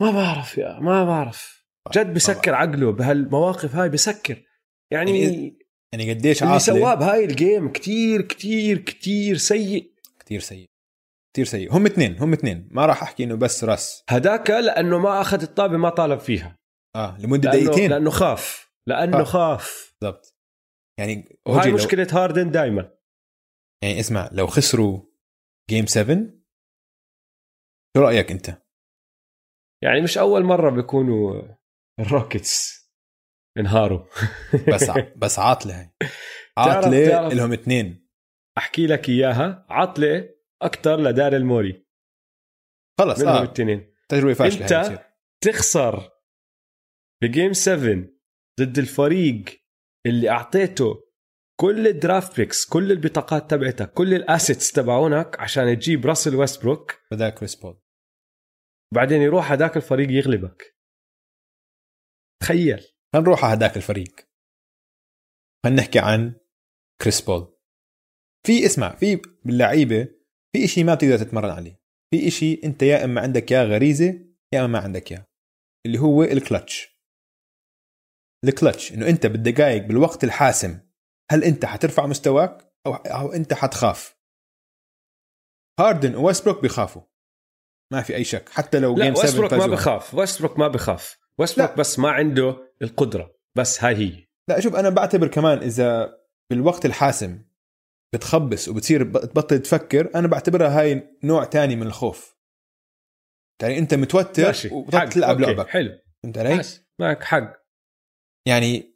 ما 0.00 0.10
بعرف 0.10 0.58
يا 0.58 0.78
ما 0.80 1.04
بعرف. 1.04 1.66
جد 1.92 2.14
بسكر 2.14 2.54
عقله 2.54 2.92
بهالمواقف 2.92 3.74
هاي 3.74 3.88
بسكر. 3.88 4.44
يعني 4.92 5.20
يعني, 5.20 5.58
يعني 5.92 6.14
قديش 6.14 6.42
اللي 6.42 6.58
سواه 6.58 6.94
بهاي 6.94 7.24
الجيم 7.24 7.72
كتير 7.72 8.22
كتير 8.22 8.78
كتير 8.78 9.36
سيء. 9.36 9.94
كتير 10.18 10.40
سيء. 10.40 10.70
كتير 11.32 11.44
سيء. 11.44 11.76
هم 11.76 11.86
اثنين 11.86 12.18
هم 12.18 12.32
اثنين. 12.32 12.68
ما 12.70 12.86
راح 12.86 13.02
أحكي 13.02 13.24
إنه 13.24 13.34
بس 13.34 13.64
راس 13.64 14.04
هداك 14.08 14.50
لأنه 14.50 14.98
ما 14.98 15.20
أخذ 15.20 15.42
الطابة 15.42 15.76
ما 15.76 15.90
طالب 15.90 16.18
فيها. 16.18 16.56
آه 16.96 17.18
لمدة 17.20 17.50
دقيقتين. 17.50 17.90
لأنه 17.90 18.10
خاف. 18.10 18.70
لأنه 18.88 19.20
آه. 19.20 19.24
خاف. 19.24 19.94
بالضبط. 20.00 20.36
يعني 20.98 21.38
وهي 21.46 21.72
مشكله 21.72 22.06
لو... 22.12 22.18
هاردن 22.18 22.50
دائما 22.50 22.94
يعني 23.84 24.00
اسمع 24.00 24.30
لو 24.32 24.46
خسروا 24.46 25.02
game 25.70 25.86
7 25.86 26.16
شو 27.96 28.02
رأيك 28.02 28.30
أنت؟ 28.32 28.62
يعني 29.82 30.00
مش 30.00 30.18
أول 30.18 30.44
مرة 30.44 30.70
بيكونوا 30.70 31.42
الروكيتس 32.00 32.80
انهاروا. 33.58 34.04
بس 34.74 34.90
بس 35.16 35.38
عاطلة 35.38 35.80
هي 35.80 35.90
عاطلة 36.58 37.28
لهم 37.28 37.52
اثنين 37.52 38.08
أحكي 38.58 38.86
لك 38.86 39.08
إياها. 39.08 39.66
عاطلة 39.70 40.28
أكثر 40.62 41.00
لداريل 41.00 41.36
موري. 41.36 41.86
خلص 42.98 43.20
منهم 43.20 43.34
آه. 43.34 43.42
الاثنين 43.42 43.94
تجربة 44.08 44.34
فاشلة 44.34 44.64
أنت 44.64 45.06
تخسر 45.44 46.10
ب 47.22 47.28
game 47.28 47.52
7 47.52 48.04
ضد 48.60 48.78
الفريق 48.78 49.44
اللي 50.06 50.30
أعطيته 50.30 51.10
كل 51.60 51.86
ال 51.86 51.94
draft 51.94 52.36
picks 52.36 52.64
كل 52.66 52.92
البطاقات 52.92 53.50
تبعتك 53.50 53.92
كل 53.92 54.14
ال 54.14 54.22
assets 54.22 54.72
تبعونك 54.72 55.40
عشان 55.40 55.78
تجيب 55.78 56.06
راسل 56.06 56.36
ويستبروك 56.36 56.98
بدل 57.12 57.34
كريس 57.34 57.54
بول 57.54 57.79
بعدين 58.94 59.22
يروح 59.22 59.52
هذاك 59.52 59.76
الفريق 59.76 60.10
يغلبك. 60.10 60.76
تخيل. 62.42 62.86
نروح 63.14 63.44
على 63.44 63.56
هذاك 63.56 63.76
الفريق. 63.76 64.30
خلينا 65.64 65.80
نحكي 65.80 65.98
عن 65.98 66.34
كريس 67.02 67.20
بول. 67.20 67.56
في 68.46 68.66
اسمع 68.66 68.96
في 68.96 69.22
باللعيبه 69.44 70.04
في 70.52 70.64
إشي 70.64 70.84
ما 70.84 70.94
بتقدر 70.94 71.18
تتمرن 71.18 71.50
عليه. 71.50 71.80
في 72.10 72.28
إشي 72.28 72.60
أنت 72.64 72.82
يا 72.82 73.04
إما 73.04 73.20
عندك 73.20 73.50
يا 73.50 73.64
غريزة 73.64 74.06
يا 74.54 74.60
إما 74.60 74.66
ما 74.66 74.78
عندك 74.78 75.12
اياه 75.12 75.26
اللي 75.86 75.98
هو 75.98 76.22
ال 76.22 76.32
clutch. 76.32 77.00
ال 78.44 78.51
clutch 78.51 78.92
إنه 78.92 79.08
أنت 79.08 79.26
بالدقائق 79.26 79.86
بالوقت 79.86 80.24
الحاسم 80.24 80.80
هل 81.30 81.44
أنت 81.44 81.64
حترفع 81.64 82.06
مستواك 82.06 82.74
أو 82.86 82.94
أو 82.94 83.32
أنت 83.32 83.54
حتخاف؟ 83.54 84.20
هاردن 85.80 86.14
وويستبروك 86.14 86.62
بيخافوا. 86.62 87.09
ما 87.92 88.02
في 88.02 88.16
أي 88.16 88.24
شك. 88.24 88.48
حتى 88.48 88.78
لو 88.78 88.94
game 88.94 89.14
7 89.14 89.24
ويستبروك 89.24 89.54
ما 89.54 89.66
بخاف. 89.66 90.14
ويستبروك 90.14 90.58
ما 90.58 90.68
بخاف. 90.68 91.18
ويستبروك 91.38 91.78
بس 91.78 91.98
ما 91.98 92.10
عنده 92.10 92.74
القدرة. 92.82 93.36
بس 93.58 93.84
هاي 93.84 93.94
هي. 93.94 94.26
لا 94.48 94.60
شوف 94.60 94.74
أنا 94.74 94.90
بعتبر 94.90 95.28
كمان 95.28 95.58
إذا 95.58 96.18
بالوقت 96.50 96.86
الحاسم 96.86 97.42
بتخبص 98.14 98.68
وبتصير 98.68 99.04
تبطل 99.04 99.58
تفكر 99.58 100.14
أنا 100.14 100.28
بعتبرها 100.28 100.80
هاي 100.80 101.18
نوع 101.24 101.44
تاني 101.44 101.76
من 101.76 101.86
الخوف. 101.86 102.36
يعني 103.62 103.78
أنت 103.78 103.94
متوتر 103.94 104.54
وبتطلع 104.72 105.04
تلعب 105.04 105.40
لعبك 105.40 105.68
حلو. 105.68 105.98
فهمت 106.22 106.38
علي؟ 106.38 106.62
معك 107.00 107.24
حق. 107.24 107.62
يعني 108.48 108.80
خلينا 108.80 108.94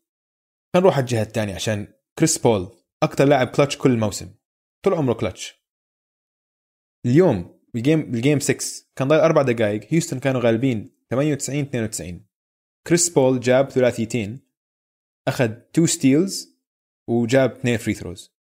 نروح 0.76 0.94
على 0.94 1.02
الجهة 1.02 1.22
الثانية 1.22 1.54
عشان 1.54 1.94
كريس 2.18 2.38
بول 2.38 2.76
أكثر 3.02 3.24
لاعب 3.24 3.48
كلتش 3.48 3.78
كل 3.78 3.90
الموسم 3.90 4.34
طول 4.84 4.94
عمره 4.94 5.14
كلتش. 5.14 5.64
اليوم 7.06 7.53
بال 7.74 7.86
game 7.86 8.10
بال 8.10 8.20
game 8.20 8.40
6 8.40 8.86
كان 8.96 9.08
ضايل 9.08 9.20
أربع 9.20 9.42
دقائق 9.42 9.92
هيوستن 9.92 10.18
كانوا 10.18 10.40
غالبين 10.40 10.96
98 11.10 11.60
92 11.60 12.26
كريس 12.86 13.08
بول 13.08 13.40
جاب 13.40 13.70
ثلاثيتين. 13.70 14.40
أخذ 15.28 15.54
two 15.54 15.86
steals 15.86 16.58
وجاب 17.10 17.50
اثنين 17.50 17.76
free 17.76 17.94
throws 17.94 18.34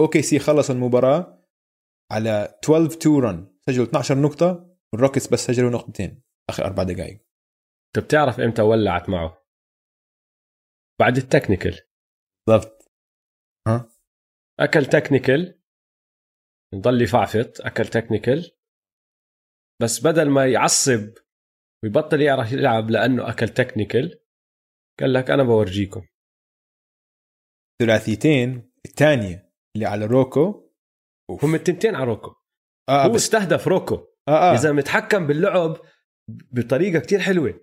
OKC 0.00 0.38
خلص 0.38 0.70
المباراة 0.70 1.48
على 2.12 2.58
12 2.64 2.98
2 2.98 3.20
رن 3.20 3.58
سجلوا 3.66 3.86
12 3.86 4.18
نقطة. 4.18 4.72
وال 4.92 5.00
Rockets 5.00 5.28
بس 5.28 5.40
سجلوا 5.40 5.70
نقطتين. 5.70 6.22
آخر 6.50 6.64
أربع 6.64 6.82
دقائق 6.82 7.20
انت 7.96 8.04
بتعرف 8.04 8.40
إمتى 8.40 8.62
ولعت 8.62 9.08
معه؟ 9.08 9.46
بعد 11.00 11.16
ال 11.16 11.22
technical. 11.22 11.80
بالضبط 12.48 12.92
ها 13.68 13.88
أكل 14.60 14.86
technical. 14.86 15.61
يضل 16.74 17.02
يفعفط 17.02 17.60
أكل 17.60 17.86
technical 17.86 18.50
بس 19.82 20.06
بدل 20.06 20.30
ما 20.30 20.46
يعصب 20.46 21.14
ويبطل 21.84 22.20
يعرف 22.20 22.52
يلعب 22.52 22.90
لأنه 22.90 23.30
أكل 23.30 23.48
technical 23.48 24.20
قال 25.00 25.12
لك 25.12 25.30
أنا 25.30 25.42
بورجيكم. 25.42 26.06
ثلاثيتين 27.82 28.72
الثانية 28.84 29.52
اللي 29.76 29.86
على 29.86 30.06
روكو. 30.06 30.70
أوف. 31.30 31.44
هم 31.44 31.54
التنتين 31.54 31.94
على 31.94 32.04
روكو. 32.04 32.34
آه 32.88 33.06
هو 33.06 33.12
بس... 33.12 33.22
استهدف 33.22 33.68
روكو. 33.68 33.94
آه 34.28 34.50
آه. 34.50 34.54
إذا 34.54 34.72
متحكم 34.72 35.26
باللعب 35.26 35.80
بطريقة 36.28 37.00
كتير 37.00 37.20
حلوة. 37.20 37.60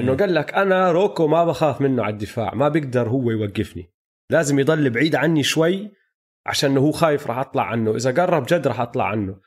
إنه 0.00 0.16
قال 0.16 0.34
لك 0.34 0.54
أنا 0.54 0.92
روكو 0.92 1.26
ما 1.26 1.44
بخاف 1.44 1.80
منه 1.80 2.02
على 2.02 2.12
الدفاع 2.12 2.54
ما 2.54 2.68
بيقدر 2.68 3.08
هو 3.08 3.30
يوقفني. 3.30 3.92
لازم 4.32 4.58
يضل 4.58 4.90
بعيد 4.90 5.14
عني 5.14 5.42
شوي 5.42 5.92
عشان 6.48 6.76
هو 6.76 6.92
خايف 6.92 7.26
راح 7.26 7.38
أطلع 7.38 7.62
عنه. 7.62 7.96
إذا 7.96 8.10
قرب 8.22 8.46
جد 8.46 8.66
راح 8.66 8.80
أطلع 8.80 9.04
عنه. 9.04 9.40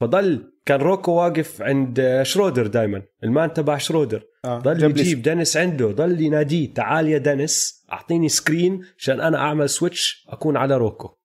فضل 0.00 0.52
كان 0.66 0.80
روكو 0.80 1.12
واقف 1.12 1.62
عند 1.62 2.20
شرودر 2.22 2.66
دائما 2.66 3.02
ال 3.24 3.31
man 3.31 3.52
تبع 3.52 3.78
شرودر. 3.78 4.24
آه. 4.44 4.58
ضل 4.58 5.00
يجيب 5.00 5.22
دينيس 5.22 5.56
عنده. 5.56 5.86
ضل 5.92 6.20
يناديه 6.20 6.74
تعال 6.74 7.08
يا 7.08 7.18
دينيس 7.18 7.86
أعطيني 7.92 8.28
screen 8.28 8.84
عشان 8.98 9.20
أنا 9.20 9.38
أعمل 9.38 9.68
switch 9.68 10.26
أكون 10.28 10.56
على 10.56 10.76
روكو. 10.76 11.18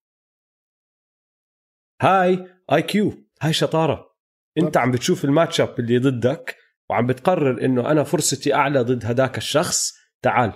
هاي 2.02 2.46
IQ. 2.72 3.14
هاي 3.42 3.52
شطارة. 3.52 4.14
أنت 4.58 4.76
عم 4.76 4.90
بتشوف 4.90 5.24
ال 5.24 5.30
match 5.30 5.60
up 5.60 5.80
اللي 5.80 5.98
ضدك 5.98 6.56
وعم 6.90 7.06
بتقرر 7.06 7.64
إنه 7.64 7.90
أنا 7.90 8.04
فرصتي 8.04 8.54
أعلى 8.54 8.80
ضد 8.80 9.06
هداك 9.06 9.38
الشخص. 9.38 9.92
تعال. 10.22 10.52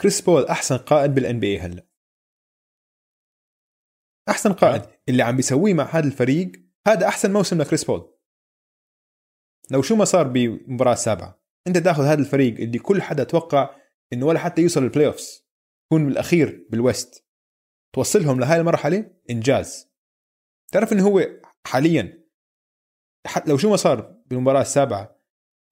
كريس 0.00 0.20
بول 0.20 0.46
أحسن 0.46 0.76
قائد 0.76 1.14
بال 1.14 1.40
NBA 1.40 1.58
هلأ. 1.58 1.89
أحسن 4.30 4.52
قائد 4.52 4.82
اللي 5.08 5.22
عم 5.22 5.36
بيسويه 5.36 5.74
مع 5.74 5.84
هذا 5.84 6.06
الفريق 6.06 6.52
هذا 6.86 7.08
أحسن 7.08 7.32
موسم 7.32 7.60
لكريس 7.60 7.84
بول. 7.84 8.14
لو 9.70 9.82
شو 9.82 9.96
ما 9.96 10.04
صار 10.04 10.28
بمباراة 10.28 10.92
السابعة 10.92 11.40
أنت 11.66 11.78
تاخذ 11.78 12.04
هذا 12.04 12.20
الفريق 12.20 12.60
اللي 12.60 12.78
كل 12.78 13.02
حدا 13.02 13.24
توقع 13.24 13.76
إنه 14.12 14.26
ولا 14.26 14.38
حتى 14.38 14.62
يوصل 14.62 14.82
ال 14.82 15.06
playoffs 15.06 15.46
يكون 15.86 16.06
بالأخير 16.06 16.66
بال 16.70 16.86
West. 16.86 17.26
توصلهم 17.94 18.40
لهاي 18.40 18.60
المرحلة 18.60 19.10
إنجاز. 19.30 19.88
تعرف 20.72 20.92
إنه 20.92 21.06
هو 21.06 21.26
حاليا 21.66 22.24
حتى 23.26 23.50
لو 23.50 23.56
شو 23.56 23.70
ما 23.70 23.76
صار 23.76 24.16
بالمباراة 24.26 24.60
السابعة 24.60 25.20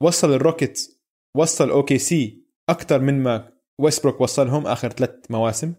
وصل 0.02 0.32
ال 0.32 0.42
Rocket 0.42 1.00
وصل 1.36 1.70
OKC 1.70 2.46
أكثر 2.68 3.00
من 3.00 3.22
ما 3.22 3.52
ويستبروك 3.78 4.20
وصلهم 4.20 4.66
آخر 4.66 4.88
ثلاث 4.88 5.30
مواسم. 5.30 5.74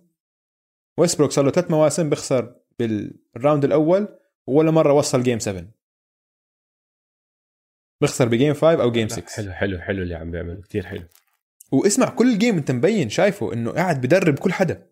ويستبروك 1.00 1.32
صار 1.32 1.46
له 1.46 1.52
ثلاث 1.52 1.72
مواسم 1.72 2.10
بيخسر 2.10 2.59
بال 2.80 3.04
round 3.04 3.66
الأول 3.66 4.08
ولا 4.48 4.72
مرة 4.72 4.94
وصل 4.94 5.24
game 5.24 5.40
7 5.40 5.80
بيخسر 8.02 8.28
ب 8.28 8.33
game 8.33 8.54
5 8.54 8.82
أو 8.82 8.92
game 8.92 9.08
6 9.08 9.30
حلو 9.36 9.52
حلو 9.52 9.80
حلو 9.80 10.04
اللي 10.04 10.16
عم 10.16 10.32
بيعمله 10.32 10.62
كثير 10.62 10.86
حلو. 10.86 11.08
واسمع 11.72 12.10
كل 12.10 12.38
game 12.38 12.58
انت 12.58 12.72
مبين 12.72 13.10
شايفه 13.10 13.54
إنه 13.54 13.72
قاعد 13.72 14.02
بدرب 14.02 14.40
كل 14.40 14.54
حدا. 14.54 14.90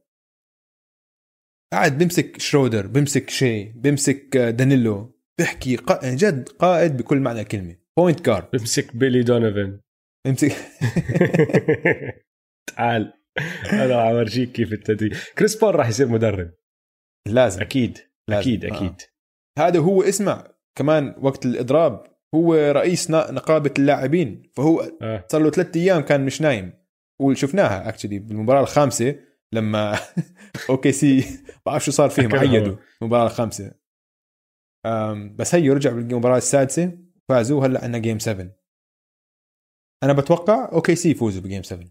قاعد 1.74 1.98
بيمسك 1.98 2.40
شرودر 2.40 2.88
بيمسك 2.88 3.30
شاي 3.30 3.64
بيمسك 3.64 4.38
دانيلو 4.38 5.16
بيحكي 5.38 5.76
قا... 5.76 6.00
يعني 6.04 6.16
جد 6.16 6.50
قائد 6.50 6.98
بكل 6.98 7.20
معنى 7.20 7.42
الكلمة. 7.42 7.76
point 7.98 8.22
guard 8.26 8.50
بمسك 8.54 8.96
بيلي 8.96 9.24
دونيفن 9.24 9.80
بيمسك 10.26 10.52
تعال 12.76 13.14
أنا 13.74 14.02
عم 14.02 14.16
أرجيك 14.16 14.52
كيف 14.52 14.74
التدريب. 14.74 15.14
كريس 15.38 15.56
بول 15.56 15.76
راح 15.76 15.88
يصير 15.88 16.08
مدرب. 16.08 16.52
لازم. 17.32 17.62
أكيد. 17.62 17.98
لازم. 18.28 18.42
أكيد 18.42 18.66
آه. 18.66 18.78
أكيد. 18.78 19.02
هذا 19.60 19.80
هو 19.80 20.04
اسمع 20.04 20.48
كمان 20.78 21.16
وقت 21.22 21.46
الإضراب. 21.46 22.04
هو 22.36 22.54
رئيس 22.54 23.12
نقابة 23.12 23.74
اللاعبين. 23.80 24.44
فهو 24.56 24.92
آه. 25.02 25.26
صار 25.32 25.42
له 25.42 25.50
ثلاث 25.50 25.78
أيام 25.78 26.02
كان 26.02 26.26
مش 26.26 26.42
نايم. 26.42 26.74
وشفناها 27.22 27.90
actually 27.90 28.20
بالمباراة 28.20 28.62
الخامسة 28.62 29.20
لما 29.54 30.00
OKC 30.70 31.26
بعرف 31.66 31.86
شو 31.86 31.92
صار 31.92 32.10
فيهم. 32.10 32.36
عيدوا 32.36 32.76
المباراه 33.02 33.26
الخامسة. 33.28 33.72
بس 35.36 35.56
هيو 35.56 35.74
رجع 35.74 35.92
بالمباراة 35.92 36.38
السادسة 36.38 36.98
فازوا. 37.30 37.66
هلا 37.66 37.84
عندنا 37.84 37.98
game 37.98 38.20
7 38.20 38.52
أنا 40.04 40.14
بتوقع 40.14 40.72
OKC 40.72 41.12
يفوزوا 41.12 41.42
ب 41.42 41.46
game 41.46 41.64
7 41.64 41.88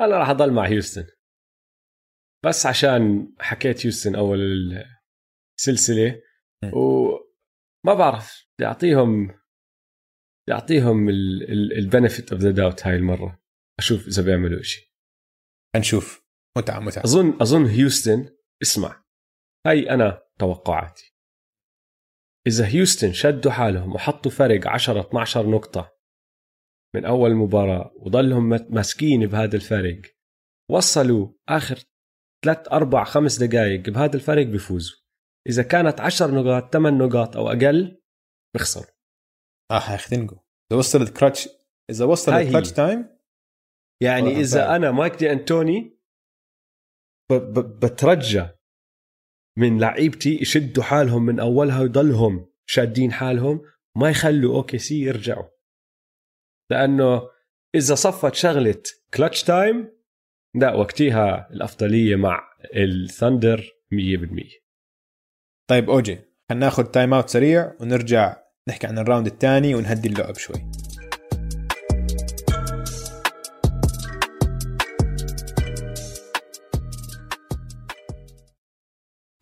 أنا 0.00 0.18
راح 0.18 0.30
أضل 0.30 0.52
مع 0.52 0.66
هيوستن 0.66 1.06
بس 2.46 2.66
عشان 2.66 3.32
حكيت 3.40 3.86
هيوستن 3.86 4.14
أول 4.14 4.40
السلسله 5.58 6.22
م. 6.64 6.70
وما 6.76 7.94
بعرف 7.98 8.48
بدي 8.58 8.66
اعطيهم 8.68 9.26
بدي 9.26 10.52
اعطيهم 10.52 11.08
ال 11.78 11.85
benefit 11.85 12.32
of 12.32 12.40
the 12.40 12.50
doubt 12.50 12.86
هاي 12.86 12.96
المرة. 12.96 13.42
أشوف 13.78 14.06
إذا 14.06 14.22
بيعملوا 14.22 14.62
شيء 14.62 14.84
هنشوف 15.76 16.26
متعة 16.58 16.80
متعة. 16.80 17.04
أظن 17.04 17.38
أظن 17.42 17.66
هيوستن 17.66 18.36
اسمع. 18.62 19.04
هاي 19.66 19.90
أنا 19.90 20.22
توقعاتي. 20.38 21.16
إذا 22.46 22.66
هيوستن 22.68 23.12
شدوا 23.12 23.52
حالهم 23.52 23.94
وحطوا 23.94 24.30
فرق 24.30 24.68
10 24.68 25.00
12 25.00 25.50
نقطة 25.50 25.96
من 26.94 27.04
أول 27.04 27.34
مباراة 27.34 27.92
وضلهم 27.96 28.48
ماسكين 28.48 29.26
بهذا 29.26 29.56
الفرق 29.56 30.00
وصلوا 30.70 31.32
آخر 31.48 31.78
3 32.44 32.70
4 32.72 33.04
5 33.04 33.46
دقائق 33.46 33.80
بهذا 33.90 34.14
الفرق 34.16 34.46
بيفوزوا 34.46 34.96
إذا 35.48 35.62
كانت 35.62 36.00
10 36.00 36.26
نقاط 36.30 36.72
8 36.72 36.98
نقاط 37.06 37.36
أو 37.36 37.48
أقل 37.48 38.02
بيخسروا 38.54 38.86
آه 39.70 39.78
حيختنقوا 39.78 40.38
إذا 40.72 40.78
وصلت 40.78 41.16
كراتش 41.18 41.48
إذا 41.90 42.04
وصلت 42.04 42.34
هاي 42.34 42.46
هي. 42.46 42.50
clutch 42.52 42.72
time 42.72 43.18
يعني 44.02 44.30
إذا 44.30 44.60
فعلا. 44.60 44.76
أنا 44.76 44.90
مايك 44.90 45.14
دي 45.14 45.32
أنتوني 45.32 46.00
ب- 47.30 47.34
ب- 47.34 47.80
بترجى 47.84 48.48
من 49.58 49.80
لعيبتي 49.80 50.38
يشدوا 50.42 50.82
حالهم 50.84 51.26
من 51.26 51.40
أولها 51.40 51.80
ويضلهم 51.80 52.52
شادين 52.66 53.12
حالهم 53.12 53.62
ما 53.96 54.10
يخلوا 54.10 54.56
OKC 54.56 55.00
يرجعوا 55.00 55.48
لأنه 56.70 57.22
إذا 57.74 57.94
صفت 57.94 58.34
شغلة 58.34 58.82
clutch 59.14 59.44
time 59.44 59.99
لا 60.54 60.74
وقتها 60.74 61.48
الأفضلية 61.50 62.16
مع 62.16 62.48
ال 62.76 62.88
Thunder 62.88 63.70
100% 63.94 64.60
طيب 65.70 65.90
أوجي 65.90 66.18
خلينا 66.48 66.66
ناخذ 66.66 66.84
time 66.84 67.14
out 67.14 67.28
سريع 67.28 67.72
ونرجع 67.80 68.36
نحكي 68.68 68.86
عن 68.86 68.98
ال 68.98 69.03
round 69.03 69.26
الثاني 69.26 69.74
ونهدي 69.74 70.08
اللعب 70.08 70.34
شوي. 70.34 70.70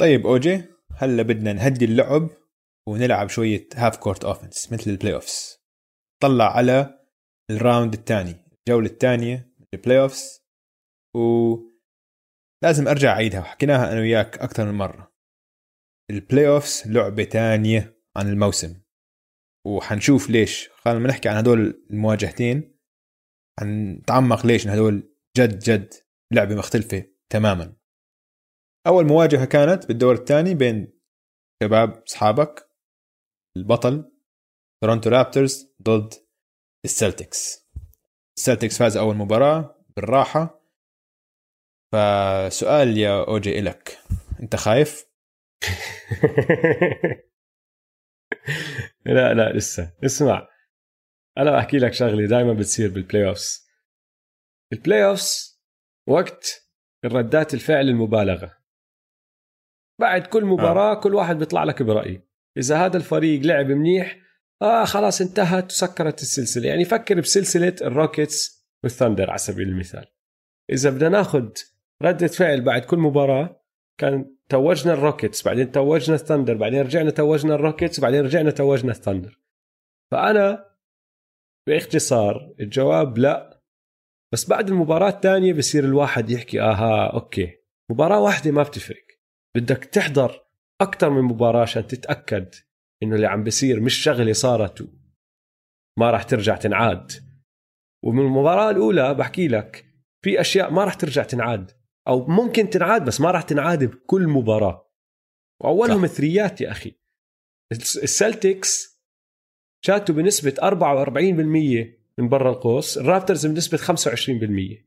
طيب 0.00 0.26
أوجي 0.26 0.64
هلا 0.94 1.22
بدنا 1.22 1.52
نهدي 1.52 1.84
اللعب 1.84 2.28
ونلعب 2.88 3.28
شوية 3.28 3.68
half 3.74 3.96
court 3.96 4.24
offense 4.24 4.72
مثل 4.72 4.90
ال 4.90 5.14
playoffs 5.14 5.58
طلع 6.22 6.56
على 6.56 6.98
ال 7.50 7.58
round 7.58 7.94
الثاني 7.94 8.34
الجولة 8.58 8.86
الثانية 8.86 9.52
ال 9.74 10.00
playoffs 10.00 10.47
ولازم 11.18 12.88
أرجع 12.88 13.12
أعيدها 13.12 13.40
وحكيناها 13.40 13.92
أنا 13.92 14.00
وياك 14.00 14.38
أكثر 14.38 14.64
من 14.64 14.74
مرة. 14.74 15.12
ال 16.10 16.48
playoffs 16.48 16.86
لعبة 16.86 17.24
تانية 17.24 18.00
عن 18.16 18.28
الموسم. 18.28 18.80
وحنشوف 19.66 20.30
ليش. 20.30 20.68
خلينا 20.68 21.08
نحكي 21.08 21.28
عن 21.28 21.36
هدول 21.36 21.86
المواجهتين. 21.90 22.78
حنتعمق 23.60 24.46
ليش 24.46 24.66
إن 24.66 24.70
هدول 24.70 25.14
جد 25.36 25.58
جد 25.58 25.94
لعبة 26.32 26.54
مختلفة 26.54 27.04
تماما. 27.30 27.76
أول 28.86 29.06
مواجهة 29.06 29.44
كانت 29.44 29.86
بالدور 29.86 30.14
الثاني 30.14 30.54
بين 30.54 31.00
شباب 31.62 32.02
أصحابك 32.08 32.70
البطل 33.56 34.12
تورونتو 34.82 35.10
Raptors 35.10 35.74
ضد 35.82 36.14
ال 36.84 36.95
Celtics 36.95 37.68
ال 38.38 38.43
Celtics 38.43 38.78
فاز 38.78 38.96
أول 38.96 39.16
مباراة 39.16 39.84
بالراحة. 39.96 40.57
فسؤال 41.92 42.98
يا 42.98 43.24
اوجي 43.28 43.58
إلك. 43.58 43.98
أنت 44.40 44.56
خايف؟ 44.56 45.04
لا 49.06 49.34
لا 49.34 49.52
لسه. 49.52 49.92
اسمع 50.04 50.48
أنا 51.38 51.58
أحكي 51.58 51.78
لك 51.78 51.92
شغلة 51.92 52.26
دائما 52.26 52.52
بتصير 52.52 52.90
بال 52.90 53.28
playoffs 53.28 53.68
ال 54.72 55.04
playoffs 55.04 55.62
وقت 56.08 56.70
الردات 57.04 57.54
الفعل 57.54 57.88
المبالغة. 57.88 58.58
بعد 60.00 60.26
كل 60.26 60.44
مباراة 60.44 60.92
آه. 60.96 61.00
كل 61.00 61.14
واحد 61.14 61.38
بيطلع 61.38 61.64
لك 61.64 61.82
برايه 61.82 62.28
إذا 62.56 62.84
هذا 62.86 62.96
الفريق 62.96 63.40
لعب 63.42 63.66
منيح 63.66 64.18
آه 64.62 64.84
خلاص 64.84 65.20
انتهت 65.20 65.70
وسكرت 65.72 66.22
السلسلة. 66.22 66.68
يعني 66.68 66.84
فكر 66.84 67.20
بسلسلة 67.20 67.76
ال 67.82 67.93
Rockets 67.93 68.68
وال 68.84 68.94
Thunder 68.94 69.30
على 69.30 69.38
سبيل 69.38 69.68
المثال. 69.68 70.06
إذا 70.70 70.90
بدنا 70.90 71.08
ناخذ 71.08 71.48
ردة 72.02 72.26
فعل 72.26 72.60
بعد 72.60 72.84
كل 72.84 72.98
مباراة 72.98 73.64
كان 74.00 74.36
توجنا 74.48 74.92
ال 74.92 74.98
Rockets 74.99 75.42
بعدين 75.42 75.72
توجنا 75.72 76.16
ال 76.16 76.21
Thunder 76.21 76.54
بعدين 76.54 76.80
رجعنا 76.80 77.10
توجنا 77.10 77.54
ال 77.54 77.60
Rockets 77.60 78.00
بعدين 78.00 78.24
رجعنا 78.24 78.50
توجنا 78.50 78.92
ال 78.92 78.98
Thunder 78.98 79.40
فأنا 80.12 80.74
باختصار 81.68 82.54
الجواب 82.60 83.18
لا 83.18 83.58
بس 84.32 84.48
بعد 84.48 84.68
المباراة 84.68 85.08
الثانية 85.08 85.52
بصير 85.52 85.84
الواحد 85.84 86.30
يحكي 86.30 86.60
آها 86.60 87.12
أوكي 87.12 87.58
مباراة 87.90 88.20
واحدة 88.20 88.50
ما 88.50 88.62
بتفرق. 88.62 89.06
بدك 89.56 89.84
تحضر 89.84 90.44
أكثر 90.80 91.10
من 91.10 91.22
مباراة 91.22 91.62
عشان 91.62 91.86
تتأكد 91.86 92.54
إنه 93.02 93.16
اللي 93.16 93.26
عم 93.26 93.44
بصير 93.44 93.80
مش 93.80 93.94
شغلة 93.94 94.32
صارت 94.32 94.88
ما 95.98 96.10
راح 96.10 96.22
ترجع 96.22 96.56
تنعاد. 96.56 97.12
ومن 98.04 98.20
المباراة 98.20 98.70
الأولى 98.70 99.14
بحكي 99.14 99.48
لك 99.48 99.84
في 100.24 100.40
أشياء 100.40 100.72
ما 100.72 100.84
راح 100.84 100.94
ترجع 100.94 101.22
تنعاد. 101.22 101.70
أو 102.08 102.26
ممكن 102.26 102.70
تنعاد 102.70 103.04
بس 103.04 103.20
ما 103.20 103.30
راح 103.30 103.42
تنعاد 103.42 103.84
بكل 103.84 104.28
مباراة. 104.28 104.90
وأولهم 105.62 106.06
ثريات 106.06 106.60
يا 106.60 106.70
أخي. 106.70 106.94
السلتكس 107.72 108.98
shoot 109.84 110.09
وا 110.09 110.14
بنسبة 110.14 110.54
44% 110.60 111.98
من 112.18 112.28
برا 112.28 112.50
القوس 112.50 112.98
الرابترز 112.98 113.46
بنسبة 113.46 113.78
25% 113.78 114.84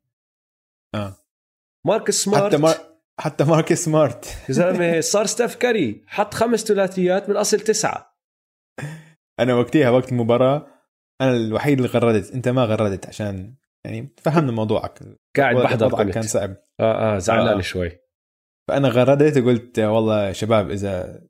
آه. 0.96 1.16
ماركس 1.88 2.24
سمارت. 2.24 2.46
حتى 2.46 2.58
مار... 2.58 2.76
حتى 3.20 3.44
مارك 3.44 3.74
سمارت. 3.74 4.26
يا 4.50 4.54
زلمة 4.54 5.00
صار 5.00 5.26
ستيف 5.26 5.56
كاري 5.56 6.04
حط 6.08 6.34
خمس 6.34 6.60
ثلاثيات 6.64 7.30
من 7.30 7.38
أصل 7.38 7.60
تسعة. 7.60 8.18
أنا 9.40 9.56
وقتها 9.56 9.90
وقت 9.90 10.12
المباراة 10.12 10.68
أنا 11.22 11.32
الوحيد 11.32 11.78
اللي 11.80 11.92
غردت. 11.92 12.32
أنت 12.32 12.48
ما 12.48 12.66
غردت 12.66 13.06
عشان 13.06 13.56
يعني 13.86 14.16
فهمنا 14.18 14.52
موضوعك. 14.52 15.00
قاعد 15.38 15.56
بحضر 15.56 15.96
قلت. 15.96 16.14
كان 16.14 16.24
صعب. 16.24 16.56
آه 16.82 17.16
آه 17.16 17.18
زعلان 17.18 17.58
آه. 17.58 17.62
شوي 17.62 17.92
فأنا 18.68 18.88
غردت 18.88 19.38
وقلت 19.38 19.80
والله 19.80 20.28
يا 20.28 20.34
شباب 20.34 20.72
إذا 20.72 21.22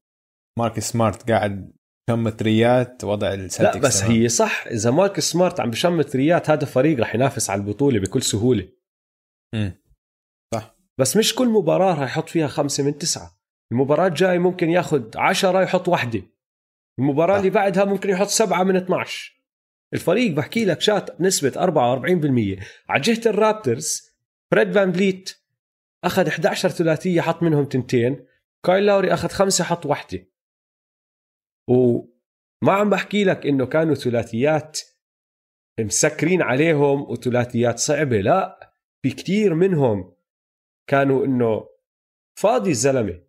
مارك 0.60 0.80
سمارت 0.80 1.32
قاعد 1.32 1.74
كم 2.10 2.24
متريات 2.24 3.04
وضع 3.04 3.34
السلتكس 3.34 3.76
لا 3.76 3.82
بس 3.82 4.00
تمام. 4.00 4.12
هي 4.12 4.30
صح 4.30 4.68
إذا 4.68 4.92
مارك 4.92 5.20
سمارت 5.20 5.60
عم 5.60 5.70
بشمت 5.70 6.16
ريات 6.16 6.50
هذا 6.50 6.66
فريق 6.66 7.00
رح 7.00 7.16
ينافس 7.16 7.50
على 7.50 7.62
البطولة 7.62 8.00
بكل 8.00 8.22
سهولة 8.22 8.68
مم. 9.56 9.82
بس 10.98 11.18
مش 11.18 11.36
كل 11.36 11.48
مباراة 11.48 11.94
رح 11.94 12.02
يحط 12.02 12.30
فيها 12.30 12.48
خمسة 12.48 12.84
من 12.84 12.98
تسعة 12.98 13.32
المباراة 13.72 14.08
الجاي 14.08 14.40
ممكن 14.40 14.70
ياخذ 14.70 15.18
عشرة 15.18 15.62
يحط 15.62 15.88
واحدة 15.88 16.22
المباراة 17.00 17.34
صح. 17.34 17.40
اللي 17.40 17.50
بعدها 17.50 17.86
ممكن 17.86 18.10
يحط 18.10 18.28
سبعة 18.28 18.64
من 18.64 18.76
12 18.76 19.42
الفريق 19.94 20.32
بحكي 20.32 20.66
لك 20.66 20.82
شات 20.82 21.22
نسبة 21.22 21.52
44% 21.52 22.64
على 22.90 23.02
جهة 23.02 23.30
الرابترز 23.30 24.02
فريد 24.52 24.72
فان 24.72 24.92
فليت 24.94 25.41
أخذ 26.04 26.28
11 26.28 26.70
ثلاثية 26.70 27.22
حط 27.22 27.44
منهم 27.44 27.66
تنتين. 27.66 28.26
كايل 28.66 28.86
لاوري 28.86 29.14
أخذ 29.14 29.30
خمسة 29.30 29.64
حط 29.64 29.86
واحدة 29.86 30.28
وما 31.70 32.74
عم 32.74 32.90
بحكي 32.90 33.24
لك 33.24 33.46
إنه 33.46 33.66
كانوا 33.66 33.96
ثلاثيات 33.96 34.80
مسكرين 35.80 36.42
عليهم 36.42 37.02
وثلاثيات 37.02 37.80
صعبة 37.80 38.22
لا. 38.22 38.74
في 39.06 39.12
كتير 39.12 39.54
منهم 39.54 40.16
كانوا 40.90 41.26
إنه 41.26 41.68
فاضي 42.40 42.70
الزلمة 42.70 43.24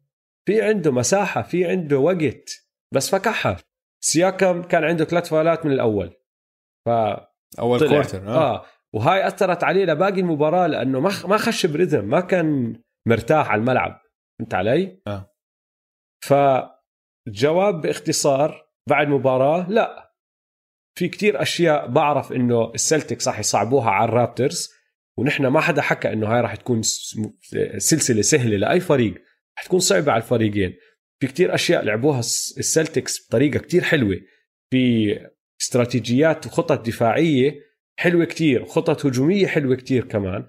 في 0.47 0.63
عنده 0.63 0.93
مساحة 0.93 1.43
في 1.43 1.67
عنده 1.67 1.99
وقت 1.99 2.51
بس 2.95 3.11
فكحها. 3.11 3.57
سياكم 4.05 4.63
كان 4.63 4.85
عنده 4.85 5.05
ثلاث 5.05 5.29
fouls 5.29 5.67
من 5.67 5.73
الأول. 5.73 6.17
ف 6.87 6.89
أول 7.59 7.81
طلع. 7.81 7.89
quarter 7.89 8.29
آه. 8.29 8.57
آه. 8.57 8.67
وهاي 8.95 9.27
أثرت 9.27 9.65
عليه 9.65 9.85
لباقي 9.85 10.21
المباراة 10.21 10.67
لأنه 10.67 11.01
ما 11.01 11.11
ما 11.25 11.37
خش 11.37 11.67
ب 11.67 11.72
rhythm 11.72 12.05
ما 12.05 12.21
كان 12.21 12.77
مرتاح 13.09 13.51
على 13.51 13.61
الملعب. 13.61 14.01
فهمت 14.39 14.55
علي؟ 14.55 15.01
آه. 15.07 15.33
فالجواب 16.25 17.81
باختصار 17.81 18.67
بعد 18.89 19.09
مباراة 19.09 19.71
لا. 19.71 20.13
في 20.99 21.09
كتير 21.09 21.43
أشياء 21.43 21.87
بعرف 21.87 22.33
إنه 22.33 22.71
السلتكس 22.75 23.29
راح 23.29 23.39
يصعبوها 23.39 23.91
على 23.91 24.09
الرابترز 24.09 24.69
ونحن 25.19 25.47
ما 25.47 25.61
حدا 25.61 25.83
حكى 25.83 26.13
إنه 26.13 26.27
هاي 26.35 26.41
راح 26.41 26.55
تكون 26.57 26.83
سلسلة 27.79 28.23
سهلة 28.23 28.57
لأي 28.57 28.81
فريق. 28.81 29.15
راح 29.59 29.65
تكون 29.67 29.81
صعبة 29.81 30.13
على 30.13 30.23
الفريقين. 30.23 30.75
في 31.21 31.27
كتير 31.27 31.55
أشياء 31.55 31.85
لعبوها 31.85 32.19
الس- 32.19 32.59
السلتكس 32.59 33.27
بطريقة 33.29 33.59
كتير 33.59 33.83
حلوة. 33.83 34.17
في 34.73 35.15
استراتيجيات 35.61 36.47
وخطط 36.47 36.87
دفاعيه 36.87 37.55
حلوة 38.03 38.25
كتير 38.25 38.65
خطط 38.65 39.07
هجومية 39.07 39.47
حلوة 39.47 39.77
كتير 39.77 40.05
كمان. 40.05 40.49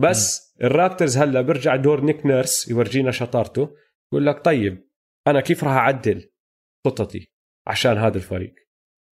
بس 0.00 0.54
م. 0.60 0.64
الرابترز 0.64 1.18
هلا 1.18 1.40
بيرجع 1.40 1.76
دور 1.76 2.04
نيك 2.04 2.26
نيرس 2.26 2.68
يورجينا 2.68 3.10
شطارته 3.10 3.76
يقول 4.12 4.26
لك 4.26 4.44
طيب 4.44 4.88
أنا 5.26 5.40
كيف 5.40 5.64
راح 5.64 5.72
أعدل 5.72 6.30
خططي 6.86 7.26
عشان 7.66 7.96
هذا 7.96 8.16
الفريق؟ 8.16 8.54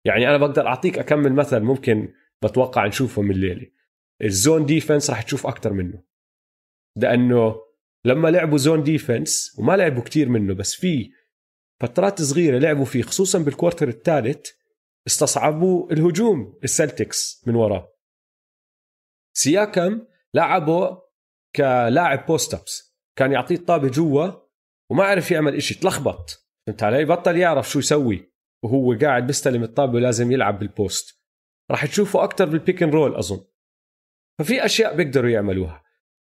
يعني 0.06 0.30
أنا 0.30 0.38
بقدر 0.38 0.68
أعطيك 0.68 1.00
أكمل 1.00 1.34
مثل 1.34 1.60
ممكن 1.60 2.14
بتوقع 2.44 2.88
نشوفه 2.88 3.22
من 3.22 3.32
الليلة 3.32 3.72
ال 4.24 4.32
zone 4.32 4.66
defense 4.66 5.10
راح 5.10 5.22
تشوف 5.22 5.48
أكثر 5.48 5.74
منه. 5.74 6.04
لأنه 6.98 7.56
لما 8.06 8.28
لعبوا 8.28 8.58
zone 8.58 8.84
defense 8.84 9.56
وما 9.60 9.78
لعبوا 9.78 10.04
كتير 10.04 10.30
منه 10.30 10.54
بس 10.54 10.76
في 10.76 11.12
فترات 11.82 12.22
صغيرة 12.22 12.58
لعبوا 12.58 12.86
فيه 12.86 13.02
خصوصا 13.02 13.40
بال 13.40 13.50
quarter 13.50 13.88
الثالث 13.88 14.59
استصعبوا 15.10 15.92
الهجوم 15.92 16.60
السلتكس 16.64 17.44
من 17.48 17.56
وراه 17.56 17.94
سياكم 19.34 20.02
لعبه 20.34 21.02
كلاعب 21.56 22.26
post-ups 22.26 22.98
كان 23.16 23.32
يعطيه 23.32 23.56
الطابة 23.56 23.88
جوا 23.88 24.32
وما 24.92 25.04
عرف 25.04 25.32
يعمل 25.32 25.56
إشي 25.56 25.76
تلخبط. 25.76 26.50
فهمت 26.68 26.84
علي؟ 26.84 27.06
بطل 27.06 27.38
يعرف 27.38 27.70
شو 27.70 27.80
يسوي. 27.80 28.34
وهو 28.64 28.98
قاعد 29.02 29.28
بيستلم 29.28 29.64
الطابة 29.64 29.94
ولازم 29.94 30.32
يلعب 30.32 30.60
بال 30.60 30.80
post 30.80 31.22
راح 31.72 31.86
تشوفه 31.86 32.24
أكثر 32.24 32.46
بال 32.46 32.58
pick 32.58 32.84
and 32.84 32.94
roll 32.94 33.16
أظن. 33.16 33.46
ففي 34.40 34.66
أشياء 34.66 34.96
بيقدروا 34.96 35.30
يعملوها. 35.30 35.84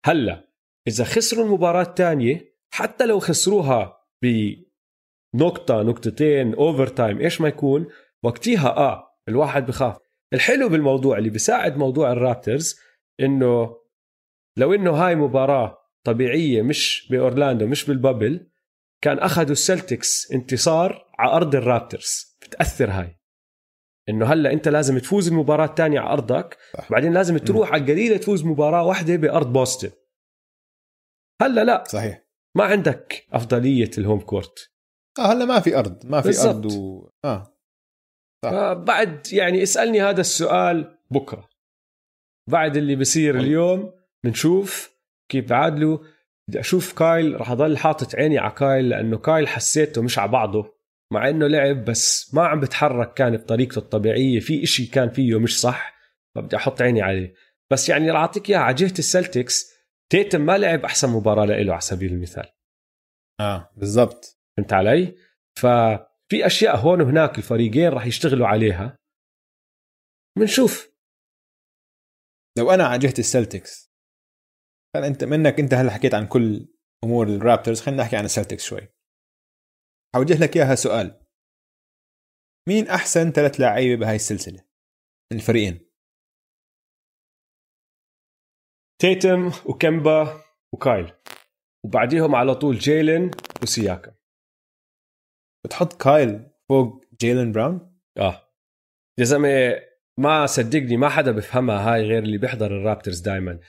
هلا 0.05 0.51
إذا 0.87 1.03
خسروا 1.03 1.45
المباراة 1.45 1.81
الثانية 1.81 2.55
حتى 2.73 3.05
لو 3.05 3.19
خسروها 3.19 3.97
بنقطة 4.21 5.81
نقطتين 5.81 6.53
overtime 6.53 7.21
إيش 7.21 7.41
ما 7.41 7.47
يكون 7.47 7.87
وقتها 8.25 8.77
آه 8.77 9.17
الواحد 9.27 9.65
بخاف. 9.65 9.97
الحلو 10.33 10.69
بالموضوع 10.69 11.17
اللي 11.17 11.29
بيساعد 11.29 11.77
موضوع 11.77 12.11
الرابترز 12.11 12.79
إنه 13.19 13.75
لو 14.57 14.73
إنه 14.73 14.91
هاي 14.91 15.15
مباراة 15.15 15.77
طبيعية 16.05 16.61
مش 16.61 17.07
بأورلاندو 17.11 17.67
مش 17.67 17.85
بال 17.85 18.01
bubble 18.01 18.49
كان 19.03 19.19
أخذوا 19.19 19.51
السلتكس 19.51 20.31
انتصار 20.31 21.05
على 21.19 21.31
أرض 21.31 21.55
الرابترز. 21.55 22.37
بتأثر 22.41 22.89
هاي. 22.89 23.19
إنه 24.09 24.25
هلأ 24.25 24.53
أنت 24.53 24.67
لازم 24.67 24.97
تفوز 24.99 25.27
المباراة 25.27 25.65
الثانية 25.65 25.99
على 25.99 26.09
أرضك 26.13 26.57
صح. 26.77 26.91
بعدين 26.91 27.13
لازم 27.13 27.37
تروح 27.37 27.71
على 27.71 27.81
القليلة 27.83 28.17
تفوز 28.17 28.43
مباراة 28.45 28.83
واحدة 28.83 29.15
بأرض 29.15 29.53
بوسطن. 29.53 29.91
هلأ 31.41 31.63
لا. 31.63 31.83
صحيح. 31.87 32.25
ما 32.57 32.63
عندك 32.63 33.27
أفضلية 33.33 33.91
ال 33.97 34.02
home 34.02 34.19
court. 34.19 34.71
آه 35.19 35.33
هلأ 35.33 35.45
ما 35.45 35.59
في 35.59 35.79
أرض 35.79 36.05
ما 36.05 36.21
في 36.21 36.27
بالزبط. 36.27 36.55
ارض 36.55 36.65
و... 36.65 37.09
آه. 37.25 37.54
بعد 38.73 39.33
يعني 39.33 39.63
اسألني 39.63 40.01
هذا 40.01 40.21
السؤال 40.21 40.97
بكرة. 41.11 41.49
بعد 42.49 42.77
اللي 42.77 42.95
بصير. 42.95 43.39
اليوم 43.39 43.93
بنشوف 44.25 44.95
كيف 45.31 45.49
بعادلوا 45.49 45.97
بدي 46.49 46.59
أشوف 46.59 46.93
كايل 46.93 47.39
راح 47.39 47.51
أضل 47.51 47.77
حاطط 47.77 48.15
عيني 48.15 48.37
على 48.37 48.51
كايل 48.51 48.89
لأنه 48.89 49.17
كايل 49.17 49.47
حسيته 49.47 50.01
مش 50.01 50.19
على 50.19 50.31
بعضه. 50.31 50.75
مع 51.13 51.29
إنه 51.29 51.47
لعب 51.47 51.85
بس 51.85 52.33
ما 52.33 52.47
عم 52.47 52.59
بتحرك 52.59 53.13
كان 53.13 53.37
بطريقته 53.37 53.79
الطبيعية 53.79 54.39
في 54.39 54.63
إشي 54.63 54.85
كان 54.85 55.09
فيه 55.09 55.39
مش 55.39 55.61
صح 55.61 55.95
فبدي 56.35 56.55
أحط 56.55 56.81
عيني 56.81 57.01
عليه. 57.01 57.33
بس 57.71 57.89
يعني 57.89 58.11
راح 58.11 58.19
أعطيك 58.19 58.49
إياها 58.49 58.59
على 58.59 58.75
جهة 58.75 58.93
السلتكس. 58.99 59.75
تيتم 60.11 60.41
ما 60.41 60.57
لعب 60.57 60.85
أحسن 60.85 61.09
مباراة 61.09 61.45
له 61.45 61.71
على 61.71 61.81
سبيل 61.81 62.13
المثال. 62.13 62.45
آه 63.39 63.71
بالضبط. 63.75 64.39
فهمت 64.57 64.73
علي؟ 64.73 65.15
ففي 66.31 66.45
أشياء 66.45 66.77
هون 66.77 67.01
وهناك 67.01 67.37
الفريقين 67.37 67.89
راح 67.89 68.05
يشتغلوا 68.05 68.47
عليها. 68.47 68.97
بنشوف 70.39 70.95
لو 72.57 72.71
أنا 72.71 72.83
على 72.87 72.99
جهه 72.99 73.13
السلتكس 73.19 73.91
كان 74.95 75.03
انت 75.03 75.23
منك 75.23 75.59
أنت 75.59 75.73
هلا 75.73 75.91
حكيت 75.91 76.13
عن 76.13 76.27
كل 76.27 76.67
أمور 77.03 77.27
الرابترز 77.27 77.81
خلينا 77.81 78.03
نحكي 78.03 78.15
عن 78.15 78.25
السلتكس 78.25 78.63
شوي. 78.63 78.87
حأوجه 80.15 80.43
لك 80.43 80.57
إياها 80.57 80.75
سؤال. 80.75 81.25
مين 82.67 82.87
أحسن 82.87 83.31
ثلاث 83.31 83.59
لاعيبه 83.59 83.99
بهاي 83.99 84.15
السلسلة؟ 84.15 84.67
من 85.31 85.39
الفريقين. 85.39 85.91
تيتم 89.01 89.47
وكمبا 89.47 90.43
وكايل. 90.73 91.13
وبعديهم 91.85 92.35
على 92.35 92.55
طول 92.55 92.77
جيلن 92.77 93.31
وسياكام. 93.63 94.14
بتحط 95.65 96.01
كايل 96.01 96.47
فوق 96.69 97.05
جيلن 97.21 97.51
براون 97.51 97.99
آه 98.17 98.41
يا 99.19 99.23
زلمة 99.23 99.75
ما 100.19 100.45
صدقني 100.45 100.97
ما 100.97 101.09
حدا 101.09 101.31
بفهمها 101.31 101.93
هاي 101.93 102.01
غير 102.01 102.23
اللي 102.23 102.37
بيحضر 102.37 102.65
الرابترز 102.77 103.19
دائما 103.19 103.59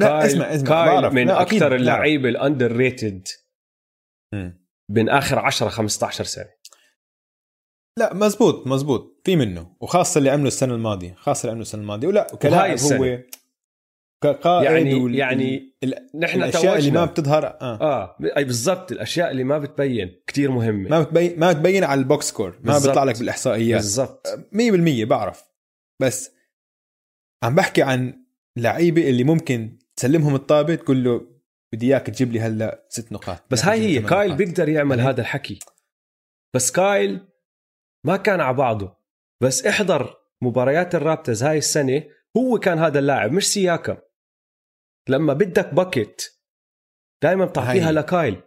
لا 0.00 0.26
اسمع 0.26 0.54
اسمع 0.54 0.68
كايل 0.84 1.00
بعرف. 1.00 1.12
من 1.12 1.30
أكثر. 1.30 1.74
اللعيبة 1.74 2.28
ال 2.28 2.72
underrated. 2.72 3.28
من 4.90 5.08
آخر 5.08 5.38
10 5.38 5.68
15 5.68 6.24
سنة 6.24 6.48
لا 7.98 8.14
مزبوط 8.14 8.66
مزبوط 8.66 9.20
في 9.24 9.36
منه 9.36 9.76
وخاصة 9.80 10.18
اللي 10.18 10.30
عمله 10.30 10.46
السنة 10.48 10.74
الماضية 10.74 11.14
خاصة 11.14 11.40
اللي 11.40 11.50
عمله 11.50 11.62
السنة 11.62 11.80
الماضية 11.80 12.08
ولا 12.08 12.26
وكلاعب. 12.34 12.78
هو 12.78 13.18
كقائد 14.22 14.64
يعني 14.64 14.94
وال- 14.94 15.14
يعني 15.14 15.76
ال- 15.84 16.10
نحن 16.14 16.42
الأشياء 16.42 16.78
اللي 16.78 16.90
ما 16.90 16.96
توجنا. 16.98 17.04
بتظهر 17.04 17.46
آه. 17.46 17.80
آه 17.80 18.16
أي 18.36 18.44
بالضبط 18.44 18.92
الأشياء 18.92 19.30
اللي 19.30 19.44
ما 19.44 19.58
بتبين 19.58 20.22
كتير 20.26 20.50
مهمة. 20.50 20.88
ما 20.90 21.02
بتبين 21.02 21.38
ما 21.40 21.52
بتبين 21.52 21.84
على 21.84 21.98
ال 22.00 22.07
box 22.07 22.28
score 22.28 22.58
ما. 22.62 22.78
بيطلع 22.78 23.04
لك 23.04 23.18
بالإحصائيات. 23.18 23.80
بالضبط. 23.80 24.26
100% 24.52 25.04
بعرف. 25.04 25.44
بس 26.02 26.30
عم 27.44 27.54
بحكي 27.54 27.82
عن 27.82 28.24
لعيبة 28.58 29.08
اللي 29.10 29.24
ممكن 29.24 29.78
تسلمهم 29.96 30.34
الطابة 30.34 30.74
تقول 30.74 31.04
له 31.04 31.26
بدي 31.74 31.86
إياك 31.86 32.06
تجيب 32.06 32.32
لي 32.32 32.40
هلأ 32.40 32.86
ست 32.88 33.12
نقاط. 33.12 33.42
بس 33.50 33.64
هاي 33.64 33.80
هي 33.80 34.02
كايل 34.02 34.26
نقاط. 34.28 34.38
بيقدر 34.38 34.68
يعمل 34.68 35.00
هذا 35.00 35.20
الحكي. 35.20 35.58
بس 36.54 36.72
كايل 36.72 37.20
ما 38.06 38.16
كان 38.16 38.40
على 38.40 38.56
بعضه. 38.56 38.96
بس 39.42 39.66
احضر 39.66 40.16
مباريات 40.42 40.94
الرابترز 40.94 41.42
هاي 41.42 41.58
السنة 41.58 42.02
هو 42.36 42.58
كان 42.58 42.78
هذا 42.78 42.98
اللاعب 42.98 43.32
مش 43.32 43.46
سياكم 43.46 43.96
لما 45.08 45.32
بدك 45.32 45.74
bucket 45.74 46.22
دائما 47.22 47.44
بتعطيها. 47.44 47.92
لكايل. 47.92 48.42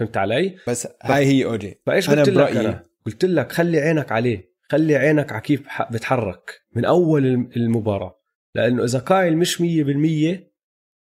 فهمت 0.00 0.16
علي؟ 0.16 0.58
بس 0.68 0.88
هاي 1.02 1.24
هي 1.26 1.44
أوجي. 1.44 1.82
فإيش 1.86 2.10
قلت 2.10 2.28
لك 2.28 2.56
أنا؟ 2.56 2.86
قلت 3.06 3.24
لك 3.24 3.52
خلي 3.52 3.80
عينك 3.80 4.12
عليه 4.12 4.54
خلي 4.70 4.96
عينك 4.96 5.32
على 5.32 5.40
كيف 5.40 5.68
بتحرك 5.92 6.60
من 6.72 6.84
أول 6.84 7.26
الم- 7.26 7.50
المباراة. 7.56 8.20
لأنه 8.54 8.84
إذا 8.84 8.98
كايل 8.98 9.36
مش 9.36 9.60
100% 9.60 10.50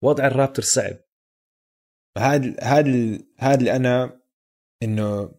وضع 0.03 0.27
الرابتر 0.27 0.63
صعب. 0.63 0.97
هذا 2.19 2.55
هذا 2.61 3.19
هذا 3.39 3.59
اللي 3.59 3.77
أنا 3.77 4.21
إنه 4.83 5.35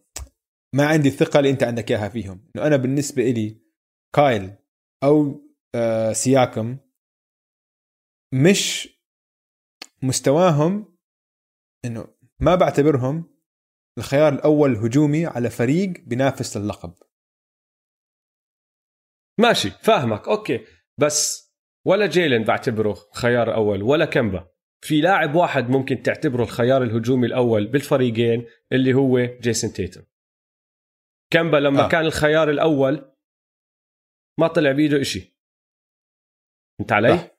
ما 0.74 0.86
عندي 0.86 1.08
الثقه 1.08 1.38
اللي 1.38 1.50
أنت 1.50 1.62
عندك 1.62 1.90
إياها 1.90 2.08
فيهم. 2.08 2.50
إنه 2.56 2.66
أنا 2.66 2.76
بالنسبة 2.76 3.22
إلي 3.22 3.60
كايل 4.14 4.50
أو 5.04 5.45
سياكم 6.12 6.78
مش 8.32 8.88
مستواهم 10.02 10.96
إنه 11.84 12.06
ما 12.40 12.54
بعتبرهم 12.54 13.36
الخيار 13.98 14.32
الأول 14.32 14.76
هجومي 14.76 15.26
على 15.26 15.50
فريق 15.50 15.92
بينافس 16.06 16.56
للقب 16.56 16.94
ماشي 19.40 19.70
فاهمك 19.70 20.28
أوكي 20.28 20.64
بس 20.98 21.46
ولا 21.86 22.06
جيلن 22.06 22.44
بعتبره 22.44 22.94
خيار 23.14 23.54
أول 23.54 23.82
ولا 23.82 24.04
كمبا 24.04 24.50
في 24.84 25.00
لاعب 25.00 25.34
واحد 25.34 25.68
ممكن 25.68 26.02
تعتبره 26.02 26.42
الخيار 26.42 26.82
الهجومي 26.82 27.26
الأول 27.26 27.66
بالفريقين 27.66 28.46
اللي 28.72 28.94
هو 28.94 29.18
جيسون 29.18 29.72
تيتم 29.72 30.02
كمبا 31.32 31.56
لما 31.56 31.80
آه. 31.80 31.84
آه. 31.84 31.88
كان 31.88 32.06
الخيار 32.06 32.50
الأول 32.50 33.12
ما 34.38 34.46
طلع 34.46 34.72
بإيده 34.72 35.00
إشي 35.00 35.35
انت 36.80 36.92
علي؟ 36.92 37.30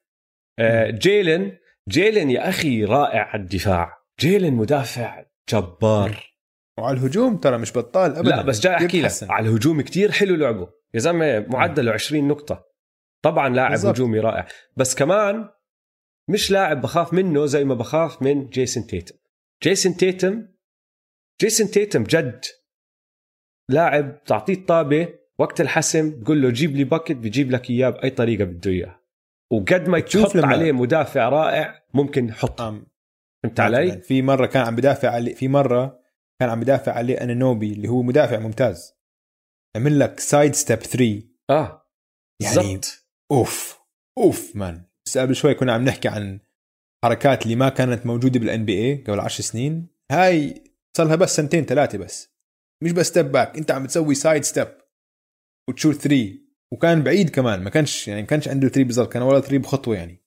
آه 0.59 0.89
جيلن 0.89 1.57
جيلن 1.89 2.29
يا 2.29 2.49
أخي 2.49 2.83
رائع 2.83 3.23
على 3.23 3.41
الدفاع. 3.41 3.97
جيلن 4.19 4.53
مدافع 4.53 5.25
جبار. 5.49 6.33
وعلى 6.79 6.97
الهجوم 6.97 7.37
ترى 7.37 7.57
مش 7.57 7.77
بطال 7.77 8.15
ابدا. 8.15 8.29
لا 8.29 8.41
بس 8.41 8.59
جاي 8.59 8.75
أحكي 8.75 9.01
لك. 9.01 9.11
على 9.29 9.49
الهجوم 9.49 9.81
كتير 9.81 10.11
حلو 10.11 10.35
لعبه. 10.35 10.69
يا 10.93 10.99
زلمة 10.99 11.39
معدله 11.39 11.91
20 11.91 12.27
نقطة. 12.27 12.67
طبعا 13.23 13.49
لاعب 13.49 13.71
بالضبط. 13.71 13.95
هجومي 13.95 14.19
رائع. 14.19 14.47
بس 14.77 14.95
كمان 14.95 15.49
مش 16.29 16.51
لاعب 16.51 16.81
بخاف 16.81 17.13
منه 17.13 17.45
زي 17.45 17.63
ما 17.63 17.73
بخاف 17.73 18.21
من 18.21 18.49
جيسون 18.49 18.87
تيتم. 18.87 19.15
جيسون 19.63 19.97
تيتم 19.97 20.47
جيسون 21.41 21.67
تيتم 21.67 22.03
جد. 22.03 22.45
لاعب 23.69 24.23
تعطيه 24.23 24.53
الطابة 24.53 25.13
وقت 25.39 25.61
الحسم 25.61 26.23
تقول 26.23 26.41
له 26.41 26.49
جيب 26.49 26.75
لي 26.75 26.83
bucket 26.83 27.11
بيجيب 27.11 27.51
لك 27.51 27.69
إياه 27.69 27.89
بأي 27.89 28.09
طريقة 28.09 28.43
بده 28.43 28.71
اياها 28.71 29.01
وقد 29.51 29.87
ما 29.89 29.99
تحط 29.99 30.35
عليه 30.35 30.71
مدافع 30.71 31.29
رائع 31.29 31.83
ممكن 31.93 32.33
آم، 32.59 32.85
فهمت 33.43 33.59
علي؟ 33.59 34.01
في 34.01 34.21
مرة 34.21 34.45
كان 34.45 34.65
عم 34.65 34.75
بدافع 34.75 35.09
عليه 35.09 35.33
في 35.35 35.47
مرة 35.47 35.99
كان 36.41 36.49
عم 36.49 36.59
بدافع 36.59 36.91
عليه 36.93 37.21
أنانوبي 37.23 37.73
اللي 37.73 37.87
هو 37.87 38.01
مدافع 38.01 38.39
ممتاز. 38.39 38.93
عمل 39.77 39.99
لك 39.99 40.19
side 40.19 40.55
step 40.55 40.79
3 40.79 41.23
آه 41.49 41.87
يعني 42.41 42.55
بالضبط. 42.55 43.07
أوف 43.31 43.79
أوف 44.17 44.55
man 44.55 44.85
بس 45.05 45.17
قبل 45.17 45.35
شوي 45.35 45.53
كنا 45.53 45.73
عم 45.73 45.85
نحكي 45.85 46.07
عن 46.07 46.39
حركات 47.05 47.43
اللي 47.43 47.55
ما 47.55 47.69
كانت 47.69 48.05
موجودة 48.05 48.39
بال 48.39 48.65
NBA 48.65 48.95
قبل 49.07 49.19
10 49.19 49.41
سنين. 49.43 49.87
هاي 50.11 50.63
صار 50.97 51.07
لها 51.07 51.15
بس 51.15 51.35
سنتين 51.35 51.65
ثلاثة 51.65 51.97
بس. 51.97 52.29
مش 52.83 52.91
بس 52.91 53.07
step 53.07 53.31
back 53.31 53.57
أنت 53.57 53.71
عم 53.71 53.85
تسوي 53.85 54.15
side 54.15 54.43
step 54.43 54.67
وتشوت 55.69 55.95
3 55.95 56.46
وكان 56.73 57.03
بعيد 57.03 57.29
كمان 57.29 57.63
ما 57.63 57.69
كانش 57.69 58.07
يعني 58.07 58.21
ما 58.21 58.27
كانش 58.27 58.47
عنده 58.47 58.67
3 58.67 58.83
بالضبط 58.83 59.11
كان 59.13 59.21
ولا 59.21 59.39
3 59.39 59.57
بخطوة 59.57 59.95
يعني. 59.95 60.25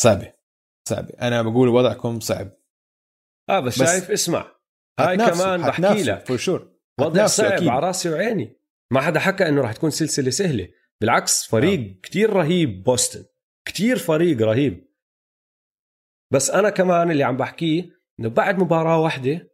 صعبة 0.00 0.34
صعبة. 0.88 1.14
أنا 1.20 1.42
بقول 1.42 1.68
وضعكم 1.68 2.20
صعب. 2.20 2.50
آه 3.50 3.60
بس, 3.60 3.82
بس 3.82 3.88
شايف 3.88 4.10
اسمع. 4.10 4.58
هاي 5.00 5.16
كمان 5.16 5.62
بحكي 5.62 6.02
لك. 6.02 6.26
فور 6.26 6.36
شور 6.36 6.78
وضع 7.00 7.26
صعب 7.26 7.68
على 7.68 7.86
راسي 7.86 8.10
وعيني 8.10 8.60
ما 8.92 9.00
حدا 9.00 9.20
حكى 9.20 9.48
إنه 9.48 9.60
راح 9.60 9.72
تكون 9.72 9.90
سلسلة 9.90 10.30
سهلة. 10.30 10.68
بالعكس 11.00 11.46
فريق 11.46 11.80
آه. 11.80 12.00
كتير 12.02 12.30
رهيب 12.30 12.82
بوسطن. 12.82 13.24
كتير 13.68 13.98
فريق 13.98 14.42
رهيب. 14.42 14.88
بس 16.32 16.50
أنا 16.50 16.70
كمان 16.70 17.10
اللي 17.10 17.24
عم 17.24 17.36
بحكيه 17.36 17.90
إنه 18.20 18.28
بعد 18.28 18.58
مباراة 18.58 19.00
واحدة 19.00 19.50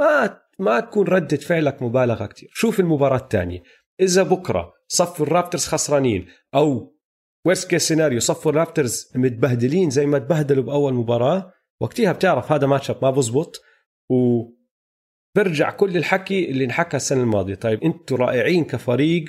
ما 0.00 0.43
ما 0.58 0.80
تكون 0.80 1.06
ردة 1.08 1.36
فعلك 1.36 1.82
مبالغة 1.82 2.26
كتير. 2.26 2.50
شوف 2.52 2.80
المباراة 2.80 3.16
الثانية 3.16 3.62
إذا 4.00 4.22
بكرة 4.22 4.72
صفوا 4.88 5.26
الرابترز 5.26 5.66
خسرانين 5.66 6.26
أو 6.54 6.96
worst 7.46 7.70
case 7.70 7.88
scenario 7.88 8.20
صفوا 8.20 8.52
ال 8.52 8.60
Raptors 8.60 9.12
متبهدلين 9.14 9.90
زي 9.90 10.06
ما 10.06 10.18
تبهدلوا 10.18 10.64
بأول 10.64 10.94
مباراة 10.94 11.52
وقتها 11.82 12.12
بتعرف 12.12 12.52
هذا 12.52 12.66
ماتش 12.66 12.90
ما 12.90 13.10
بزبط. 13.10 13.62
و 14.10 14.44
برجع 15.36 15.70
كل 15.70 15.96
الحكي 15.96 16.50
اللي 16.50 16.64
انحكى 16.64 16.96
السنة 16.96 17.22
الماضية. 17.22 17.54
طيب 17.54 17.82
أنتم 17.82 18.16
رائعين 18.16 18.64
كفريق 18.64 19.24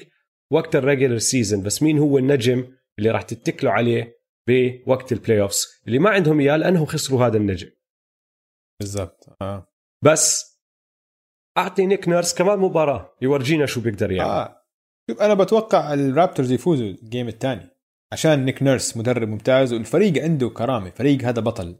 وقت 0.51 0.75
ال 0.75 0.80
regular 0.81 1.17
season 1.17 1.63
بس 1.63 1.83
مين 1.83 1.99
هو 1.99 2.17
النجم 2.17 2.73
اللي 2.99 3.11
راح 3.11 3.21
تتكلوا 3.21 3.71
عليه 3.71 4.15
بوقت 4.49 5.11
ال 5.11 5.41
playoffs 5.41 5.67
اللي 5.87 5.99
ما 5.99 6.09
عندهم 6.09 6.39
إياه 6.39 6.57
لأنهم 6.57 6.85
خسروا 6.85 7.25
هذا 7.25 7.37
النجم. 7.37 7.69
بالضبط 8.79 9.35
آه. 9.41 9.67
بس 10.03 10.54
أعطي 11.57 11.85
نيك 11.85 12.07
نيرس 12.07 12.33
كمان 12.33 12.59
مباراة 12.59 13.15
يورجينا 13.21 13.65
شو 13.65 13.81
بيقدر 13.81 14.11
يعمل. 14.11 14.29
آه. 14.29 14.65
شوف 15.09 15.21
أنا 15.21 15.33
بتوقع 15.33 15.93
ال 15.93 16.00
Raptors 16.01 16.51
يفوزوا 16.51 16.85
ال 16.85 16.94
game 16.94 17.27
الثاني 17.27 17.69
عشان 18.13 18.45
نيك 18.45 18.63
نيرس 18.63 18.97
مدرب 18.97 19.27
ممتاز 19.27 19.73
والفريق 19.73 20.23
عنده 20.23 20.49
كرامة 20.49 20.89
فريق 20.89 21.21
هذا 21.21 21.41
بطل 21.41 21.79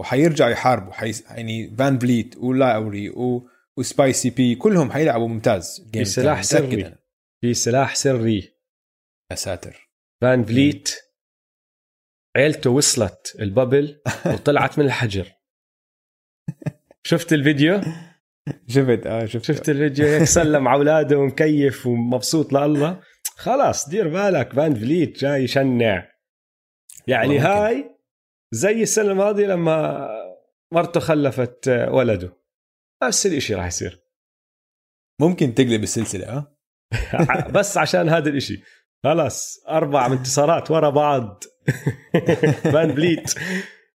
وحيرجع 0.00 0.48
يحاربوا 0.48 0.92
حي... 0.92 1.12
يعني 1.30 1.76
فان 1.76 1.98
فليت 1.98 2.36
ولاوري 2.36 3.10
و... 3.10 3.48
و 3.76 3.85
Spicy 3.85 4.30
P 4.30 4.54
كلهم 4.54 4.90
حيلعبوا 4.90 5.28
ممتاز 5.28 5.88
في 5.92 6.04
سلاح 6.04 6.42
سري. 6.42 6.94
في 7.40 7.54
سلاح 7.54 7.94
سري. 7.94 8.54
يا 9.30 9.36
ساتر. 9.36 9.90
فان 10.20 10.44
فليت 10.44 10.90
عيلته 12.36 12.70
وصلت 12.70 13.36
ال 13.40 13.49
bubble 13.49 14.00
وطلعت 14.34 14.78
من 14.78 14.84
الحجر. 14.84 15.32
شفت 17.04 17.32
الفيديو؟ 17.32 17.80
شفت؟ 18.74 19.06
آه 19.06 19.24
شفت. 19.26 19.44
شفت 19.44 19.68
الفيديو 19.68 20.06
هيك 20.06 20.24
سلم 20.24 20.68
على 20.68 20.78
أولاده 20.78 21.18
ومكيف 21.18 21.86
ومبسوط 21.86 22.52
لله. 22.52 23.00
خلاص 23.36 23.88
دير 23.88 24.08
بالك 24.08 24.52
فان 24.52 24.74
فليت 24.74 25.18
جاي 25.18 25.44
يشنع. 25.44 26.08
يعني. 27.06 27.38
هاي 27.38 27.98
زي 28.54 28.82
السنة 28.82 29.10
الماضيه 29.10 29.46
لما 29.46 30.08
مرته 30.74 31.00
خلفت 31.00 31.68
ولده. 31.68 32.36
نفس 33.04 33.26
الإشي 33.26 33.54
راح 33.54 33.66
يصير. 33.66 34.00
ممكن 35.20 35.54
تقلب 35.54 35.82
السلسلة 35.82 36.28
آه 36.28 36.54
بس 37.54 37.78
عشان 37.78 38.08
هذا 38.08 38.28
الإشي. 38.28 38.62
خلاص 39.04 39.64
أربع 39.68 40.06
انتصارات 40.06 40.70
ورا 40.70 40.90
بعض. 40.90 41.44
فان 42.72 42.94
فليت. 42.94 43.34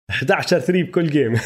11 0.10 0.60
3 0.60 0.84
بكل 0.84 1.10
game. 1.10 1.40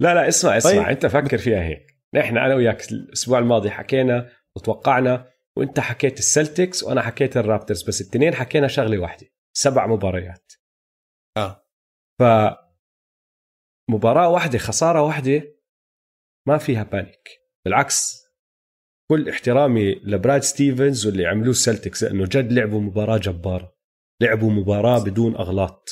لا 0.00 0.14
لا 0.14 0.28
اسمع 0.28 0.56
اسمع. 0.56 0.72
طيب. 0.72 0.88
انت 0.88 1.06
فكر 1.06 1.38
فيها 1.38 1.62
هيك. 1.62 1.96
نحن 2.14 2.36
أنا 2.36 2.54
وياك 2.54 2.92
الأسبوع 2.92 3.38
الماضي 3.38 3.70
حكينا 3.70 4.30
وتوقعنا 4.56 5.30
وأنت 5.56 5.80
حكيت 5.80 6.18
ال 6.18 6.26
Celtics 6.26 6.82
وأنا 6.82 7.02
حكيت 7.02 7.36
ال 7.36 7.42
Raptors 7.42 7.82
بس 7.82 8.00
الاثنين 8.00 8.34
حكينا 8.34 8.68
شغلة 8.68 8.98
واحدة 8.98 9.26
سبع 9.56 9.86
مباريات. 9.86 10.52
آه. 11.36 11.66
ف 12.20 12.22
مباراة 13.90 14.28
واحدة 14.28 14.58
خسارة 14.58 15.02
واحدة 15.02 15.56
ما 16.48 16.58
فيها 16.58 16.82
panic 16.82 17.28
بالعكس 17.64 18.20
كل 19.10 19.28
احترامي 19.28 19.94
لبراد 19.94 20.42
ستيفنز 20.42 21.06
واللي 21.06 21.26
عملوه 21.26 21.50
ال 21.50 21.57
Celtics 21.57 22.04
لأنه 22.04 22.24
جد 22.24 22.52
لعبوا 22.52 22.80
مباراة 22.80 23.18
جبارة. 23.18 23.76
لعبوا 24.22 24.50
مباراة 24.50 25.04
بدون 25.04 25.34
أغلاط. 25.36 25.88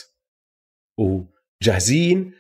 وجاهزين 1.63 2.35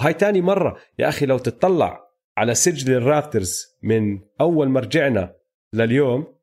هاي 0.00 0.14
تاني 0.14 0.40
مرة. 0.40 0.80
يا 0.98 1.08
أخي 1.08 1.26
لو 1.26 1.38
تطلع 1.38 2.10
على 2.38 2.54
سجل 2.54 2.94
ال 2.94 3.03
Raptors 3.03 3.66
من 3.82 4.20
أول 4.40 4.68
ما 4.68 4.80
رجعنا 4.80 5.36
لليوم 5.74 6.38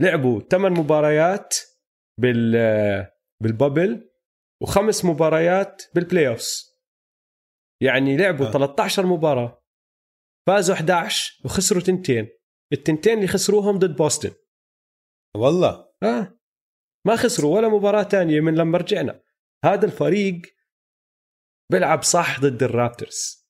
لعبوا 0.00 0.40
ثمان 0.40 0.72
مباريات 0.72 1.56
بال 2.20 2.52
بال 3.42 3.59
bubble 3.59 4.10
وخمس 4.62 5.04
مباريات 5.04 5.82
بال 5.94 6.28
playoffs 6.28 6.74
يعني 7.82 8.16
لعبوا 8.16 8.46
آه. 8.46 8.50
13 8.50 9.06
مباراة. 9.06 9.62
فازوا 10.46 10.74
11 10.74 11.40
وخسروا 11.44 11.82
تنتين. 11.82 12.28
التنتين 12.72 13.16
اللي 13.16 13.28
خسروهم 13.28 13.78
ضد 13.78 13.96
بوسطن. 13.96 14.34
والله. 15.36 15.88
آه. 16.02 16.38
ما 17.06 17.16
خسروا 17.16 17.56
ولا 17.56 17.68
مباراة 17.68 18.02
تانية 18.02 18.40
من 18.40 18.54
لما 18.54 18.78
رجعنا. 18.78 19.20
هذا 19.64 19.86
الفريق 19.86 20.42
بيلعب 21.72 22.02
صح 22.02 22.40
ضد 22.40 22.62
الرابترز. 22.62 23.48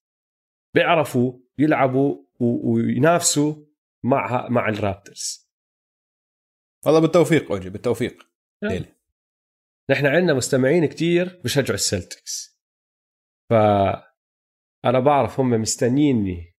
بيعرفوا 0.75 1.41
يلعبوا 1.59 2.25
وينافسوا 2.41 3.67
مع 4.05 4.49
مع 4.49 4.69
الرابترز. 4.69 5.51
والله 6.87 7.01
بالتوفيق 7.01 7.53
أوجي 7.53 7.71
بالتوفيق. 7.71 8.31
ليلة. 8.65 8.95
نحن 9.91 10.07
عندنا 10.07 10.35
مستمعين 10.35 10.87
كتير 10.87 11.41
بشجعوا 11.45 11.75
السلتكس. 11.75 12.61
ف 13.51 13.55
أنا 14.85 15.01
بعرف 15.01 15.41
هم 15.41 15.51
مستنيني 15.51 16.55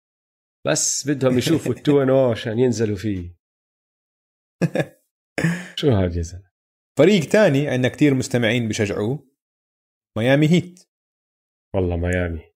بس 0.68 1.08
بدهم 1.08 1.38
يشوفوا 1.38 1.74
التو 1.76 2.04
ان 2.04 2.10
عشان 2.10 2.60
ينزلوا 2.60 2.98
فيه. 2.98 3.36
شو 5.80 6.10
زلمة؟ 6.10 6.52
فريق 7.00 7.30
تاني 7.30 7.68
عندنا 7.68 7.90
كتير 7.90 8.14
مستمعين 8.14 8.68
بشجعوه 8.68 9.30
ميامي 10.18 10.48
Heat. 10.48 10.95
والله 11.76 11.98
ميامي. 11.98 12.54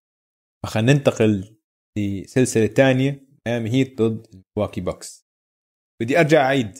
خلينا 0.66 0.94
ننتقل 0.94 1.58
لسلسلة 1.98 2.68
تانية. 2.68 3.28
ميامي 3.48 3.70
Heat 3.70 4.02
ضد 4.02 4.44
ملواكي 4.58 4.82
Bucks. 4.82 5.28
بدي 6.02 6.20
أرجع 6.20 6.42
أعيد. 6.46 6.78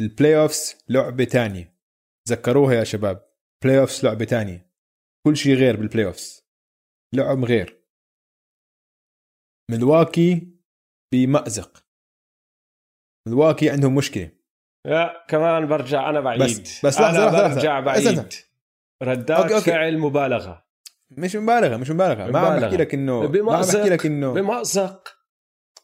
ال 0.00 0.36
playoffs 0.36 0.84
لعبة 0.88 1.24
تانية. 1.24 1.76
تذكروها 2.28 2.74
يا 2.74 2.84
شباب. 2.84 3.30
بلاي 3.64 3.80
اوفس 3.80 4.04
لعبة 4.04 4.24
تانية. 4.24 4.70
كل 5.26 5.36
شيء 5.36 5.54
غير 5.54 5.76
بال 5.76 6.06
playoffs 6.06 6.46
لعب 7.14 7.44
غير. 7.44 7.84
ملواكي 9.70 10.58
بمأزق. 11.14 11.86
ملواكي 13.28 13.70
عندهم 13.70 13.94
مشكلة. 13.94 14.30
لا 14.86 15.26
كمان 15.28 15.66
برجع 15.66 16.10
أنا 16.10 16.20
بعيد. 16.20 16.42
بس 16.42 16.86
بس 16.86 16.94
لحظة 16.94 17.10
أنا 17.10 17.36
لحظة 17.36 17.54
برجع 17.54 17.80
لحظة. 17.80 18.14
بعيد 18.14 18.34
ردات 19.02 19.30
okay، 19.30 19.54
okay. 19.54 19.70
فعل 19.70 19.98
مبالغة. 19.98 20.69
مش 21.10 21.36
مبالغة 21.36 21.76
مش 21.76 21.90
مبالغة. 21.90 22.30
ما 22.30 22.38
عم. 22.38 22.60
بحكي 22.60 22.76
لك 22.76 22.94
انه 22.94 23.20
ما 23.20 23.56
عم 23.56 23.62
بحكي 23.62 23.88
لك 23.88 24.06
انه 24.06 24.32
بمأزق 24.32 25.16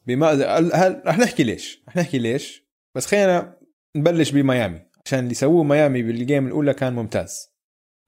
بمأزق 0.06 0.50
هل 0.50 1.02
رح 1.06 1.18
نحكي 1.18 1.42
ليش؟ 1.42 1.82
رح 1.88 1.96
نحكي 1.96 2.18
ليش؟ 2.18 2.66
بس 2.94 3.06
خلينا 3.06 3.58
نبلش 3.96 4.30
بميامي 4.30 4.86
عشان 5.04 5.18
اللي 5.18 5.34
سووه 5.34 5.64
ميامي 5.64 6.02
بال 6.02 6.17
game 6.17 6.46
الأولى 6.46 6.74
كان 6.74 6.92
ممتاز. 6.92 7.48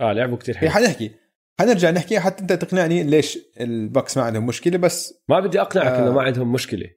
آه 0.01 0.12
لعبوا 0.12 0.37
كتير 0.37 0.55
هي 0.59 0.71
حلو 0.71 0.87
حنحكي. 0.87 1.14
حنرجع 1.61 1.91
نحكي. 1.91 2.21
حتى 2.21 2.43
أنت 2.43 2.53
تقنعني 2.53 3.03
ليش 3.03 3.39
ال 3.61 3.70
Bucks 3.70 4.16
ما 4.16 4.23
عندهم 4.23 4.47
مشكلة 4.47 4.79
بس 4.79 5.23
ما 5.29 5.41
بدي 5.41 5.61
أقنعك 5.61 5.87
آه. 5.87 6.03
إنه 6.03 6.12
ما 6.12 6.23
عندهم 6.23 6.53
مشكلة. 6.53 6.91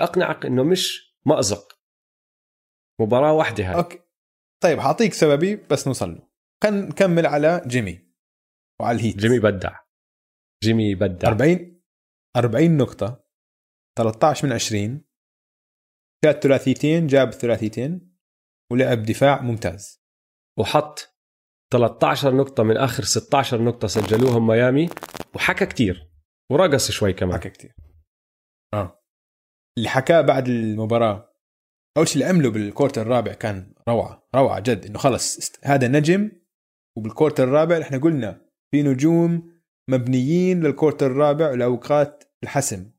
أقنعك 0.00 0.46
إنه 0.46 0.62
مش 0.62 1.14
مأزق. 1.26 1.78
مباراة 3.00 3.32
واحدة 3.32 3.64
هاي. 3.64 3.74
okay. 3.74 3.98
طيب 4.62 4.80
حأعطيك 4.80 5.14
سببي 5.14 5.56
بس 5.56 5.86
نوصل 5.86 6.10
له. 6.10 6.28
خلينا 6.62 6.86
نكمل 6.86 7.26
على 7.26 7.62
جيمي. 7.66 8.07
وعلى 8.80 8.98
ال 8.98 9.01
Heat. 9.01 9.16
جيمي 9.16 9.38
بدع. 9.38 9.78
جيمي 10.64 10.94
بدع. 10.94 11.28
40 11.28 11.82
40 12.36 12.76
نقطة. 12.76 13.24
13 13.98 14.46
من 14.46 14.52
20 14.52 15.04
shot 16.24 16.42
ثلاثيتين 16.42 17.06
جاب 17.06 17.30
ثلاثيتين. 17.30 18.18
ولعب 18.72 19.02
دفاع 19.02 19.42
ممتاز. 19.42 20.02
وحط 20.58 21.14
13 21.72 22.36
نقطة 22.36 22.62
من 22.62 22.76
آخر 22.76 23.02
16 23.02 23.62
نقطة 23.62 23.88
سجلوهم 23.88 24.46
ميامي. 24.46 24.88
وحكى 25.34 25.66
كتير. 25.66 26.10
ورقص 26.50 26.90
شوي 26.90 27.12
كمان. 27.12 27.34
حكى 27.34 27.50
كتير. 27.50 27.74
آه. 28.74 29.04
اللي 29.78 29.88
حكاه 29.88 30.20
بعد 30.20 30.48
المباراة. 30.48 31.34
أول 31.96 32.08
شيء 32.08 32.22
اللي 32.22 32.34
عمله 32.34 32.50
بالكورت 32.50 32.98
الرابع 32.98 33.32
كان 33.32 33.74
روعة. 33.88 34.28
روعة 34.34 34.60
جد. 34.60 34.86
إنه 34.86 34.98
خلص 34.98 35.52
هذا 35.64 35.88
نجم. 35.88 36.30
وبالكورت 36.96 37.40
الرابع 37.40 37.80
إحنا 37.80 37.98
قلنا 37.98 38.47
في 38.70 38.82
نجوم 38.82 39.52
مبنيين 39.90 40.60
للكورت 40.62 41.02
الرابع 41.02 41.50
لأوقات 41.50 42.24
الحسم 42.42 42.90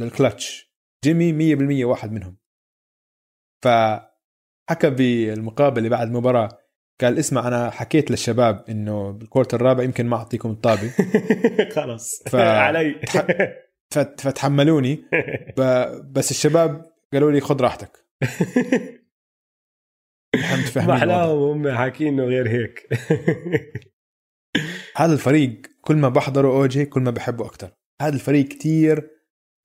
للكلتش. 0.00 0.70
جيمي 1.04 1.56
100% 1.56 1.84
واحد 1.84 2.12
منهم. 2.12 2.36
فحكى 3.64 4.90
بالمقابله 4.90 5.88
بعد 5.88 6.06
المباراه 6.06 6.48
قال 7.00 7.18
اسمع 7.18 7.48
أنا 7.48 7.70
حكيت 7.70 8.10
للشباب 8.10 8.64
إنه 8.68 9.10
بالكورت 9.10 9.54
الرابع 9.54 9.82
يمكن 9.84 10.06
ما 10.06 10.16
أعطيكم 10.16 10.50
الطابة. 10.50 10.90
خلص. 11.76 12.22
ف- 12.28 12.34
علي. 12.66 13.00
فت- 13.94 14.20
فتحملوني. 14.20 14.94
ب- 15.58 16.12
بس 16.12 16.30
الشباب 16.30 16.92
قالوا 17.12 17.32
لي 17.32 17.40
خذ 17.40 17.60
راحتك. 17.60 18.06
الوضع. 20.34 20.94
محلاهم 20.94 21.38
هم 21.38 21.70
حاكينه 21.76 22.22
غير 22.24 22.48
هيك. 22.48 22.88
هذا 25.00 25.12
الفريق 25.12 25.62
كل 25.80 25.96
ما 25.96 26.08
بحضره 26.08 26.48
اوجي 26.48 26.84
كل 26.84 27.00
ما 27.00 27.10
بحبه 27.10 27.46
أكثر 27.46 27.70
هذا 28.02 28.14
الفريق 28.14 28.48
كتير 28.48 29.10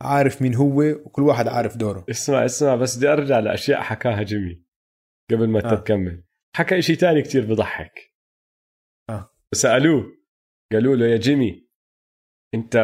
عارف 0.01 0.41
مين 0.41 0.55
هو 0.55 0.81
وكل 0.81 1.21
واحد 1.21 1.47
عارف 1.47 1.77
دوره. 1.77 2.05
اسمع 2.09 2.45
اسمع 2.45 2.75
بس 2.75 2.97
بدي 2.97 3.07
أرجع 3.07 3.39
لأشياء 3.39 3.81
حكاها 3.81 4.23
جيمي 4.23 4.63
قبل 5.31 5.49
ما 5.49 5.71
آه. 5.71 5.75
تكمل. 5.75 6.23
حكى 6.55 6.81
شيء 6.81 6.95
تاني 6.95 7.21
كتير 7.21 7.45
بضحك. 7.45 8.13
آه. 9.09 9.33
سألوه 9.55 10.17
قالوا 10.73 10.95
له 10.95 11.05
يا 11.05 11.17
جيمي 11.17 11.69
أنت 12.53 12.77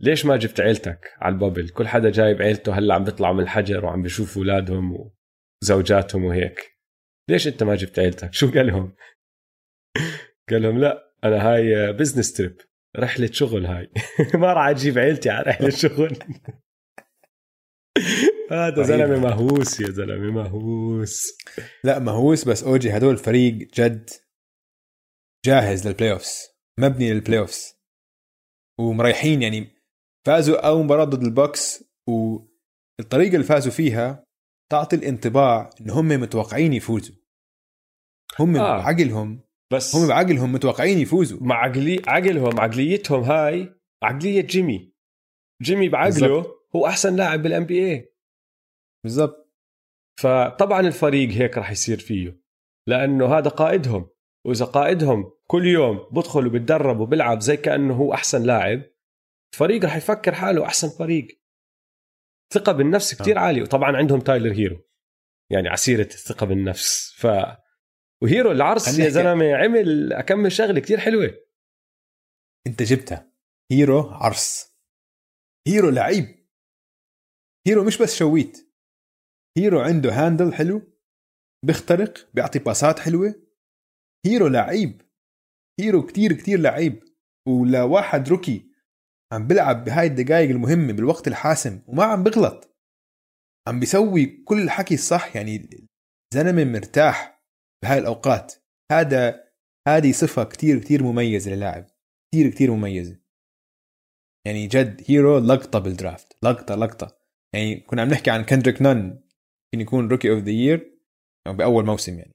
ليش 0.00 0.26
ما 0.26 0.36
جبت 0.36 0.60
عيلتك 0.60 1.14
على 1.18 1.32
البابل؟ 1.34 1.68
كل 1.68 1.88
حدا 1.88 2.10
جايب 2.10 2.42
عيلته 2.42 2.78
هلا 2.78 2.94
عم 2.94 3.04
بيطلعوا 3.04 3.34
من 3.34 3.42
الحجر 3.42 3.84
وعم 3.84 4.02
بيشوفوا 4.02 4.42
أولادهم 4.42 5.10
وزوجاتهم 5.62 6.24
وهيك. 6.24 6.78
ليش 7.30 7.48
أنت 7.48 7.62
ما 7.62 7.74
جبت 7.74 7.98
عيلتك؟ 7.98 8.34
شو 8.34 8.50
قال 8.50 8.66
لهم؟ 8.66 8.94
قال 10.50 10.62
لهم 10.62 10.78
لا 10.78 11.13
أنا 11.24 11.36
هاي 11.52 11.92
business 11.92 12.32
trip 12.32 12.56
رحلة 12.96 13.28
شغل 13.32 13.66
هاي. 13.66 13.90
ما 14.40 14.52
راح 14.52 14.66
أجيب 14.66 14.98
عيلتي 14.98 15.30
على 15.30 15.42
رحلة 15.42 15.70
شغل. 15.84 16.18
هذا 18.50 18.74
رهيب. 18.82 18.84
زلمة 18.84 19.18
مهووس 19.18 19.80
يا 19.80 19.90
زلمة 19.90 20.42
مهووس. 20.42 21.22
لا 21.84 21.98
مهووس 21.98 22.48
بس 22.48 22.64
أوجي 22.64 22.90
هدول 22.96 23.16
فريق 23.16 23.54
جد 23.54 24.10
جاهز 25.46 25.86
لل 25.86 26.12
playoffs 26.12 26.48
مبني 26.80 27.12
للبلاي 27.12 27.38
اوفس 27.38 27.74
ومريحين 28.80 29.42
يعني. 29.42 29.74
فازوا 30.26 30.66
أول 30.68 30.84
مباراة 30.84 31.04
ضد 31.04 31.22
ال 31.22 31.32
Bucks 31.32 31.84
والطريقة 32.08 33.34
اللي 33.34 33.44
فازوا 33.46 33.72
فيها 33.72 34.24
تعطي 34.72 34.96
الانطباع 34.96 35.70
إن 35.80 35.90
هم 35.90 36.08
متوقعين 36.08 36.72
يفوزوا. 36.72 37.16
هم 38.38 38.56
آه. 38.56 38.60
آه. 38.60 39.43
بس 39.72 39.96
هم 39.96 40.08
بعقلهم 40.08 40.52
متوقعين 40.52 40.98
يفوزوا. 40.98 41.38
مع 41.42 41.54
عقلي 41.54 42.02
عقلهم 42.06 42.60
عقليتهم 42.60 43.22
هاي 43.22 43.74
عقلية 44.02 44.40
جيمي. 44.40 44.94
جيمي 45.62 45.88
بعقله 45.88 46.54
هو 46.76 46.86
أحسن 46.86 47.16
لاعب 47.16 47.42
بال 47.42 47.64
NBA 47.64 48.14
بالضبط. 49.04 49.54
فطبعا 50.20 50.80
الفريق 50.80 51.30
هيك 51.30 51.58
راح 51.58 51.70
يصير 51.70 51.98
فيه. 51.98 52.40
لأنه 52.88 53.38
هذا 53.38 53.48
قائدهم. 53.48 54.10
وإذا 54.46 54.64
قائدهم 54.64 55.32
كل 55.46 55.66
يوم 55.66 56.08
بدخل 56.12 56.46
وبتدرب 56.46 57.00
وبيلعب 57.00 57.40
زي 57.40 57.56
كأنه 57.56 57.94
هو 57.94 58.14
أحسن 58.14 58.42
لاعب 58.42 58.82
الفريق 59.54 59.84
راح 59.84 59.96
يفكر 59.96 60.34
حاله 60.34 60.64
أحسن 60.64 60.88
فريق. 60.88 61.40
ثقة 62.54 62.72
بالنفس 62.72 63.22
كتير 63.22 63.36
آه. 63.36 63.40
عالية. 63.40 63.62
وطبعا 63.62 63.96
عندهم 63.96 64.20
تايلر 64.20 64.52
هيرو. 64.52 64.76
يعني 65.52 65.68
على 65.68 65.84
سيرة 65.84 66.06
الثقة 66.06 66.46
بالنفس. 66.46 67.14
ف 67.16 67.26
وهيرو 68.24 68.52
العرص 68.52 68.98
يا. 68.98 69.08
زلمة 69.08 69.54
عمل 69.54 70.12
كم 70.12 70.52
شغلة 70.52 70.80
كتير 70.80 70.98
حلوة. 71.00 71.30
انت 72.66 72.82
جبتها. 72.82 73.32
هيرو 73.72 74.00
عرص. 74.00 74.74
هيرو 75.68 75.90
لعيب. 75.90 76.48
هيرو 77.66 77.84
مش 77.84 78.02
بس 78.02 78.16
shooter. 78.16 78.74
هيرو 79.58 79.80
عنده 79.80 80.12
handle 80.12 80.54
حلو 80.54 80.82
بيخترق 81.66 82.30
بيعطي 82.34 82.58
باسات 82.58 82.98
حلوة. 82.98 83.34
هيرو 84.26 84.46
لعيب. 84.46 85.02
هيرو 85.80 86.06
كتير 86.06 86.32
كتير 86.32 86.58
لعيب. 86.60 87.04
ولواحد 87.48 88.28
rookie 88.28 88.70
عم 89.32 89.46
بيلعب 89.46 89.84
بهاي 89.84 90.06
الدقائق 90.06 90.50
المهمة 90.50 90.92
بالوقت 90.92 91.28
الحاسم 91.28 91.82
وما 91.86 92.04
عم 92.04 92.22
بغلط. 92.22 92.76
عم 93.68 93.80
بيسوي 93.80 94.26
كل 94.26 94.62
الحكي 94.62 94.94
الصح 94.94 95.36
يعني 95.36 95.88
زلمة 96.34 96.64
مرتاح. 96.64 97.33
بهاي 97.84 97.98
الأوقات. 97.98 98.54
هذا 98.92 99.44
هذه 99.88 100.12
صفة 100.12 100.44
كتير 100.44 100.78
كتير 100.78 101.02
مميزة 101.02 101.50
للاعب. 101.50 101.86
كتير 102.32 102.50
كتير 102.50 102.70
مميزة. 102.70 103.20
يعني 104.46 104.66
جد 104.66 105.04
هيرو 105.08 105.38
لقطة 105.38 105.78
بال 105.78 105.93
draft. 105.93 106.38
لقطة 106.44 106.74
لقطة. 106.74 107.18
يعني 107.54 107.80
كنا 107.80 108.02
عم 108.02 108.08
نحكي 108.08 108.30
عن 108.30 108.44
كندريك 108.44 108.82
نان 108.82 109.06
ممكن 109.06 109.80
يكون 109.80 110.08
rookie 110.08 110.30
of 110.30 110.38
the 110.38 110.50
year 110.50 110.98
بأول 111.48 111.86
موسم 111.86 112.18
يعني. 112.18 112.34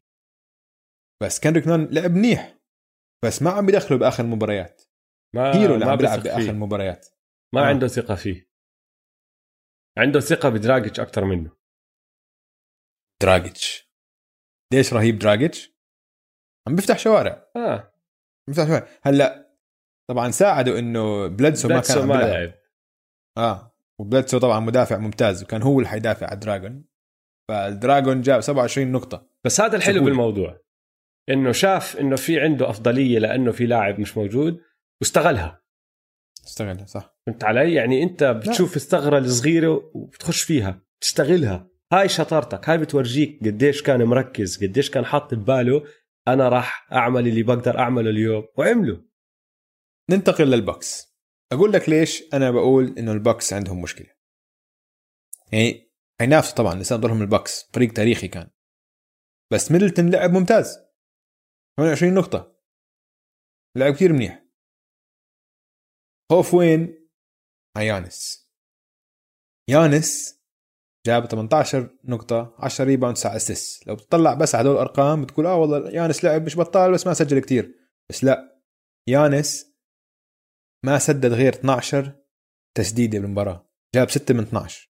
بس 1.24 1.40
كندريك 1.40 1.68
نان 1.68 1.86
لعب 1.92 2.12
منيح. 2.12 2.60
بس 3.26 3.42
ما 3.42 3.52
عم 3.52 3.66
بدخله 3.66 3.98
بآخر 3.98 4.24
المباريات 4.24 4.82
ما 5.36 5.56
هيرو 5.56 5.74
اللي 5.74 5.86
ما 5.86 5.92
عم 5.92 5.98
بيلعب 5.98 6.20
بآخر. 6.24 6.50
المباريات 6.50 7.08
ما 7.56 7.62
آه. 7.62 7.66
عنده 7.66 7.88
ثقة 7.88 8.16
فيه. 8.16 8.50
عنده 9.98 10.20
ثقة 10.20 10.50
بدراجيتش 10.50 11.00
أكثر 11.00 11.26
منه. 11.26 11.58
دراجيتش. 13.22 13.89
ليش 14.74 14.94
رهيب 14.94 15.20
دراجيتش؟ 15.20 15.74
عم 16.68 16.76
بيفتح 16.76 17.00
شوارع. 17.00 17.48
آه. 17.56 17.94
بيفتح 18.48 18.68
شوارع. 18.68 18.88
هلا 19.04 19.50
طبعا 20.10 20.32
ساعدوا 20.32 20.80
إنه 20.80 21.28
بلدسو 21.28 21.68
ما 21.68 21.80
كان 21.80 22.08
ما 22.08 22.14
لعب. 22.14 22.54
آه. 23.38 23.76
وبلدسو 24.00 24.38
طبعا 24.38 24.60
مدافع 24.60 24.98
ممتاز 24.98 25.44
وكان 25.44 25.62
هو 25.62 25.80
اللي 25.80 25.90
حيدافع 25.90 26.28
على 26.28 26.40
دراجون 26.40 26.86
فالدراجون 27.50 28.22
جاب 28.22 28.42
27 28.42 28.92
نقطة. 28.92 29.28
بس 29.44 29.62
هذا 29.62 29.76
الحلو 29.76 29.94
سهولة. 29.94 30.10
بالموضوع 30.10 30.62
إنه 31.30 31.52
شاف 31.52 31.98
إنه 31.98 32.16
في 32.16 32.40
عنده 32.40 32.70
أفضلية 32.70 33.20
لأنه 33.20 33.52
في 33.52 33.66
لاعب 33.66 34.00
مش 34.00 34.18
موجود 34.18 34.62
واستغلها. 35.02 35.64
استغلها 36.46 36.86
صح. 36.86 37.18
فهمت 37.28 37.44
علي؟ 37.44 37.74
يعني 37.74 38.04
أنت 38.04 38.24
بتشوف 38.24 38.76
الثغرة 38.76 39.18
الصغيرة 39.18 39.92
وبتخش 39.94 40.42
فيها 40.44 40.82
تستغلها. 41.02 41.69
هاي 41.94 42.10
شطارتك 42.10 42.70
هاي 42.70 42.78
بتورجيك 42.78 43.40
قديش 43.44 43.84
كان 43.84 44.04
مركز 44.04 44.64
قديش 44.64 44.90
كان 44.90 45.06
حاط 45.06 45.34
بباله 45.34 45.88
أنا 46.28 46.50
راح 46.50 46.88
أعمل 46.94 47.28
اللي 47.28 47.44
بقدر 47.44 47.80
أعمله 47.80 48.10
اليوم 48.10 48.48
وعمله. 48.58 49.06
ننتقل 50.10 50.46
للبكس. 50.52 51.16
أقول 51.52 51.74
لك 51.74 51.90
ليش 51.90 52.24
أنا 52.34 52.52
بقول 52.52 52.96
إنه 52.98 53.12
البكس 53.12 53.54
عندهم 53.54 53.82
مشكلة. 53.82 54.16
يعني 55.52 55.92
حينافسوا 56.20 56.56
طبعا 56.58 56.76
لسه 56.76 56.96
ضلهم 56.96 57.22
البكس 57.22 57.70
فريق 57.74 57.94
تاريخي 57.94 58.28
كان. 58.28 58.50
بس 59.52 59.72
ميدلتون 59.72 60.12
لعب 60.12 60.30
ممتاز. 60.30 60.78
28 61.78 62.14
نقطة. 62.14 62.60
لعب 63.76 63.94
كثير 63.94 64.14
منيح. 64.14 64.46
خوف 66.32 66.54
وين؟ 66.54 67.10
يانس. 67.78 68.50
يانس 69.70 70.39
جاب 71.10 71.26
18 71.26 71.90
نقطة 72.06 72.56
10 72.60 72.86
rebound 72.86 73.16
9 73.16 73.36
assist 73.36 73.84
لو 73.88 73.96
بتطلع 73.96 74.34
بس 74.34 74.56
على 74.56 74.64
هدول 74.64 74.74
الأرقام 74.76 75.22
بتقول 75.22 75.46
آه 75.46 75.56
والله 75.56 75.90
يانس 75.90 76.24
لعب 76.24 76.46
مش 76.46 76.58
بطال 76.58 76.92
بس 76.92 77.08
ما 77.08 77.14
سجل 77.14 77.40
كثير 77.40 77.76
بس 78.10 78.24
لا 78.24 78.62
يانس 79.08 79.76
ما 80.86 80.98
سدد 81.00 81.34
غير 81.34 81.54
12 81.54 82.12
تسديدة 82.78 83.20
بالمباراة. 83.20 83.70
جاب 83.96 84.10
6 84.10 84.34
من 84.34 84.40
12 84.40 84.90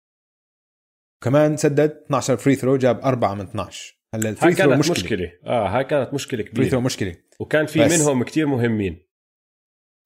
كمان 1.24 1.58
سدد 1.58 1.92
12 2.06 2.38
free 2.38 2.56
throw 2.56 2.78
جاب 2.78 3.00
4 3.00 3.34
من 3.34 3.42
12 3.42 4.00
هلا 4.16 4.30
ال 4.30 4.34
free 4.34 4.54
throw 4.54 4.76
مشكلة, 4.76 4.92
مشكلة. 4.94 5.32
آه 5.46 5.68
هاي 5.68 5.84
كانت 5.84 6.14
مشكلة 6.14 6.44
free 6.44 6.52
كبيرة. 6.52 6.70
throw 6.70 6.82
مشكلة. 6.82 7.16
وكان 7.40 7.66
في 7.66 7.80
منهم 7.80 8.24
كتير 8.24 8.46
مهمين. 8.48 9.08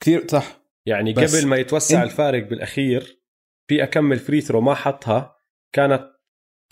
كثير 0.01 0.27
صح. 0.27 0.63
يعني 0.87 1.13
قبل 1.13 1.47
ما 1.47 1.55
يتوسع 1.57 2.03
انت- 2.03 2.11
الفارق 2.11 2.49
بالأخير 2.49 3.23
في 3.69 3.83
أكم 3.83 4.19
free 4.19 4.41
throw 4.41 4.61
ما 4.61 4.73
حطها. 4.73 5.32
كانت 5.75 6.13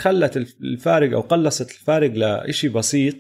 خلت 0.02 0.38
الفارق 0.38 1.14
أو 1.14 1.22
قلصت 1.22 1.72
الفارق 1.72 2.12
لإشي 2.12 2.70
بسيط 2.70 3.16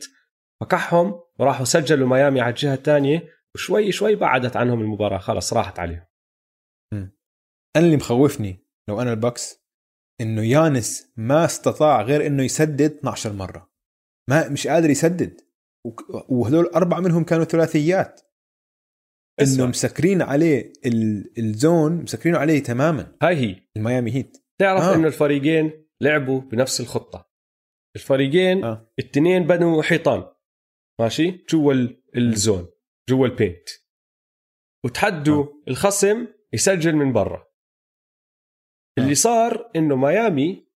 فكحهم 0.61 1.19
وراحوا 1.39 1.65
سجلوا 1.65 2.07
ميامي 2.07 2.41
على 2.41 2.49
الجهة 2.49 2.73
الثانية 2.73 3.27
وشوي 3.55 3.91
شوي 3.91 4.15
بعدت 4.15 4.55
عنهم 4.55 4.81
المباراة. 4.81 5.17
خلص 5.17 5.53
راحت 5.53 5.79
عليهم. 5.79 6.05
أنا 7.75 7.85
اللي 7.85 7.95
مخوفني 7.97 8.65
لو 8.89 9.01
أنا 9.01 9.13
البكس 9.13 9.61
إنه 10.21 10.43
يانس 10.43 11.13
ما 11.17 11.45
استطاع 11.45 12.01
غير 12.01 12.25
إنه 12.27 12.43
يسدد 12.43 12.81
12 12.81 13.33
مرة. 13.33 13.71
ما 14.29 14.49
مش 14.49 14.67
قادر 14.67 14.89
يسدد. 14.89 15.41
وهذول 16.29 16.65
أربعة 16.65 16.99
منهم 16.99 17.23
كانوا 17.23 17.45
ثلاثيات. 17.45 18.21
إنه. 19.41 19.65
مسكرين 19.65 20.21
عليه 20.21 20.73
ال- 20.85 21.33
الزون 21.39 21.91
مسكرينه 21.91 22.37
عليه 22.37 22.63
تماما. 22.63 23.15
هاي 23.21 23.35
هي. 23.35 23.67
الميامي 23.77 24.11
هيت. 24.15 24.37
تعرف 24.61 24.81
آه. 24.81 24.95
إنه 24.95 25.07
الفريقين 25.07 25.87
لعبوا 26.01 26.41
بنفس 26.41 26.81
الخطة. 26.81 27.31
الفريقين 27.95 28.63
آه. 28.63 28.91
التنين 28.99 29.43
بنوا 29.47 29.81
حيطان. 29.83 30.33
ماشي؟ 30.99 31.31
جوا 31.31 31.73
ال- 31.73 32.03
الزون 32.17 32.69
جوا 33.09 33.27
البينت 33.27 33.69
وتحدوا 34.85 35.45
الخصم 35.67 36.27
يسجل 36.53 36.95
من 36.95 37.13
برا. 37.13 37.47
اللي 38.97 39.15
صار 39.15 39.71
إنه 39.75 39.95
ميامي 39.95 40.67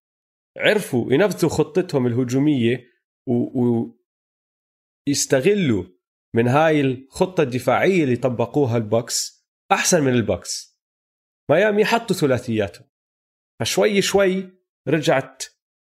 عرفوا 0.57 1.13
ينفذوا 1.13 1.49
خطتهم 1.49 2.07
الهجومية 2.07 2.83
و... 3.27 3.33
و... 3.33 3.95
من 6.35 6.47
هاي 6.47 6.81
الخطة 6.81 7.43
الدفاعية 7.43 8.03
اللي 8.03 8.15
طبقوها 8.15 8.77
البكس 8.77 9.47
أحسن 9.71 10.03
من 10.03 10.13
البكس. 10.13 10.81
ميامي 11.51 11.85
حطوا 11.85 12.15
ثلاثياتهم. 12.15 12.87
فشوي 13.59 14.01
شوي 14.01 14.49
رجعت 14.87 15.43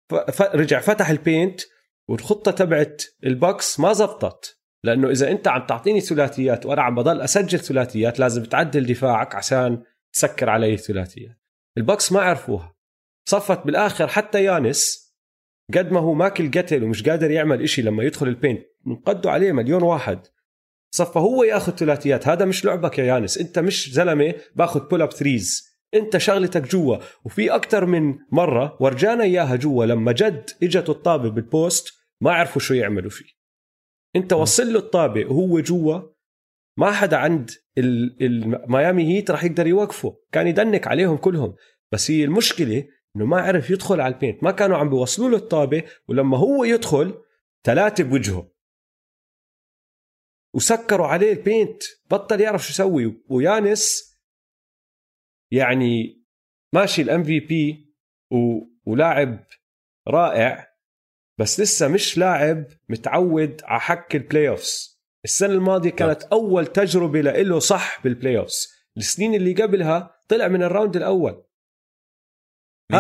ف... 0.10 0.42
رجع 0.42 0.80
فتح 0.80 1.10
ال 1.10 1.19
paint 1.19 1.62
والخطة 2.10 2.52
تبعت 2.52 3.04
البكس 3.24 3.80
ما 3.80 3.94
زبطت. 3.94 4.60
لأنه 4.84 5.10
إذا 5.10 5.32
أنت 5.32 5.48
عم 5.48 5.66
تعطيني 5.66 6.02
ثلاثيات 6.02 6.66
وأنا 6.66 6.82
عم 6.82 6.96
بضل 6.96 7.22
أسجل 7.22 7.60
ثلاثيات 7.60 8.20
لازم 8.20 8.44
تعدل 8.44 8.86
دفاعك 8.86 9.36
عشان 9.36 9.84
تسكر 10.14 10.50
علي 10.50 10.74
الثلاثيات. 10.74 11.42
البكس 11.78 12.12
ما 12.12 12.22
عرفوها. 12.22 12.76
صفت 13.30 13.66
بالآخر 13.66 14.08
حتى 14.08 14.44
يانس 14.44 15.10
قد 15.74 15.92
ما 15.92 16.00
هو 16.00 16.14
ماكل 16.14 16.52
قتل 16.52 16.84
ومش 16.84 17.04
قادر 17.10 17.32
يعمل 17.32 17.62
إشي 17.62 17.82
لما 17.82 18.04
يدخل 18.04 18.28
ال 18.28 18.33
paint. 18.33 18.66
انقضوا 18.88 19.32
عليه 19.32 19.52
مليون 19.52 19.84
واحد. 19.84 20.28
صفى 20.96 21.20
هو 21.20 21.44
ياخذ 21.44 21.76
ثلاثيات. 21.76 22.28
هذا 22.28 22.46
مش 22.46 22.66
لعبك 22.66 23.00
يا 23.00 23.04
يانس. 23.04 23.38
أنت 23.38 23.60
مش 23.60 23.94
زلمة 23.94 24.34
باخذ 24.56 24.88
pull 24.88 25.02
up 25.02 25.12
threes 25.12 25.69
انت 25.94 26.18
شغلتك 26.18 26.62
جوا. 26.62 26.98
وفي 27.26 27.56
أكثر 27.56 27.86
من 27.86 28.16
مرة 28.32 28.78
ورجانا 28.80 29.24
إياها 29.24 29.56
جوا 29.56 29.86
لما 29.86 30.12
جد 30.12 30.50
إجت 30.64 30.90
الطابة 30.90 31.30
بال 31.30 31.51
post 31.51 31.94
ما 32.22 32.32
عرفوا 32.32 32.62
شو 32.62 32.74
يعملوا 32.74 33.10
فيه. 33.10 33.26
انت 34.16 34.34
وصل 34.34 34.74
له 34.74 34.80
الطابة 34.80 35.26
وهو 35.26 35.60
جوا 35.60 36.00
ما 36.78 36.92
حدا 36.92 37.18
عند 37.18 37.52
ال- 37.78 38.24
الميامي 38.24 39.16
هيت 39.18 39.32
راح 39.32 39.44
يقدر 39.44 39.68
يوقفه. 39.68 40.18
كان 40.32 40.48
يدنك 40.48 40.88
عليهم 40.88 41.18
كلهم. 41.18 41.56
بس 41.92 42.12
هي 42.12 42.24
المشكلة 42.24 42.88
إنه 43.16 43.26
ما 43.26 43.42
عرف 43.42 43.70
يدخل 43.70 44.02
على 44.02 44.14
ال 44.14 44.19
paint 44.19 44.44
ما 44.44 44.52
كانوا 44.52 44.78
عم 44.78 44.90
بيوصلوا 44.90 45.30
له 45.30 45.38
الطابة 45.38 45.84
ولما 46.08 46.38
هو 46.38 46.64
يدخل 46.64 47.14
ثلاثة 47.64 48.04
بوجهه. 48.04 48.52
وسكروا 50.56 51.08
عليه 51.08 51.34
ال 51.34 51.42
paint 51.42 51.84
بطل 52.12 52.42
يعرف 52.42 52.64
شو 52.64 52.70
يسوي. 52.72 53.22
ويانس 53.30 54.09
يعني 55.54 56.24
ماشي 56.76 57.02
ال 57.02 57.13
M 57.13 57.24
VP 57.24 57.94
ولاعب 58.86 59.46
رائع 60.08 60.70
بس 61.40 61.60
لسه 61.60 61.88
مش 61.88 62.18
لاعب 62.18 62.66
متعود 62.90 63.62
على 63.64 63.80
حك 63.80 64.16
ال 64.16 64.50
playoffs 64.50 65.00
السنة 65.26 65.54
الماضية 65.54 65.90
كانت 65.90 66.24
أول 66.24 66.68
تجربة 66.68 67.22
له 67.22 67.60
صح 67.60 68.04
بال 68.04 68.38
playoffs 68.38 68.80
السنين 68.98 69.34
اللي 69.34 69.54
قبلها 69.54 70.16
طلع 70.28 70.48
من 70.48 70.64
ال 70.64 70.69
round 70.69 70.96
الأول. 70.96 71.46
100% 72.94 72.96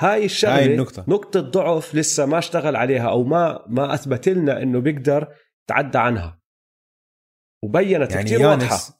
هاي 0.00 0.24
الشغلة 0.24 0.54
هاي 0.54 0.64
هاي 0.64 0.74
النقطة. 0.74 1.04
نقطة 1.08 1.40
ضعف 1.40 1.94
لسه 1.94 2.26
ما 2.26 2.38
اشتغل 2.38 2.76
عليها 2.76 3.10
أو 3.10 3.24
ما 3.24 3.64
ما 3.66 3.94
أثبت 3.94 4.28
لنا 4.28 4.62
إنه 4.62 4.80
بيقدر 4.80 5.34
يتعدى 5.64 5.98
عنها. 5.98 6.42
وبينت 7.64 8.10
يعني 8.10 8.24
كثير 8.24 8.46
واضحة. 8.46 8.97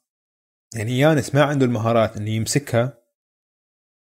يعني 0.76 0.98
يانس 0.98 1.34
ما 1.34 1.42
عنده 1.44 1.66
المهارات 1.66 2.16
إنه 2.16 2.30
يمسكها 2.30 2.98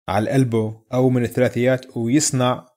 على 0.08 0.24
القلبه 0.24 0.84
أو 0.92 1.10
من 1.10 1.22
الثلاثيات 1.24 1.96
ويصنع 1.96 2.68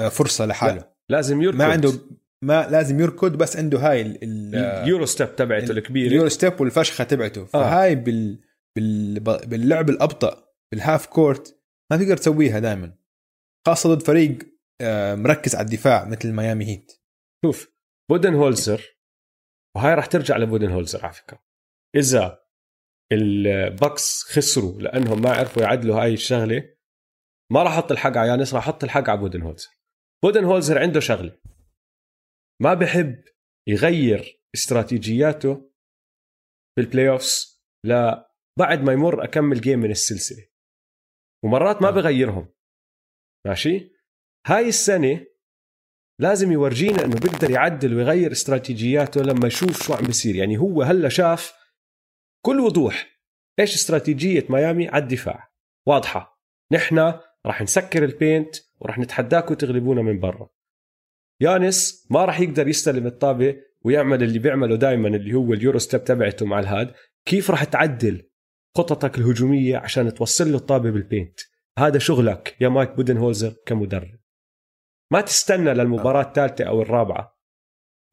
آه، 0.00 0.08
فرصة 0.08 0.46
لحاله. 0.46 0.94
لازم 1.08 1.42
يركض 1.42 1.58
ما 1.58 1.64
عنده 1.64 1.92
ما 2.44 2.68
لازم 2.70 3.00
يركض 3.00 3.36
بس 3.38 3.56
عنده 3.56 3.78
هاي 3.78 4.02
ال- 4.02 4.24
ال- 4.24 4.54
ال 4.54 4.64
Euro 4.64 5.06
step 5.06 5.36
تبعته 5.36 5.70
الكبيرة. 5.70 6.08
ال 6.08 6.12
Euro 6.12 6.28
step 6.28 6.60
والفشخة 6.60 7.04
تبعته. 7.04 7.44
فهاي 7.44 7.94
بال 7.94 8.40
بال 8.76 9.20
باللعب 9.20 9.90
الأبطأ 9.90 10.48
بال 10.72 10.83
half 10.83 11.06
court 11.06 11.60
ما 11.92 11.96
تقدر 11.96 12.16
تسويها 12.16 12.58
دائما 12.58 12.96
خاصة 13.66 13.94
ضد 13.94 14.02
فريق 14.02 14.38
آه، 14.80 15.14
مركز 15.14 15.54
على 15.54 15.64
الدفاع 15.64 16.04
مثل 16.04 16.32
ميامي 16.32 16.66
هيت. 16.66 16.92
شوف 17.44 17.72
بودن 18.10 18.34
هولزر 18.34 18.82
وهاي 19.76 19.94
راح 19.94 20.06
ترجع 20.06 20.36
لبودن 20.36 20.70
هولزر 20.70 21.04
على 21.04 21.12
فكرة. 21.14 21.42
إذا 21.96 22.43
البكس 23.12 24.22
خسروا 24.22 24.80
لأنهم 24.80 25.22
ما 25.22 25.30
عرفوا 25.30 25.62
يعدلوا 25.62 26.02
هاي 26.02 26.14
الشغلة. 26.14 26.74
ما 27.52 27.62
راح 27.62 27.72
أحط 27.72 27.92
الحق 27.92 28.16
على 28.16 28.30
يانس 28.30 28.54
راح 28.54 28.68
أحط 28.68 28.84
الحق 28.84 29.08
على 29.08 29.20
بودن 29.20 29.42
هولزر 29.42 29.70
بودن 30.24 30.44
هولزر 30.44 30.78
عنده 30.78 31.00
شغلة. 31.00 31.38
ما 32.62 32.74
بحب 32.74 33.24
يغير 33.68 34.42
استراتيجياته 34.54 35.70
بال 36.78 37.08
playoffs 37.08 37.62
لا 37.86 38.34
بعد 38.58 38.82
ما 38.82 38.92
يمر 38.92 39.24
أكمل 39.24 39.60
جيم 39.60 39.78
من 39.78 39.90
السلسلة. 39.90 40.46
ومرات 41.44 41.82
ما 41.82 41.88
آه. 41.88 41.90
بغيرهم. 41.90 42.54
ماشي؟ 43.46 43.90
هاي 44.46 44.68
السنة 44.68 45.26
لازم 46.20 46.52
يورجينا 46.52 47.04
إنه 47.04 47.14
بيقدر 47.20 47.50
يعدل 47.50 47.94
ويغير 47.94 48.32
استراتيجياته 48.32 49.22
لما 49.22 49.46
يشوف 49.46 49.82
شو 49.82 49.94
عم 49.94 50.04
بيصير. 50.06 50.36
يعني 50.36 50.58
هو 50.58 50.82
هلا 50.82 51.08
شاف 51.08 51.63
بكل 52.44 52.60
وضوح. 52.60 53.20
إيش 53.58 53.74
استراتيجية 53.74 54.46
ميامي 54.48 54.88
على 54.88 55.02
الدفاع؟ 55.02 55.52
واضحة. 55.86 56.40
نحن 56.72 56.98
راح 57.46 57.62
نسكر 57.62 58.04
ال 58.04 58.13
paint 58.13 58.56
وراح 58.80 58.98
نتحداكم 58.98 59.52
وتغلبونا 59.52 60.02
من 60.02 60.20
برا. 60.20 60.48
يانس 61.40 62.06
ما 62.10 62.24
راح 62.24 62.40
يقدر 62.40 62.68
يستلم 62.68 63.06
الطابة 63.06 63.56
ويعمل 63.82 64.22
اللي 64.22 64.38
بيعمله 64.38 64.76
دائما 64.76 65.08
اللي 65.08 65.34
هو 65.34 65.52
ال 65.52 65.57
Euro 65.57 65.78
step 65.78 66.04
تبعته 66.04 66.46
مع 66.46 66.58
الهاد. 66.58 66.94
كيف 67.24 67.50
راح 67.50 67.64
تعدل 67.64 68.30
خططك 68.76 69.18
الهجومية 69.18 69.76
عشان 69.76 70.14
توصل 70.14 70.50
له 70.50 70.56
الطابة 70.56 70.90
بال 70.90 71.03
paint؟ 71.03 71.40
هذا 71.78 71.98
شغلك 71.98 72.56
يا 72.60 72.68
مايك 72.68 72.90
بودنهولزر 72.90 73.54
كمدرب. 73.66 74.18
ما 75.10 75.20
تستنى 75.20 75.74
للمباراة 75.74 76.22
الثالثة 76.22 76.64
أو 76.64 76.82
الرابعة. 76.82 77.38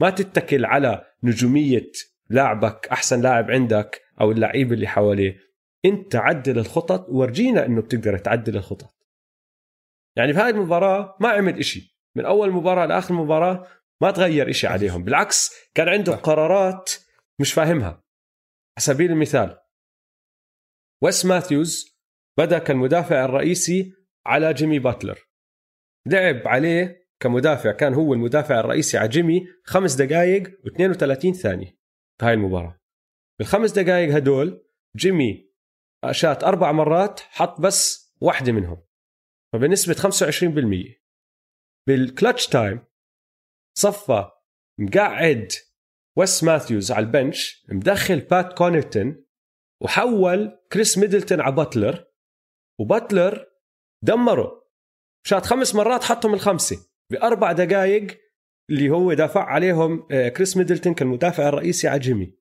ما 0.01 0.09
تتكل 0.09 0.65
على 0.65 1.05
نجومية 1.23 1.91
لاعبك 2.29 2.87
أحسن 2.91 3.21
لاعب 3.21 3.51
عندك 3.51 4.01
أو 4.21 4.31
اللعيبه 4.31 4.73
اللي 4.73 4.87
حواليه. 4.87 5.39
إنت 5.85 6.15
عدل 6.15 6.59
الخطط 6.59 7.09
وورجينا 7.09 7.65
إنه 7.65 7.81
بتقدر 7.81 8.17
تعدل 8.17 8.57
الخطط. 8.57 8.95
يعني 10.17 10.33
في 10.33 10.39
هاي 10.39 10.49
المباراة 10.49 11.17
ما 11.19 11.29
عمل 11.29 11.59
إشي. 11.59 11.97
من 12.15 12.25
أول 12.25 12.51
مباراة 12.51 12.85
لآخر 12.85 13.13
مباراة 13.13 13.67
ما 14.01 14.11
تغير 14.11 14.49
إشي 14.49 14.67
عليهم. 14.67 15.03
بالعكس 15.03 15.53
كان 15.75 15.89
عنده 15.89 16.15
قرارات 16.15 16.91
مش 17.39 17.53
فاهمها. 17.53 17.89
على 18.77 18.79
سبيل 18.79 19.11
المثال 19.11 19.57
ويس 21.03 21.25
ماثيوز 21.25 22.01
بدا 22.37 22.59
كالمدافع 22.59 23.25
الرئيسي 23.25 23.93
على 24.25 24.53
جيمي 24.53 24.79
باتلر. 24.79 25.19
لعب 26.07 26.47
عليه 26.47 27.01
كمدافع 27.19 27.71
كان 27.71 27.93
هو 27.93 28.13
المدافع 28.13 28.59
الرئيسي 28.59 28.97
على 28.97 29.09
جيمي 29.09 29.47
خمس 29.65 29.93
دقائق 29.93 30.47
و32 30.47 31.31
ثانية 31.31 31.77
في 32.19 32.25
هاي 32.25 32.33
المباراة. 32.33 32.80
بالخمس 33.41 33.71
دقائق 33.71 34.15
هدول 34.15 34.65
جيمي 34.95 35.51
شات 36.11 36.43
أربع 36.43 36.71
مرات 36.71 37.19
حط 37.19 37.61
بس 37.61 38.11
واحدة 38.21 38.51
منهم. 38.51 38.83
فبنسبة 39.53 39.93
25% 39.93 41.01
بال 41.87 42.02
clutch 42.02 42.47
time 42.47 42.85
صفى 43.77 44.29
مقعد 44.79 45.51
ويس 46.17 46.43
ماثيوز 46.43 46.91
على 46.91 47.05
ال 47.05 47.15
bench 47.15 47.65
مدخل 47.69 48.19
بات 48.19 48.53
كونيتن 48.57 49.25
وحول 49.83 50.59
كريس 50.71 50.97
ميدلتون 50.97 51.41
على 51.41 51.55
باتلر 51.55 52.05
وباتلر 52.79 53.45
دمره. 54.03 54.69
شات 55.27 55.45
خمس 55.45 55.75
مرات 55.75 56.03
حطهم 56.03 56.33
الخمسة. 56.33 56.87
بأربع 57.11 57.51
دقائق 57.51 58.19
اللي 58.69 58.89
هو 58.89 59.13
دافع 59.13 59.43
عليهم 59.43 60.07
آه، 60.11 60.29
كريس 60.29 60.57
ميدلتون 60.57 60.93
كالمدافع 60.93 61.47
الرئيسي 61.49 61.87
على 61.87 61.99
جيمي. 61.99 62.40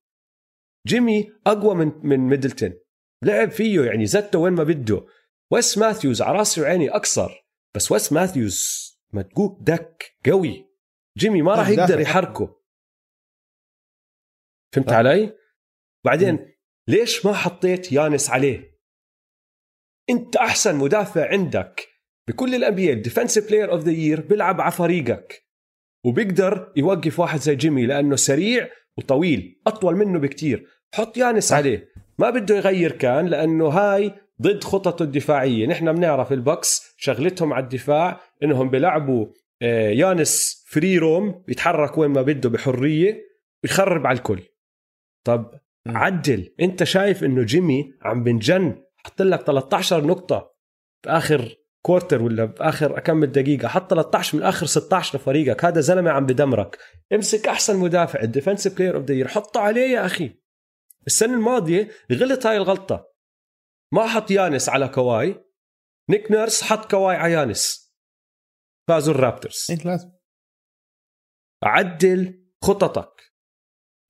جيمي 0.86 1.32
أقوى 1.46 1.74
من 1.74 1.92
من 2.02 2.18
ميدلتون. 2.18 2.74
لعب 3.24 3.50
فيه 3.50 3.80
يعني 3.80 4.06
زته 4.06 4.38
وين 4.38 4.52
ما 4.52 4.64
بده. 4.64 5.06
ويس 5.52 5.78
ماثيوز 5.78 6.22
على 6.22 6.38
راسي 6.38 6.60
وعيني 6.60 6.88
أكثر 6.88 7.44
بس 7.76 7.92
ويس 7.92 8.12
ماثيوز 8.12 8.90
مدقوق 9.12 9.58
دك 9.60 10.16
قوي. 10.26 10.66
جيمي 11.18 11.42
ما 11.42 11.54
راح 11.54 11.68
يقدر 11.68 12.00
يحركه. 12.00 12.60
فهمت 14.74 14.92
علي؟ 14.92 15.36
بعدين 16.04 16.54
ليش 16.88 17.26
ما 17.26 17.32
حطيت 17.32 17.92
يانس 17.92 18.30
عليه؟ 18.30 18.78
أنت 20.10 20.36
أحسن 20.36 20.76
مدافع 20.76 21.28
عندك 21.28 21.88
بكل 22.28 22.54
ال 22.54 22.64
NBA 22.64 22.92
ال 22.92 22.98
defensive 22.98 23.48
player 23.48 23.70
of 23.72 23.82
the 23.82 23.92
year 23.92 24.20
بيلعب 24.20 24.60
على 24.60 24.72
فريقك 24.72 25.46
وبيقدر 26.06 26.72
يوقف 26.76 27.20
واحد 27.20 27.40
زي 27.40 27.54
جيمي 27.54 27.86
لأنه 27.86 28.16
سريع 28.16 28.70
وطويل 28.98 29.60
أطول 29.66 29.96
منه 29.96 30.18
بكتير. 30.18 30.66
حط 30.94 31.16
يانس 31.16 31.52
عليه. 31.52 31.88
ما 32.18 32.30
بده 32.30 32.56
يغير 32.56 32.92
كان 32.92 33.26
لأنه 33.26 33.68
هاي 33.68 34.14
ضد 34.42 34.64
خططه 34.64 35.02
الدفاعية. 35.02 35.66
نحن 35.66 35.92
بنعرف 35.92 36.32
البكس 36.32 36.94
شغلتهم 36.96 37.52
على 37.52 37.62
الدفاع 37.64 38.20
إنهم 38.42 38.70
بيلعبوا 38.70 39.26
آه، 39.62 39.90
يانس 39.90 40.64
free 40.68 40.98
roam 40.98 41.44
بيتحرك 41.46 41.98
وين 41.98 42.10
ما 42.10 42.22
بده 42.22 42.48
بحرية 42.48 43.22
ويخرب 43.64 44.06
على 44.06 44.18
الكل. 44.18 44.42
طب 45.24 45.54
عدل. 45.86 46.54
أنت 46.60 46.84
شايف 46.84 47.24
إنه 47.24 47.42
جيمي 47.42 47.94
عم 48.02 48.24
بنجن 48.24 48.82
حط 48.96 49.22
لك 49.22 49.42
13 49.42 50.06
نقطة 50.06 50.54
في 51.02 51.10
آخر 51.10 51.59
quarter 51.82 52.22
ولا 52.22 52.44
باخر 52.44 53.00
كم 53.00 53.24
دقيقه 53.24 53.68
حط 53.68 53.90
13 53.90 54.38
من 54.38 54.44
آخر 54.44 54.66
16 54.66 55.18
لفريقك 55.18 55.64
هذا 55.64 55.80
زلمة 55.80 56.10
عم 56.10 56.26
بدمرك. 56.26 56.78
امسك 57.12 57.48
أحسن 57.48 57.76
مدافع 57.76 58.20
ال 58.20 58.26
defensive 58.26 58.76
player 58.76 58.96
of 58.96 59.04
the 59.04 59.28
حطه 59.28 59.60
عليه 59.60 59.90
يا 59.90 60.06
أخي. 60.06 60.40
السنة 61.06 61.34
الماضية 61.34 61.90
غلط 62.12 62.46
هاي 62.46 62.56
الغلطة. 62.56 63.12
ما 63.92 64.06
حط 64.06 64.30
يانس 64.30 64.68
على 64.68 64.88
كواي. 64.88 65.44
نيك 66.10 66.30
نيرس 66.30 66.62
حط 66.62 66.90
كواي 66.90 67.16
على 67.16 67.32
يانس. 67.32 67.94
فازوا 68.88 69.14
الرابترز. 69.14 69.66
لازم. 69.84 70.12
عدل 71.62 72.46
خططك. 72.64 73.32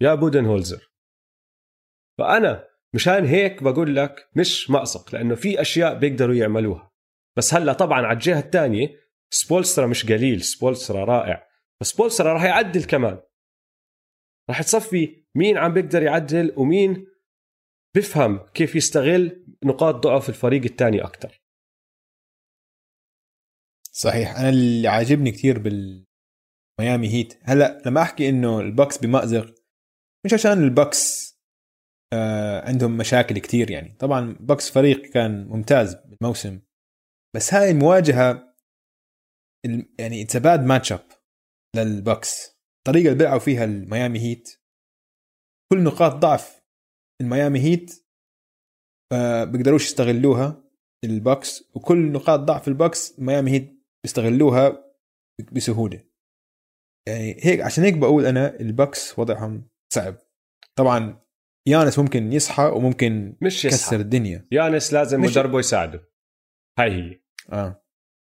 يا 0.01 0.15
بودنهولزر. 0.15 0.91
فأنا 2.19 2.69
مشان 2.95 3.25
هيك 3.25 3.63
بقول 3.63 3.97
لك 3.97 4.31
مش 4.37 4.71
مقصق 4.71 5.15
لأنه 5.15 5.35
في 5.35 5.61
أشياء 5.61 5.99
بيقدروا 5.99 6.35
يعملوها. 6.35 6.90
بس 7.39 7.55
هلا 7.55 7.73
طبعا 7.73 8.07
على 8.07 8.13
الجهة 8.13 8.39
الثانية 8.39 8.89
سبولسترا 9.31 9.87
مش 9.87 10.07
قليل 10.07 10.43
سبولسترا 10.43 11.05
رائع. 11.05 11.47
بس 11.81 11.87
سبولسترا 11.87 12.33
راح 12.33 12.45
يعدل 12.45 12.85
كمان. 12.85 13.23
راح 14.51 14.63
تصفي 14.63 15.25
مين 15.35 15.59
عم 15.59 15.75
بيقدر 15.75 16.03
يعدل 16.03 16.55
ومين 16.57 17.07
بفهم 17.97 18.39
كيف 18.39 18.77
يستغل 18.77 19.47
نقاط 19.65 19.95
ضعف 19.95 20.29
الفريق 20.29 20.65
الثاني 20.65 21.05
أكثر 21.05 21.41
صحيح. 23.93 24.37
أنا 24.37 24.49
اللي 24.49 24.89
عاجبني 24.89 25.31
كثير 25.31 25.59
بالميامي 25.59 27.09
هيت. 27.09 27.39
هلا 27.43 27.83
لما 27.87 28.03
أحكي 28.03 28.29
إنه 28.29 28.61
البكس 28.61 28.99
بمأزق 28.99 29.55
مش 30.27 30.35
عشان 30.35 30.53
البكس 30.65 31.31
آه 32.13 32.69
عندهم 32.69 32.97
مشاكل 32.97 33.39
كثير 33.39 33.71
يعني. 33.71 33.97
طبعا 33.99 34.37
بكس 34.41 34.71
فريق 34.71 35.01
كان 35.01 35.47
ممتاز 35.47 35.95
بالموسم. 35.95 36.61
بس 37.37 37.55
هاي 37.55 37.71
المواجهة 37.71 38.55
يعني 39.99 40.23
it's 40.23 40.37
bad 40.37 40.65
match 40.65 40.93
up 40.93 41.09
للبكس 41.77 42.61
الطريقة 42.79 43.07
اللي 43.07 43.19
بيلعبوا 43.19 43.39
فيها 43.39 43.65
الميامي 43.65 44.19
هيت. 44.19 44.49
كل 45.73 45.85
نقاط 45.85 46.13
ضعف 46.13 46.63
الميامي 47.21 47.61
هيت 47.61 48.07
بيقدروش 49.45 49.85
يستغلوها 49.85 50.65
البكس 51.05 51.65
وكل 51.75 52.13
نقاط 52.13 52.41
ضعف 52.41 52.69
البكس 52.69 53.19
الميامي 53.19 53.51
هيت 53.51 53.87
بيستغلوها 54.05 54.95
بسهولة. 55.53 56.05
يعني 57.09 57.37
هيك 57.41 57.61
عشان 57.61 57.85
هيك 57.85 57.95
بقول 57.95 58.27
أنا 58.27 58.61
البكس 58.61 59.19
وضعهم 59.19 59.69
صعب. 59.93 60.17
طبعا 60.79 61.21
يانس 61.69 61.99
ممكن 61.99 62.33
يصحى 62.33 62.65
وممكن 62.65 63.37
مش 63.43 63.65
يكسر 63.65 63.77
يصحى 63.77 63.97
الدنيا. 63.97 64.49
يانس 64.53 64.93
لازم 64.93 65.21
مدربه 65.21 65.59
يساعده. 65.59 66.10
هاي 66.81 66.91
هي. 66.93 67.21
آه. 67.53 67.83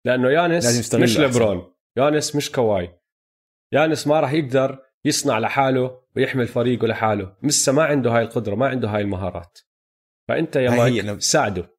لأنه 0.05 0.29
يانس 0.31 0.65
مش 0.95 1.17
أحسن. 1.17 1.21
ليبرون. 1.21 1.73
يانس 1.97 2.35
مش 2.35 2.51
كواي. 2.51 2.99
يانس 3.73 4.07
ما 4.07 4.19
راح 4.19 4.31
يقدر 4.33 4.85
يصنع 5.05 5.39
لحاله 5.39 6.03
ويحمل 6.15 6.47
فريقه 6.47 6.87
لحاله. 6.87 7.37
لسه 7.43 7.71
ما 7.71 7.83
عنده 7.83 8.11
هاي 8.11 8.21
القدرة 8.23 8.55
ما 8.55 8.67
عنده 8.67 8.87
هاي 8.89 9.01
المهارات. 9.01 9.59
فأنت 10.29 10.55
يا 10.55 10.69
مايك 10.69 11.05
أنا- 11.05 11.19
ساعده. 11.19 11.73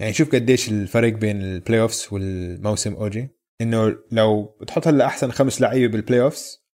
يعني 0.00 0.12
شوف 0.12 0.34
قديش 0.34 0.68
الفرق 0.68 1.12
بين 1.12 1.42
ال 1.42 1.80
playoffs 1.80 2.12
والموسم 2.12 2.94
اوجي 2.94 3.28
إنه 3.60 3.98
لو 4.12 4.44
بتحط 4.60 4.86
هلا 4.86 5.06
أحسن 5.06 5.30
خمس 5.30 5.60
لعيبة 5.60 5.92
بال 5.92 6.20
playoffs 6.22 6.66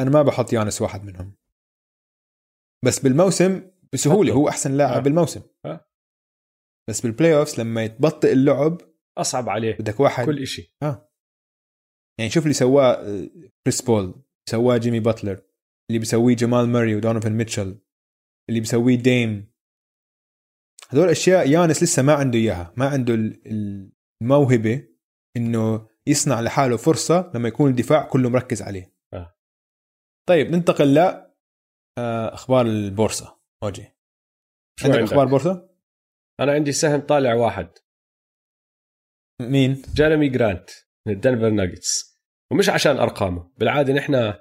أنا 0.00 0.10
ما 0.10 0.22
بحط 0.22 0.52
يانس 0.52 0.82
واحد 0.82 1.04
منهم. 1.04 1.36
بس 2.84 2.98
بالموسم 3.00 3.70
بسهولة. 3.92 4.32
هو 4.32 4.48
أحسن 4.48 4.76
لاعب 4.76 4.96
آه. 4.96 5.00
بالموسم. 5.00 5.42
آه. 5.64 5.86
بس 6.90 7.00
بال 7.00 7.36
playoffs 7.36 7.58
لما 7.58 7.84
يتبطئ 7.84 8.32
اللعب 8.32 8.80
أصعب 9.18 9.48
عليه 9.48 9.74
بدك 9.74 10.00
واحد 10.00 10.24
كل 10.26 10.42
إشي. 10.42 10.74
يعني 12.18 12.30
شوف 12.30 12.42
اللي 12.42 12.54
سواه 12.54 12.92
آه، 12.92 13.28
كريس 13.66 13.82
بول 13.82 14.22
سواه 14.50 14.76
جيمي 14.76 15.00
باتلر 15.00 15.42
اللي 15.90 15.98
بيسويه 15.98 16.36
جمال 16.36 16.68
ماري 16.68 16.96
ودونوفن 16.96 17.32
ميتشل 17.32 17.78
اللي 18.48 18.60
بيسويه 18.60 18.96
ديم 18.96 19.52
هذول 20.90 21.08
أشياء 21.08 21.50
يانس 21.50 21.82
لسه 21.82 22.02
ما 22.02 22.12
عنده 22.14 22.38
إياها 22.38 22.74
ما 22.76 22.88
عنده 22.88 23.14
ال- 23.14 23.92
الموهبة 24.22 24.88
إنه 25.36 25.88
يصنع 26.06 26.40
لحاله 26.40 26.76
فرصة 26.76 27.32
لما 27.34 27.48
يكون 27.48 27.70
الدفاع 27.70 28.08
كله 28.08 28.30
مركز 28.30 28.62
عليه. 28.62 28.94
آه. 29.14 29.36
طيب 30.28 30.50
ننتقل 30.50 30.94
ل 30.94 30.98
آه، 30.98 32.34
أخبار 32.34 32.66
البورصة. 32.66 33.40
أوجي. 33.62 33.82
عندك 34.84 34.98
عندك؟ 34.98 35.10
أخبار 35.12 35.26
بورصة؟ 35.26 35.73
أنا 36.40 36.52
عندي 36.52 36.72
سهم 36.72 37.00
طالع 37.00 37.34
واحد. 37.34 37.68
مين؟ 39.42 39.82
جيريمي 39.94 40.28
جرانت 40.28 40.70
من 41.06 41.12
الدنفر 41.12 41.50
ناجتس. 41.50 42.20
ومش 42.52 42.68
عشان 42.68 42.96
أرقامه 42.96 43.50
بالعادة 43.58 43.92
نحن 43.92 44.34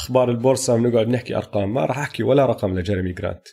أخبار 0.00 0.30
البورصة 0.30 0.76
بنقعد 0.76 1.08
نحكي 1.08 1.36
أرقام 1.36 1.74
ما 1.74 1.84
راح 1.84 1.98
أحكي 1.98 2.22
ولا 2.22 2.46
رقم 2.46 2.78
لجيريمي 2.78 3.12
جرانت. 3.12 3.48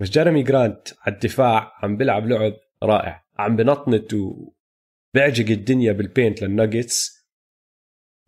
بس 0.00 0.10
جيريمي 0.10 0.42
جرانت 0.42 0.88
على 1.00 1.14
الدفاع 1.14 1.72
عم 1.82 1.96
بيلعب 1.96 2.26
لعب 2.26 2.56
رائع 2.82 3.26
عم 3.38 3.56
بنطنت 3.56 4.14
وبيعجق 4.14 5.50
الدنيا 5.50 5.92
بال 5.92 6.06
paint 6.06 6.42
للناجتس 6.42 7.28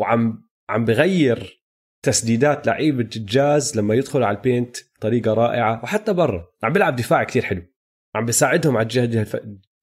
وعم 0.01 0.49
عم 0.69 0.85
بغير 0.85 1.65
تسديدات 2.03 2.67
لعيبة 2.67 3.11
الجاز 3.17 3.79
لما 3.79 3.95
يدخلوا 3.95 4.27
على 4.27 4.37
ال 4.37 4.44
paint 4.44 4.77
بطريقة 4.97 5.35
رائعة 5.35 5.83
وحتى 5.83 6.13
برا. 6.13 6.53
عم 6.63 6.73
بيلعب 6.73 6.97
دفاع 6.97 7.25
كتير 7.25 7.43
حلو. 7.43 7.74
عم 8.15 8.27
بيساعدهم 8.27 8.77
على 8.77 8.83
الجهة 8.83 9.27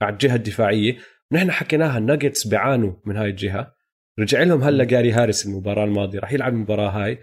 على 0.01 0.13
الجهة 0.13 0.35
الدفاعية. 0.35 0.97
نحن 1.31 1.51
حكيناها 1.51 1.97
الناجتس 1.97 2.47
بيعانوا 2.47 2.93
من 3.05 3.17
هاي 3.17 3.29
الجهة. 3.29 3.75
رجع 4.19 4.43
لهم 4.43 4.63
هلا 4.63 4.83
جاري 4.83 5.11
هاريس 5.11 5.45
المباراة 5.45 5.83
الماضية. 5.83 6.19
راح 6.19 6.33
يلعب 6.33 6.53
المباراة 6.53 6.89
هاي. 6.89 7.21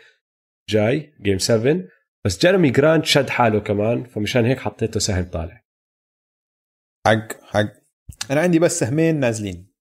جاي 0.71 1.15
game 1.23 1.39
7 1.39 1.85
بس 2.27 2.39
جيرمي 2.39 2.71
جرانت 2.71 3.05
شد 3.05 3.31
حاله 3.31 3.61
كمان 3.61 4.05
فمشان 4.05 4.45
هيك 4.45 4.59
حطيته 4.59 5.01
سهم 5.01 5.25
طالع. 5.25 5.65
حق 7.07 7.33
حق. 7.43 7.73
أنا 8.31 8.41
عندي 8.41 8.59
بس 8.59 8.79
سهمين 8.79 9.21
نازلين. 9.21 9.73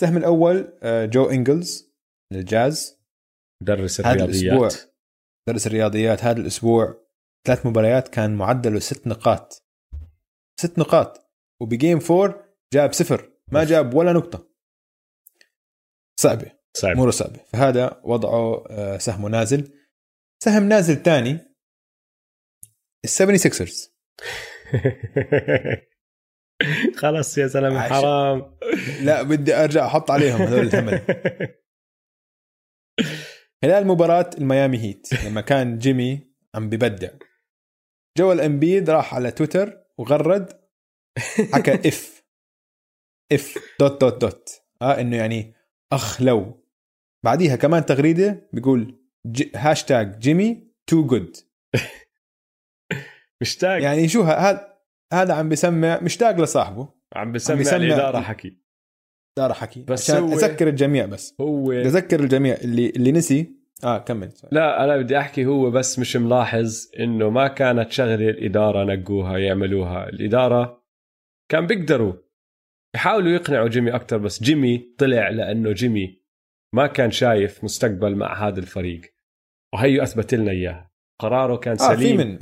السهم 0.00 0.16
الأول 0.16 0.78
آه، 0.82 1.06
جو 1.06 1.30
إنجلز 1.30 1.94
للجاز. 2.32 3.00
مدرس 3.62 4.00
الرياضيات 4.00 4.28
الأسبوع. 4.28 4.68
درس 5.48 5.66
الرياضيات. 5.66 6.24
هذا 6.24 6.40
الأسبوع 6.40 7.06
ثلاث 7.46 7.66
مباريات 7.66 8.08
كان 8.08 8.34
معدله 8.34 8.78
ست 8.78 9.06
نقاط. 9.06 9.65
ست 10.60 10.78
نقاط. 10.78 11.30
وب 11.62 11.74
game 11.74 11.98
four 11.98 12.44
جاب 12.74 12.92
صفر. 12.92 13.32
ما. 13.52 13.64
جاب 13.64 13.94
ولا 13.94 14.12
نقطة. 14.12 14.48
صعبة. 16.20 16.52
صعب. 16.76 16.92
اموره 16.92 17.10
صعبة. 17.10 17.40
فهذا 17.52 18.00
وضعه 18.04 18.64
آه، 18.70 18.98
سهمه 18.98 19.28
نازل. 19.28 19.72
سهم 20.44 20.68
نازل 20.68 21.02
ثاني 21.02 21.38
ال 23.04 23.08
Seventy 23.08 23.38
Sixers 23.38 23.96
خلص 27.00 27.38
يا 27.38 27.46
زلمه. 27.46 27.88
حرام. 27.88 28.56
لا 29.02 29.22
بدي 29.22 29.54
أرجع 29.54 29.86
أحط 29.86 30.10
عليهم 30.10 30.42
هذول 30.42 30.66
الثمن 30.66 30.98
خلال 33.62 33.86
مباراة 33.86 34.30
الميامي 34.38 34.78
هيت 34.78 35.24
لما 35.24 35.40
كان 35.40 35.78
جيمي 35.78 36.32
عم 36.54 36.68
ببدع. 36.68 37.08
جوال 38.18 38.40
إمبيد 38.40 38.90
راح 38.90 39.14
على 39.14 39.30
تويتر. 39.30 39.85
وغرد 40.00 40.52
حكى 41.52 41.88
اف 41.88 42.24
اف 43.32 43.58
دوت 43.80 44.00
دوت 44.00 44.20
دوت 44.20 44.62
آه 44.82 45.00
إنه 45.00 45.16
يعني 45.16 45.54
أخ 45.92 46.22
لو. 46.22 46.64
بعديها 47.24 47.56
كمان 47.56 47.86
تغريدة 47.86 48.48
بيقول 48.52 49.00
ج... 49.26 49.42
هاشتاج 49.56 50.18
جيمي 50.18 50.66
تو 50.86 51.06
جود 51.06 51.36
مشتاق. 53.42 53.82
يعني 53.82 54.08
شو 54.08 54.22
هذا 54.22 54.76
هذا 55.12 55.34
عم 55.34 55.48
بسمع 55.48 56.00
مشتاق 56.00 56.40
لصاحبه. 56.40 56.88
عم 57.16 57.32
بسمع, 57.32 57.56
بسمع- 57.60 57.76
الاداره 57.76 58.20
حكي. 58.20 58.58
دار 59.38 59.52
حكي. 59.54 59.82
بس 59.82 60.10
عشان 60.10 60.22
هو- 60.22 60.32
أذكر 60.32 60.68
الجميع 60.68 61.06
بس. 61.06 61.34
هو 61.40 61.72
أذكر 61.72 62.20
الجميع. 62.20 62.54
اللي 62.54 62.90
اللي 62.90 63.12
نسي 63.12 63.55
آه 63.84 63.98
كمل. 63.98 64.32
لا 64.52 64.84
أنا 64.84 64.96
بدي 64.96 65.18
أحكي 65.18 65.46
هو 65.46 65.70
بس 65.70 65.98
مش 65.98 66.16
ملاحظ 66.16 66.90
إنه 67.00 67.30
ما 67.30 67.48
كانت 67.48 67.92
شغلة 67.92 68.14
الإدارة 68.30 68.84
نقوها 68.84 69.38
يعملوها. 69.38 70.08
الإدارة 70.08 70.84
كان 71.50 71.66
بيقدروا. 71.66 72.14
يحاولوا 72.96 73.30
يقنعوا 73.30 73.68
جيمي 73.68 73.94
أكثر 73.94 74.18
بس 74.18 74.42
جيمي 74.42 74.94
طلع 74.98 75.28
لأنه 75.28 75.72
جيمي 75.72 76.22
ما 76.74 76.86
كان 76.86 77.10
شايف 77.10 77.64
مستقبل 77.64 78.14
مع 78.16 78.48
هذا 78.48 78.60
الفريق. 78.60 79.00
وهي 79.74 80.02
أثبت 80.02 80.34
لنا 80.34 80.50
اياها 80.50 80.90
قراره 81.20 81.56
كان 81.56 81.72
آه، 81.72 81.94
سليم 81.94 82.16
من- 82.16 82.38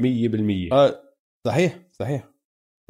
100% 0.69 0.73
آه 0.73 1.03
صحيح 1.47 1.79
صحيح. 1.93 2.29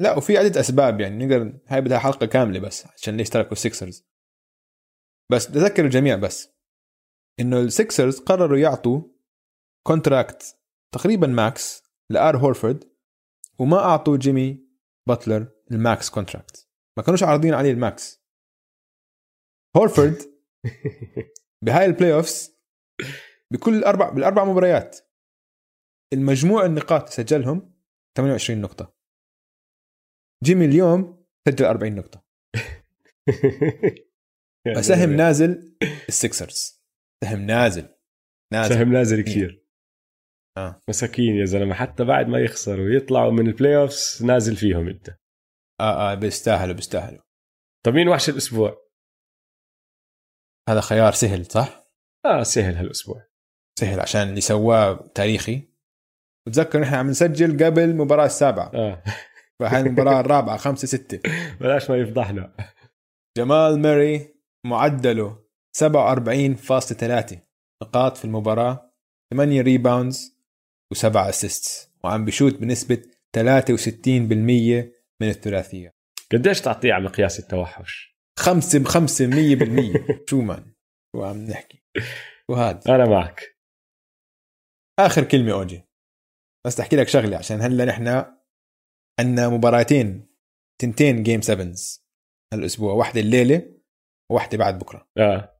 لا 0.01 0.17
وفي 0.17 0.37
عدة 0.37 0.59
أسباب 0.59 1.01
يعني 1.01 1.25
نقدر 1.25 1.53
هاي 1.67 1.81
بدها 1.81 1.99
حلقة 1.99 2.25
كاملة 2.25 2.59
بس 2.59 2.87
عشان 2.87 3.17
ليش 3.17 3.29
تركوا 3.29 3.51
السكسرز 3.51 4.07
بس 5.31 5.47
اذكر 5.49 5.85
الجميع 5.85 6.15
بس. 6.15 6.54
إنه 7.39 7.59
السكسرز 7.59 8.19
قرروا 8.19 8.57
يعطوا 8.57 9.01
contract 9.87 10.59
تقريبا 10.93 11.27
max 11.27 11.83
لآل 12.09 12.37
هورفورد 12.37 12.91
وما 13.59 13.79
أعطوا 13.79 14.17
جيمي 14.17 14.65
باتلر 15.07 15.51
ال 15.71 15.80
max 15.80 16.09
contract 16.09 16.69
ما 16.97 17.03
كانوش 17.03 17.23
عارضين 17.23 17.53
عليه 17.53 17.71
ال 17.71 17.84
max 17.84 18.23
هورفورد 19.77 20.21
بهاي 21.65 21.85
ال 21.85 22.13
playoffs 22.13 22.55
بكل 23.53 23.83
أربع 23.83 24.09
بالأربع 24.09 24.45
مباريات 24.45 24.99
المجموع 26.13 26.65
النقاط 26.65 27.09
سجلهم 27.09 27.75
28 28.17 28.61
نقطة. 28.61 28.95
جيمي 30.43 30.65
اليوم 30.65 31.25
سجل 31.47 31.65
40 31.65 31.95
نقطة. 31.95 32.25
فسهم. 34.77 35.13
نازل 35.13 35.77
السكسرز 36.09 36.84
سهم 37.23 37.41
نازل. 37.41 37.89
نازل. 38.53 38.75
سهم 38.75 38.93
نازل 38.93 39.21
كثير. 39.21 39.65
آه. 40.57 40.81
مساكين 40.89 41.35
يا 41.35 41.45
زلمة 41.45 41.73
حتى 41.73 42.03
بعد 42.03 42.27
ما 42.27 42.39
يخسروا 42.39 42.85
ويطلعوا 42.85 43.31
من 43.31 43.47
ال 43.47 43.77
playoffs 43.77 44.23
نازل 44.23 44.55
فيهم 44.55 44.87
انت. 44.87 45.09
آه 45.81 46.11
آه 46.11 46.15
بيستاهلوا 46.15 46.75
بيستاهلوا. 46.75 47.21
طب 47.85 47.93
مين 47.93 48.07
وحش 48.07 48.29
الأسبوع؟ 48.29 48.85
هذا 50.69 50.81
خيار 50.81 51.11
سهل 51.11 51.45
صح؟ 51.45 51.87
آه 52.25 52.43
سهل 52.43 52.75
هالأسبوع. 52.75 53.27
سهل 53.79 53.99
عشان 53.99 54.29
اللي 54.29 54.41
سواه 54.41 55.11
تاريخي. 55.15 55.75
وتذكر 56.47 56.79
نحن 56.79 56.93
عم 56.93 57.09
نسجل 57.09 57.65
قبل 57.65 57.81
المباراة 57.81 58.25
السابعة. 58.25 58.71
آه. 58.73 59.03
فهاي 59.59 59.81
المباراة 59.81 60.19
الرابعة 60.19 60.57
خمسة 60.57 60.87
ستة. 60.87 61.19
بلاش 61.59 61.89
ما 61.89 61.97
يفضحنا. 61.97 62.55
جمال 63.37 63.79
ماري 63.79 64.35
معدله. 64.65 65.44
47.3 65.75 67.37
نقاط 67.83 68.17
في 68.17 68.25
المباراة 68.25 68.93
8 69.33 69.61
rebounds 69.61 70.39
و7 70.95 71.15
assists 71.15 71.91
وعم 72.03 72.25
بشوت 72.25 72.55
بنسبة 72.55 73.01
63% 73.37 73.41
من 75.21 75.29
الثلاثية. 75.29 75.95
قديش 76.31 76.61
تعطيه 76.61 76.93
على 76.93 77.03
مقياس 77.03 77.39
التوحش؟ 77.39 78.17
خمسة 78.39 78.79
بخمسة 78.79 79.27
مية 79.27 79.55
بالمية. 79.55 80.05
شو 80.29 80.41
man؟ 80.41 80.73
شو 81.15 81.23
عم 81.23 81.37
نحكي؟ 81.37 81.83
وهذا 82.49 82.95
أنا 82.95 83.09
معك. 83.09 83.57
آخر 84.99 85.23
كلمة 85.23 85.51
أوجي. 85.53 85.83
بس 86.65 86.79
أحكي 86.79 86.95
لك 86.95 87.07
شغلة 87.07 87.37
عشان 87.37 87.61
هلا 87.61 87.85
نحن 87.85 88.25
عندنا 89.19 89.49
مباراتين 89.49 90.27
تنتين 90.81 91.23
جيم 91.23 91.41
سفنز 91.41 92.05
هالأسبوع. 92.53 92.93
واحدة 92.93 93.21
الليلة 93.21 93.75
وواحدة 94.31 94.57
بعد 94.57 94.79
بكرة. 94.79 95.09
آه. 95.17 95.54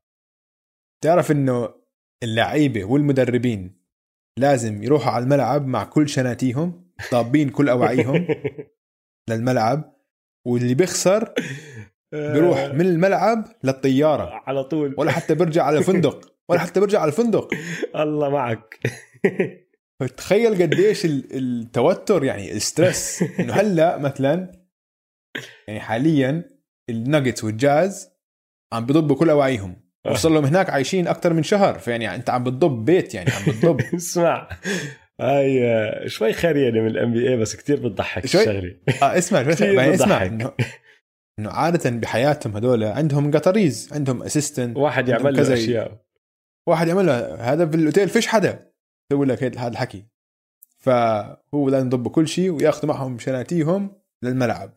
تعرف 1.03 1.31
إنه 1.31 1.69
اللعيبة 2.23 2.83
والمدربين 2.85 3.85
لازم 4.39 4.83
يروحوا 4.83 5.11
على 5.11 5.23
الملعب 5.23 5.67
مع 5.67 5.83
كل 5.83 6.09
شناتيهم 6.09 6.91
طابين 7.11 7.49
كل 7.49 7.69
اواعيهم 7.69 8.27
للملعب 9.29 9.95
واللي 10.47 10.73
بيخسر 10.73 11.33
بيروح 12.13 12.59
من 12.65 12.81
الملعب 12.81 13.45
للطيارة. 13.63 14.41
على 14.45 14.63
طول. 14.63 14.95
ولا 14.97 15.11
حتى 15.11 15.35
بيرجع 15.35 15.63
على 15.63 15.77
الفندق 15.77 16.31
ولا 16.49 16.59
حتى 16.59 16.79
بيرجع 16.79 16.99
على 17.01 17.07
الفندق. 17.11 17.49
الله 17.95 18.29
معك. 18.29 18.79
تخيل 20.17 20.61
قديش 20.61 21.05
ال- 21.05 21.27
التوتر 21.37 22.23
يعني 22.23 22.51
ال 22.51 22.60
stress. 22.60 23.23
إنه 23.39 23.53
هلأ 23.53 23.97
مثلا 23.97 24.51
يعني 25.67 25.79
حاليا 25.79 26.49
الناجتس 26.89 27.43
والجاز 27.43 28.09
عم 28.73 28.85
بضبوا 28.85 29.15
كل 29.15 29.29
اواعيهم 29.29 29.75
وصل 30.11 30.33
لهم 30.33 30.45
هناك 30.45 30.69
عايشين 30.69 31.07
أكثر 31.07 31.33
من 31.33 31.43
شهر. 31.43 31.79
فيعني 31.79 32.15
أنت 32.15 32.29
عم 32.29 32.43
بتضب 32.43 32.85
بيت 32.85 33.13
يعني 33.13 33.31
عم 33.31 33.43
بتضب. 33.47 33.81
اسمع 33.95 34.49
هاي 35.21 35.65
آه، 35.65 36.07
شوي 36.07 36.33
خريانه 36.33 36.81
من 36.81 36.87
ال 36.87 37.13
NBA 37.13 37.37
بس 37.37 37.55
كتير 37.55 37.87
بتضحك 37.87 38.25
شوي- 38.25 38.41
الشغلة. 38.41 38.75
آه 39.01 39.17
اسمع 39.17 39.41
كثير 39.51 39.75
بعدين 39.75 39.93
اسمع. 39.93 40.23
انه 40.25 40.51
إنه 41.39 41.49
عادة 41.49 41.89
بحياتهم 41.89 42.57
هذول 42.57 42.83
عندهم 42.83 43.31
قطريز 43.31 43.89
عندهم 43.93 44.23
اسيستنت 44.23 44.77
واحد 44.77 45.09
يعمل 45.09 45.35
له 45.35 45.53
أشياء. 45.53 46.05
واحد 46.67 46.87
يعملها 46.87 47.53
هذا 47.53 47.65
في 47.69 47.75
الأوتيل 47.75 48.09
فيش 48.09 48.27
حدا. 48.27 48.71
يسوي 49.11 49.25
لك 49.25 49.43
هذا 49.43 49.67
الحكي. 49.67 50.05
فهو 50.77 51.69
لازم 51.69 51.85
يضبوا 51.87 52.11
كل 52.11 52.27
شيء 52.27 52.49
وياخذوا 52.49 52.93
معهم 52.93 53.19
شناتيهم 53.19 54.01
للملعب. 54.23 54.73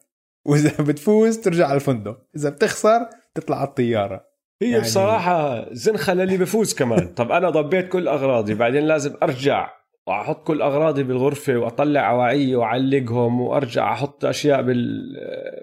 وإذا 0.46 0.84
بتفوز 0.84 1.38
ترجع 1.38 1.66
على 1.66 1.74
الفندق. 1.76 2.26
إذا 2.36 2.50
بتخسر 2.50 3.08
تطلع 3.34 3.56
على 3.56 3.68
الطيارة. 3.68 4.27
هي 4.62 4.70
يعني- 4.70 4.82
بصراحة 4.82 5.66
زنخه 5.74 6.14
للي 6.14 6.36
بفوز 6.36 6.74
كمان. 6.74 7.14
طب 7.14 7.32
أنا 7.32 7.50
ضبيت 7.50 7.88
كل 7.88 8.08
أغراضي 8.08 8.54
بعدين 8.54 8.82
لازم 8.86 9.16
أرجع 9.22 9.78
وأحط 10.06 10.46
كل 10.46 10.62
أغراضي 10.62 11.02
بالغرفة 11.02 11.56
وأطلع 11.56 12.10
اواعي 12.10 12.54
وأعلقهم 12.54 13.40
وأرجع 13.40 13.92
أحط 13.92 14.24
أشياء 14.24 14.62
بال 14.62 15.16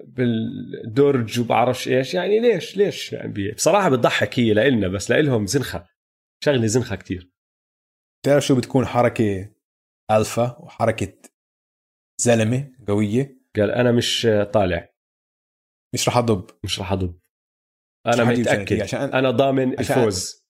بالدرج 0.06 1.40
وبعرفش 1.40 1.88
إيش. 1.88 2.14
يعني 2.14 2.40
ليش؟ 2.40 2.76
ليش؟ 2.76 3.12
يعني 3.12 3.52
بصراحة 3.52 3.88
بتضحك 3.88 4.38
هي 4.38 4.54
لإلنا 4.54 4.88
بس 4.88 5.10
لإلهم 5.10 5.46
زنخة. 5.46 5.86
شغلة 6.44 6.66
زنخة 6.66 6.96
كتير. 6.96 7.30
بتعرف 8.22 8.46
شو 8.46 8.56
بتكون 8.56 8.86
حركة 8.86 9.50
ألفا 10.10 10.56
وحركة 10.60 11.12
زلمة 12.20 12.72
قوية؟ 12.88 13.36
قال 13.56 13.70
أنا 13.70 13.92
مش 13.92 14.28
طالع. 14.52 14.88
مش 15.94 16.08
رح 16.08 16.16
أضب. 16.16 16.50
مش 16.64 16.80
رح 16.80 16.92
مش 16.92 17.25
أنا 18.06 18.24
متأكد. 18.24 18.80
عشان 18.82 19.00
أنا 19.00 19.30
ضامن 19.30 19.80
عشان- 19.80 19.96
الفوز. 19.98 20.46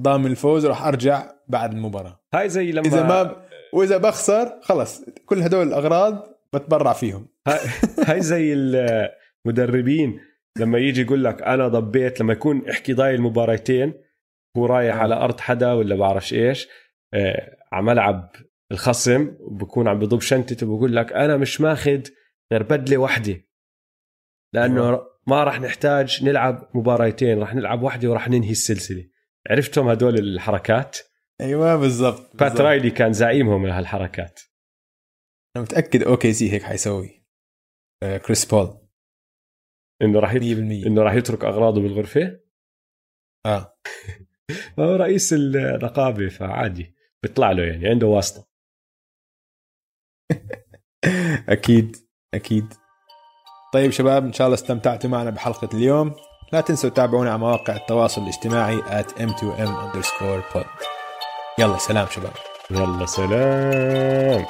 ضامن 0.00 0.26
الفوز 0.30 0.66
راح 0.66 0.86
أرجع 0.86 1.30
بعد 1.48 1.72
المباراة. 1.72 2.20
هاي 2.34 2.48
زي 2.48 2.72
لما 2.72 2.86
إذا 2.86 3.02
ما 3.02 3.46
وإذا 3.72 3.96
بخسر 3.96 4.60
خلص 4.62 5.04
كل 5.26 5.42
هدول 5.42 5.68
الأغراض 5.68 6.36
بتبرع 6.52 6.92
فيهم. 6.92 7.28
هاي, 8.08 8.20
زي 8.20 8.52
المدربين. 9.46 10.20
لما 10.58 10.78
يجي 10.78 11.00
يقول 11.02 11.24
لك 11.24 11.42
أنا 11.42 11.68
ضبيت 11.68 12.20
لما 12.20 12.32
يكون 12.32 12.68
احكي 12.70 12.92
ضايل 12.92 13.14
المباراتين 13.14 13.94
هو 14.56 14.66
رايح. 14.66 14.96
على 14.96 15.14
أرض 15.14 15.40
حدا 15.40 15.72
ولا 15.72 15.96
بعرفش 15.96 16.34
إيش 16.34 16.68
آه، 17.14 17.56
على 17.72 17.84
ملعب 17.84 18.30
الخصم 18.72 19.36
وبكون 19.40 19.88
عم 19.88 19.98
بضب 19.98 20.20
شنطته 20.20 20.66
وبقول 20.66 20.96
لك 20.96 21.12
أنا 21.12 21.36
مش 21.36 21.60
ماخذ 21.60 22.00
غير 22.52 22.62
بدلة 22.62 22.96
واحدة. 22.96 23.40
لأنه 24.54 24.86
أيوة. 24.86 25.15
ما 25.28 25.44
راح 25.44 25.60
نحتاج 25.60 26.24
نلعب 26.24 26.70
مباراتين 26.74 27.38
راح 27.38 27.54
نلعب 27.54 27.82
واحدة 27.82 28.10
وراح 28.10 28.28
ننهي 28.28 28.50
السلسلة. 28.50 29.08
عرفتهم 29.50 29.88
هدول 29.88 30.18
الحركات؟ 30.18 30.98
أيوه 31.40 31.76
بالضبط 31.76 32.36
بات. 32.36 32.60
رايلي 32.60 32.90
كان 32.90 33.12
زعيمهم 33.12 33.66
لهالحركات. 33.66 34.40
أنا 35.56 35.64
متأكد 35.64 36.02
OKC 36.02 36.52
هيك 36.52 36.62
حيسوي. 36.62 37.26
آه، 38.02 38.16
كريس 38.16 38.44
بول. 38.44 38.88
إنه 40.02 40.20
راح 40.20 40.32
100% 40.32 40.36
يت... 40.36 40.86
إنه 40.86 41.02
راح 41.02 41.14
يترك 41.14 41.44
أغراضه 41.44 41.80
بالغرفة؟ 41.80 42.40
آه. 43.46 43.78
هو 44.78 44.96
رئيس 44.96 45.32
الرقابة 45.32 46.28
فعادي. 46.28 46.94
بيطلع 47.22 47.52
له 47.52 47.62
يعني 47.62 47.88
عنده 47.88 48.06
واسطة. 48.06 48.48
أكيد 51.48 51.96
أكيد. 52.34 52.74
طيب 53.72 53.90
شباب 53.90 54.24
إن 54.24 54.32
شاء 54.32 54.46
الله 54.46 54.54
استمتعتوا 54.54 55.10
معنا 55.10 55.30
بحلقة 55.30 55.68
اليوم. 55.74 56.12
لا 56.52 56.60
تنسوا 56.60 56.90
تتابعونا 56.90 57.30
على 57.30 57.38
مواقع 57.38 57.76
التواصل 57.76 58.22
الاجتماعي 58.22 58.78
at 58.78 59.06
m2m 59.20 59.68
underscore 59.68 60.54
pod. 60.54 60.66
يلا 61.58 61.78
سلام 61.78 62.06
شباب. 62.10 62.32
يلا 62.70 63.06
سلام. 63.06 64.46